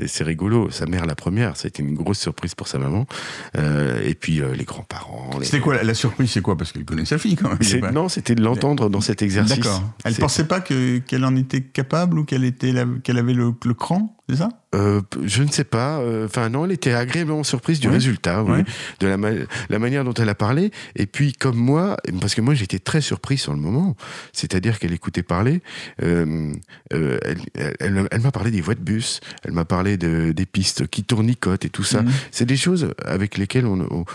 C'est 0.07 0.23
rigolo. 0.25 0.71
Sa 0.71 0.87
mère, 0.87 1.07
la 1.07 1.15
première, 1.17 1.57
ça 1.57 1.67
a 1.67 1.69
été 1.69 1.83
une 1.83 1.95
grosse 1.95 2.19
surprise 2.21 2.55
pour 2.55 2.69
sa 2.69 2.79
maman. 2.79 3.07
Euh, 3.57 4.01
et 4.05 4.15
puis 4.15 4.41
euh, 4.41 4.55
les 4.55 4.65
grands-parents. 4.65 5.31
les- 5.41 5.47
C'était 5.47 5.61
quoi 5.61 5.75
la, 5.75 5.83
la 5.83 5.95
surprise 5.95 6.31
C'est 6.31 6.41
quoi? 6.41 6.57
Parce 6.57 6.73
qu'elle 6.73 6.85
connaît 6.85 7.05
sa 7.05 7.19
fille 7.19 7.35
quand 7.37 7.49
même. 7.49 7.81
Pas- 7.81 7.91
Non, 7.93 8.09
c'était 8.09 8.35
de 8.35 8.43
l'entendre 8.43 8.89
dans 8.89 9.01
cet 9.01 9.23
exercice. 9.23 9.57
D'accord. 9.59 9.83
Elle 10.05 10.15
pensait 10.15 10.47
pas 10.47 10.61
que 10.61 10.99
qu'elle 10.99 11.25
en 11.25 11.35
était 11.37 11.63
capable 11.63 12.19
ou 12.21 12.25
qu'elle 12.25 12.45
était 12.45 12.73
la- 12.73 12.87
qu'elle 13.03 13.19
avait 13.19 13.35
le, 13.35 13.53
le 13.65 13.75
cran? 13.75 14.17
C'est 14.29 14.37
ça? 14.37 14.49
Euh, 14.75 15.03
je 15.25 15.43
ne 15.43 15.51
sais 15.51 15.65
pas. 15.65 15.99
Euh, 15.99 16.27
enfin, 16.27 16.49
non, 16.49 16.65
elle 16.65 16.73
était 16.73 16.95
agréablement 16.95 17.43
surprise 17.43 17.81
du 17.81 17.89
résultat, 17.89 18.43
oui, 18.43 18.63
de 19.01 19.07
la, 19.07 19.17
la, 19.69 19.79
manière 19.79 20.05
dont 20.05 20.15
elle 20.15 20.29
a 20.29 20.35
parlé. 20.35 20.71
Et 20.97 21.07
puis, 21.07 21.33
comme 21.33 21.57
moi, 21.57 21.97
parce 22.21 22.35
que 22.35 22.41
moi, 22.41 22.55
j'étais 22.55 22.79
très 22.79 23.01
surpris 23.01 23.37
sur 23.37 23.53
le 23.53 23.59
moment, 23.59 23.97
c'est-à-dire 24.33 24.79
qu'elle 24.79 24.93
écoutait 24.93 25.23
parler, 25.23 25.61
euh, 26.03 26.53
euh 26.95 27.19
elle, 27.23 27.39
elle, 27.81 28.09
elle 28.11 28.21
m'a 28.21 28.31
parlé 28.31 28.51
des 28.51 28.61
voies 28.63 28.75
de 28.75 28.81
bus, 28.81 29.21
elle 29.45 29.53
m'a 29.53 29.67
parlé 29.67 29.99
de, 29.99 30.33
des 30.33 30.47
pistes 30.47 30.87
qui 30.87 31.05
tournicotent 31.05 31.67
et 31.67 31.71
tout 31.71 31.85
ça. 31.85 32.03
Mhm. 32.03 32.13
C'est 32.31 32.47
des 32.47 32.57
choses 32.57 32.95
avec 33.05 33.37
lesquelles 33.37 33.67
on. 33.67 34.07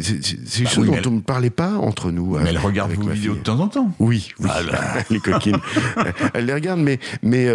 c'est 0.00 0.18
des 0.18 0.64
bah 0.64 0.70
choses 0.70 0.86
dont 0.86 1.02
on 1.06 1.10
ne 1.16 1.20
parlait 1.20 1.50
pas 1.50 1.74
entre 1.74 2.10
nous. 2.10 2.36
Mais 2.38 2.50
elle 2.50 2.58
regarde 2.58 2.92
vos 2.92 3.10
vidéos 3.10 3.34
de 3.34 3.40
temps 3.40 3.60
en 3.60 3.68
temps. 3.68 3.94
Oui, 4.00 4.32
oui 4.40 4.48
les 5.10 5.20
coquines. 5.20 5.60
elle 6.34 6.46
les 6.46 6.54
regarde, 6.54 6.80
mais, 6.80 6.98
mais 7.22 7.46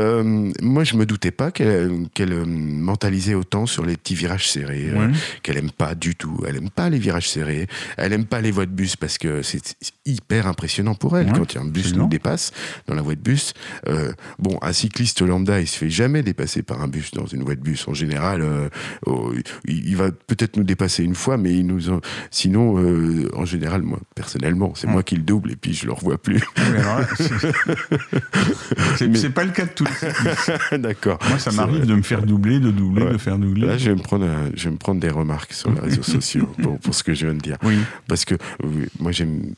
moi, 0.61 0.85
je 0.85 0.95
me 0.95 1.05
doutais 1.05 1.31
pas 1.31 1.51
qu'elle 1.51 1.94
mentalisée 2.45 3.35
autant 3.35 3.65
sur 3.65 3.85
les 3.85 3.97
petits 3.97 4.15
virages 4.15 4.49
serrés, 4.49 4.89
euh, 4.89 5.11
qu'elle 5.43 5.57
aime 5.57 5.71
pas 5.71 5.95
du 5.95 6.15
tout. 6.15 6.43
Elle 6.47 6.57
aime 6.57 6.69
pas 6.69 6.89
les 6.89 6.99
virages 6.99 7.29
serrés. 7.29 7.67
Elle 7.97 8.13
aime 8.13 8.25
pas 8.25 8.41
les 8.41 8.51
voies 8.51 8.65
de 8.65 8.71
bus 8.71 8.95
parce 8.95 9.17
que 9.17 9.41
c'est 9.41 9.75
hyper 10.05 10.47
impressionnant 10.47 10.95
pour 10.95 11.17
elle 11.17 11.31
quand 11.31 11.53
il 11.53 11.55
y 11.55 11.59
a 11.59 11.61
un 11.61 11.67
bus 11.67 11.91
qui 11.91 11.97
nous 11.97 12.07
dépasse 12.07 12.51
dans 12.87 12.95
la 12.95 13.01
voie 13.01 13.15
de 13.15 13.21
bus. 13.21 13.53
Euh, 13.87 14.11
bon, 14.39 14.57
un 14.61 14.73
cycliste 14.73 15.21
lambda, 15.21 15.59
il 15.59 15.67
se 15.67 15.77
fait 15.77 15.89
jamais 15.89 16.23
dépasser 16.23 16.63
par 16.63 16.81
un 16.81 16.87
bus 16.87 17.11
dans 17.11 17.25
une 17.25 17.43
voie 17.43 17.55
de 17.55 17.61
bus. 17.61 17.87
En 17.87 17.93
général, 17.93 18.41
euh, 18.41 18.69
oh, 19.05 19.33
il, 19.65 19.95
va 19.95 20.11
peut-être 20.11 20.57
nous 20.57 20.63
dépasser 20.63 21.03
une 21.03 21.15
fois, 21.15 21.37
mais 21.37 21.53
il 21.53 21.65
nous, 21.65 21.81
sinon, 22.31 22.75
en 23.33 23.45
général, 23.45 23.81
moi 23.81 23.99
personnellement, 24.15 24.73
c'est 24.75 24.87
moi 24.87 25.03
qui 25.03 25.15
le 25.15 25.23
double 25.23 25.51
et 25.51 25.55
puis 25.55 25.73
je 25.73 25.85
le 25.85 25.93
revois 25.93 26.17
plus. 26.17 26.41
c'est 28.97 29.33
pas 29.33 29.43
le 29.43 29.51
cas 29.51 29.65
de 29.65 29.71
tous. 29.71 30.05
D'accord. 30.77 31.19
Moi, 31.29 31.39
ça 31.39 31.51
m'arrive 31.51 31.84
de 31.85 31.95
me 31.95 32.01
faire 32.01 32.23
doubler, 32.23 32.59
de 32.59 32.71
doubler, 32.71 33.05
de 33.05 33.17
faire 33.17 33.37
doubler. 33.37 33.67
Là, 33.67 33.77
je 33.77 33.89
vais 33.89 33.95
me 33.95 34.01
prendre, 34.01 34.27
je 34.53 34.65
vais 34.65 34.71
me 34.71 34.77
prendre 34.77 34.99
des 34.99 35.09
remarques 35.09 35.53
sur 35.53 35.71
les 35.71 35.79
réseaux 35.81 36.03
sociaux 36.03 36.47
pour, 36.61 36.79
pour, 36.79 36.95
ce 36.95 37.03
que 37.03 37.13
je 37.13 37.25
viens 37.25 37.35
de 37.35 37.41
dire. 37.41 37.57
Oui. 37.63 37.77
Parce 38.07 38.25
que 38.25 38.35
moi, 38.99 39.11
j'aime, 39.11 39.53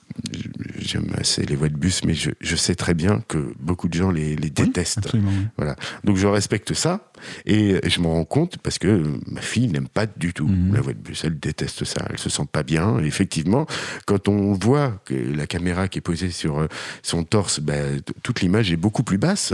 j'aime 0.80 1.08
assez 1.18 1.46
les 1.46 1.56
voies 1.56 1.70
de 1.70 1.78
bus, 1.78 2.04
mais 2.06 2.14
je, 2.14 2.32
je, 2.42 2.56
sais 2.56 2.76
très 2.76 2.94
bien 2.94 3.22
que 3.28 3.54
beaucoup 3.60 3.88
de 3.88 3.94
gens 3.94 4.12
les, 4.12 4.36
les 4.36 4.50
détestent. 4.50 5.00
absolument, 5.00 5.32
voilà. 5.58 5.76
Donc, 6.04 6.18
je 6.18 6.28
respecte 6.28 6.74
ça. 6.74 7.12
Et 7.46 7.80
je 7.88 8.00
m'en 8.00 8.14
rends 8.14 8.26
compte 8.26 8.58
parce 8.60 8.78
que 8.78 9.04
ma 9.28 9.42
fille 9.42 9.68
n'aime 9.68 9.88
pas 9.88 10.06
du 10.06 10.34
tout 10.34 10.48
mhm. 10.48 10.74
la 10.74 10.82
voie 10.82 10.94
de 10.94 11.00
bus. 11.00 11.24
Elle 11.24 11.40
déteste 11.40 11.84
ça. 11.84 12.06
Elle 12.10 12.18
se 12.18 12.30
sent 12.30 12.48
pas 12.52 12.64
bien. 12.64 13.00
Et 13.00 13.06
effectivement, 13.06 13.66
quand 14.06 14.28
on 14.28 14.54
voit 14.54 15.02
que 15.06 15.14
la 15.14 15.48
caméra 15.48 15.88
qui 15.88 16.00
est 16.00 16.02
posée 16.02 16.32
sur 16.32 16.60
euh, 16.60 16.68
son 17.04 17.24
torse, 17.24 17.60
ben, 17.60 18.02
toute 18.24 18.42
l'image 18.42 18.72
est 18.72 18.78
beaucoup 18.78 19.04
plus 19.04 19.18
basse. 19.18 19.54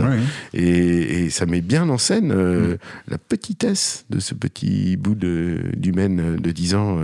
Et, 0.52 1.24
et, 1.24 1.30
ça 1.30 1.46
met 1.46 1.60
bien 1.60 1.88
en 1.88 1.98
scène 1.98 2.32
euh, 2.32 2.72
mhm. 2.72 2.78
la 3.08 3.18
petitesse 3.18 4.04
de 4.10 4.20
ce 4.20 4.34
petit 4.34 4.96
bout 4.96 5.14
d'humaine 5.14 6.36
de 6.36 6.50
10 6.50 6.74
ans. 6.74 6.98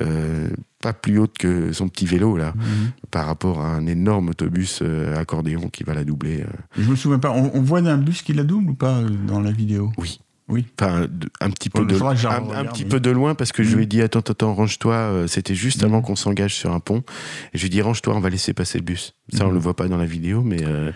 Euh, 0.00 0.48
pas 0.84 0.92
plus 0.92 1.18
haute 1.18 1.38
que 1.38 1.72
son 1.72 1.88
petit 1.88 2.04
vélo 2.04 2.36
là, 2.36 2.52
mhm. 2.54 2.90
par 3.10 3.26
rapport 3.26 3.60
à 3.60 3.68
un 3.68 3.86
énorme 3.86 4.28
autobus 4.28 4.82
accordéon 5.16 5.68
qui 5.70 5.82
va 5.82 5.94
la 5.94 6.04
doubler. 6.04 6.44
Je 6.76 6.88
me 6.88 6.94
souviens 6.94 7.18
pas. 7.18 7.30
On, 7.30 7.50
on 7.54 7.62
voit 7.62 7.80
un 7.80 7.98
bus 7.98 8.22
qui 8.22 8.34
la 8.34 8.44
double 8.44 8.70
ou 8.70 8.74
pas 8.74 9.00
dans 9.26 9.40
la 9.40 9.50
vidéo? 9.50 9.92
Oui. 9.98 10.20
Oui. 10.48 10.66
Enfin, 10.78 11.06
un 11.40 11.50
petit 11.50 11.70
peu 11.70 11.86
de, 11.86 11.94
un, 11.94 12.66
petit 12.66 12.84
peu 12.84 13.00
de 13.00 13.10
loin 13.10 13.34
parce 13.34 13.50
que 13.50 13.62
je 13.62 13.76
lui 13.76 13.84
ai 13.84 13.86
dit 13.86 14.02
attends 14.02 14.20
attends 14.20 14.54
range-toi. 14.54 14.94
Euh, 14.94 15.26
c'était 15.26 15.54
juste 15.54 15.82
avant 15.82 16.02
qu'on 16.02 16.16
s'engage 16.16 16.54
sur 16.54 16.72
un 16.72 16.80
pont. 16.80 17.02
Et 17.54 17.58
je 17.58 17.62
lui 17.62 17.66
ai 17.68 17.70
dit 17.70 17.82
range-toi, 17.82 18.14
on 18.14 18.20
va 18.20 18.28
laisser 18.28 18.52
passer 18.52 18.78
le 18.78 18.84
bus. 18.84 19.14
Ça 19.32 19.46
on 19.46 19.50
le 19.50 19.58
voit 19.58 19.74
pas 19.74 19.88
dans 19.88 19.96
la 19.96 20.04
vidéo, 20.04 20.42
mais 20.42 20.62
euh, 20.62 20.92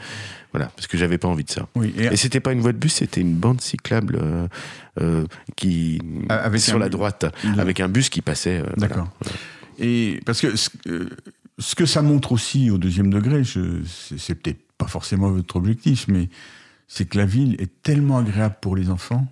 voilà 0.52 0.66
parce 0.76 0.86
que 0.86 0.98
j'avais 0.98 1.16
pas 1.16 1.28
envie 1.28 1.44
de 1.44 1.50
ça. 1.50 1.66
Oui, 1.76 1.94
et, 1.98 2.16
c'était 2.16 2.40
pas 2.40 2.52
une 2.52 2.60
voie 2.60 2.72
de 2.72 2.78
bus, 2.78 2.94
c'était 2.94 3.22
une 3.22 3.34
bande 3.34 3.62
cyclable 3.62 4.20
euh, 5.00 5.24
qui 5.56 5.98
ah, 6.28 6.56
sur 6.58 6.78
la 6.78 6.90
droite 6.90 7.24
avec 7.56 7.80
un 7.80 7.88
bus 7.88 8.10
qui 8.10 8.20
passait. 8.20 8.62
D'accord. 8.76 9.08
Et 9.78 10.20
parce 10.26 10.40
que 10.40 10.56
ce, 10.56 11.74
que 11.74 11.86
ça 11.86 12.02
montre 12.02 12.32
aussi 12.32 12.70
au 12.70 12.78
deuxième 12.78 13.12
degré, 13.12 13.42
c'est 13.44 14.34
peut-être 14.34 14.60
pas 14.76 14.86
forcément 14.86 15.30
votre 15.30 15.56
objectif, 15.56 16.06
mais 16.08 16.28
c'est 16.86 17.08
que 17.08 17.18
la 17.18 17.26
ville 17.26 17.56
est 17.60 17.82
tellement 17.82 18.18
agréable 18.18 18.56
pour 18.60 18.76
les 18.76 18.90
enfants 18.90 19.26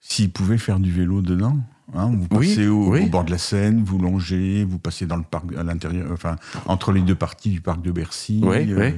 s'ils 0.00 0.30
pouvaient 0.30 0.58
faire 0.58 0.80
du 0.80 0.92
vélo 0.92 1.22
dedans, 1.22 1.58
Hein, 1.92 2.12
vous 2.18 2.28
passez 2.28 2.66
au, 2.66 2.94
bord 3.08 3.24
de 3.24 3.30
la 3.30 3.36
Seine, 3.36 3.82
vous 3.84 3.98
longez, 3.98 4.64
vous 4.64 4.78
passez 4.78 5.04
dans 5.04 5.16
le 5.16 5.22
parc 5.22 5.44
à 5.56 5.62
l'intérieur, 5.62 6.08
enfin 6.12 6.36
entre 6.64 6.92
les 6.92 7.02
deux 7.02 7.14
parties 7.14 7.50
du 7.50 7.60
parc 7.60 7.82
de 7.82 7.92
Bercy, 7.92 8.40
euh, 8.42 8.90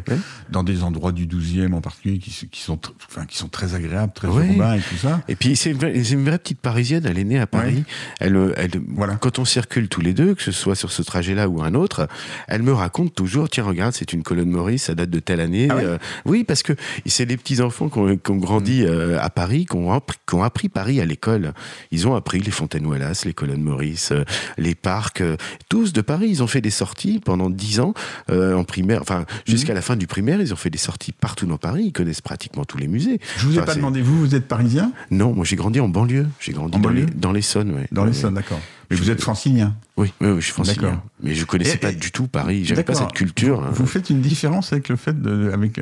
dans 0.51 0.63
des 0.63 0.85
endroits 0.85 1.11
du 1.11 1.27
12e 1.27 1.75
en 1.75 1.81
particulier 1.81 2.19
qui, 2.19 2.61
sont, 2.61 2.79
enfin, 3.09 3.27
qui 3.27 3.37
sont 3.37 3.49
très 3.49 3.75
agréables, 3.75 4.13
très 4.13 4.29
urbains 4.29 4.75
et 4.75 4.81
tout 4.81 4.97
ça. 4.97 5.21
Et 5.27 5.35
puis 5.35 5.57
c'est 5.57 5.73
une, 5.73 5.79
vraie 6.25 6.39
petite 6.39 6.61
parisienne, 6.61 7.05
elle 7.07 7.19
est 7.19 7.25
née 7.25 7.41
à 7.41 7.49
Paris. 7.49 7.83
Elle, 8.21 8.55
elle, 8.57 8.71
voilà. 8.89 9.17
Quand 9.17 9.41
on 9.41 9.45
circule 9.45 9.89
tous 9.89 10.01
les 10.01 10.15
deux, 10.15 10.37
que 10.37 10.43
ce 10.43 10.53
soit 10.53 10.77
sur 10.77 10.93
ce 10.93 11.03
trajet-là 11.03 11.49
ou 11.49 11.63
un 11.63 11.75
autre, 11.75 12.07
elle 12.47 12.63
me 12.63 12.73
raconte 12.73 13.15
toujours 13.15 13.49
tiens 13.49 13.65
regarde 13.65 13.95
c'est 13.95 14.13
une 14.13 14.23
colonne 14.23 14.51
Maurice, 14.51 14.85
ça 14.85 14.95
date 14.95 15.11
de 15.11 15.19
telle 15.19 15.41
année. 15.41 15.67
Ah 15.71 15.77
euh, 15.79 15.99
oui 16.25 16.45
parce 16.45 16.63
que 16.63 16.73
c'est 17.05 17.27
des 17.27 17.37
petits 17.37 17.61
enfants 17.61 17.89
qui 17.89 17.99
ont, 17.99 18.37
grandi 18.37 18.85
euh, 18.85 19.19
à 19.21 19.29
Paris, 19.29 19.67
qui 19.67 19.77
ont, 19.77 19.93
appris, 19.93 20.19
qui 20.27 20.35
ont 20.37 20.45
appris 20.45 20.69
Paris 20.69 21.01
à 21.01 21.05
l'école. 21.05 21.53
Ils 21.91 22.07
ont 22.07 22.15
appris 22.15 22.39
les 22.39 22.53
fontaines 22.53 22.76
les 23.25 23.35
colonnes 23.35 23.63
Maurice, 23.63 24.13
euh, 24.13 24.25
les 24.59 24.75
parcs, 24.75 25.21
euh, 25.21 25.37
tous 25.69 25.93
de 25.93 26.01
Paris. 26.01 26.29
Ils 26.29 26.43
ont 26.43 26.47
fait 26.47 26.61
des 26.61 26.71
sorties 26.71 27.21
pendant 27.25 27.51
dix 27.51 27.81
ans 27.81 27.95
euh, 28.31 28.55
en 28.55 28.65
primaire, 28.65 29.03
enfin 29.03 29.25
jusqu'à 29.47 29.73
mhm. 29.73 29.77
la 29.77 29.83
fin 29.83 29.97
du 29.97 30.07
primaire, 30.07 30.41
ils 30.41 30.53
ont 30.53 30.57
fait 30.57 30.71
des 30.71 30.79
sorties 30.79 31.13
partout 31.13 31.47
dans 31.47 31.59
Paris. 31.59 31.85
Ils 31.87 31.93
connaissent 31.93 32.21
pratiquement 32.21 32.65
tous 32.65 32.79
les 32.79 32.89
musées. 32.89 33.21
Je 33.39 33.47
vous 33.47 33.59
ai 33.59 33.63
pas 33.63 33.75
demandé, 33.75 34.03
vous, 34.03 34.19
vous 34.19 34.35
êtes 34.35 34.49
parisien? 34.49 34.93
Non, 35.11 35.33
moi 35.33 35.45
j'ai 35.45 35.57
grandi 35.57 35.81
en 35.81 35.89
banlieue. 35.89 36.27
J'ai 36.41 36.53
grandi 36.53 36.79
dans, 36.79 36.91
les, 36.91 37.07
dans 37.07 37.33
l'Essonne, 37.33 37.73
ouais. 37.73 37.89
Dans 37.93 38.05
l'Essonne, 38.05 38.35
d'accord. 38.35 38.61
Mais 38.91 38.97
vous 38.97 39.11
êtes 39.11 39.21
francilien? 39.21 39.75
Oui, 39.97 40.13
oui, 40.21 40.37
je 40.37 40.41
suis 40.41 40.53
francilien. 40.53 41.03
Mais 41.23 41.35
je 41.35 41.45
connaissais 41.45 41.79
pas 41.79 41.93
du 41.93 42.13
tout 42.13 42.29
Paris. 42.29 42.65
J'avais 42.65 42.85
pas 42.85 42.95
cette 42.95 43.13
culture. 43.13 43.61
Vous, 43.73 43.83
hein. 43.83 43.87
faites 43.87 44.11
une 44.11 44.21
différence 44.21 44.73
avec 44.73 44.89
le 44.89 44.97
fait 44.97 45.21
de, 45.21 45.51
avec 45.53 45.81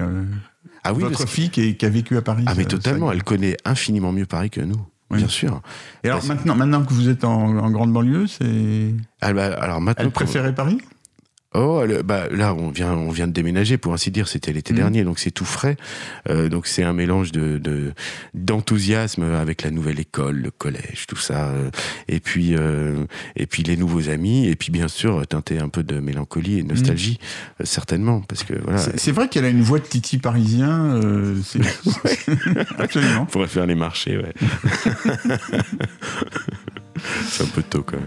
ah 0.87 0.93
oui, 0.93 1.03
votre 1.03 1.27
fille 1.27 1.49
qui, 1.51 1.77
a 1.85 1.89
vécu 1.89 2.17
à 2.17 2.23
Paris. 2.23 2.45
Ah 2.47 2.55
mais 2.57 2.67
totalement. 2.67 3.11
Elle 3.11 3.23
connaît 3.23 3.57
infiniment 3.65 4.13
mieux 4.13 4.27
Paris 4.27 4.51
que 4.51 4.61
nous. 4.61 4.87
Bien 5.11 5.29
sûr. 5.29 5.61
Et 6.03 6.09
alors 6.09 6.25
maintenant, 6.25 6.57
maintenant 6.57 6.85
que 6.85 6.93
vous 6.93 7.09
êtes 7.09 7.25
en, 7.25 7.71
grande 7.71 7.93
banlieue, 7.93 8.27
c'est. 8.27 8.95
Ah, 9.21 9.33
bah, 9.33 9.55
alors 9.61 9.81
maintenant. 9.81 10.05
Elle 10.05 10.11
préférait 10.11 10.55
Paris? 10.55 10.81
Oh, 11.55 11.85
bah, 12.05 12.27
là, 12.33 12.53
on 12.53 12.71
vient, 12.71 12.93
on 12.93 13.11
vient 13.11 13.29
de 13.29 13.33
déménager, 13.33 13.79
pour 13.79 13.93
ainsi 13.93 14.11
dire. 14.11 14.27
C'était 14.27 14.53
l'été 14.53 14.73
mmh. 14.73 14.77
dernier, 14.77 15.05
donc 15.05 15.21
c'est 15.21 15.31
tout 15.31 15.45
frais. 15.45 15.77
Euh, 16.29 16.49
donc 16.49 16.67
c'est 16.67 16.83
un 16.83 16.93
mélange 16.93 17.31
de 17.31 17.93
d'enthousiasme 18.35 19.23
avec 19.23 19.63
la 19.63 19.71
nouvelle 19.71 20.01
école, 20.01 20.37
le 20.37 20.51
collège, 20.51 21.07
tout 21.07 21.17
ça. 21.17 21.49
Euh, 21.51 21.71
et 22.09 22.19
puis 22.19 22.57
euh, 22.57 23.05
et 23.37 23.47
puis 23.47 23.63
les 23.63 23.77
nouveaux 23.77 24.09
amis, 24.09 24.49
et 24.49 24.57
puis 24.57 24.73
bien 24.73 24.89
sûr 24.89 25.25
teinter 25.29 25.61
un 25.61 25.69
peu 25.69 25.85
de 25.85 26.01
mélancolie 26.01 26.59
et 26.59 26.63
de 26.65 26.69
nostalgie, 26.69 27.21
mmh. 27.61 27.65
certainement, 27.65 28.21
parce 28.23 28.43
que 28.43 28.55
voilà. 28.55 28.81
C'est 28.97 29.13
vrai 29.13 29.29
qu'elle 29.29 29.45
a 29.45 29.51
une 29.51 29.63
voix 29.63 29.79
de 29.79 29.85
Titi 29.85 30.19
parisien. 30.19 31.01
Absolument. 32.79 33.23
On 33.23 33.27
pourrait 33.27 33.47
faire 33.47 33.67
les 33.67 33.77
marchés, 33.77 34.19
ouais. 34.19 34.35
c'est 37.29 37.45
un 37.45 37.49
peu 37.49 37.63
tôt 37.63 37.83
quand 37.83 37.97
même. 37.97 38.07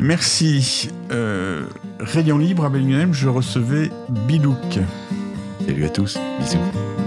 Merci. 0.00 0.90
Euh, 1.10 1.66
Rayon 2.00 2.38
libre 2.38 2.64
à 2.64 2.68
Bellingham, 2.68 3.12
je 3.12 3.28
recevais 3.28 3.90
Bilouk. 4.08 4.78
Salut 5.66 5.84
à 5.84 5.88
tous, 5.88 6.18
bisous. 6.40 7.03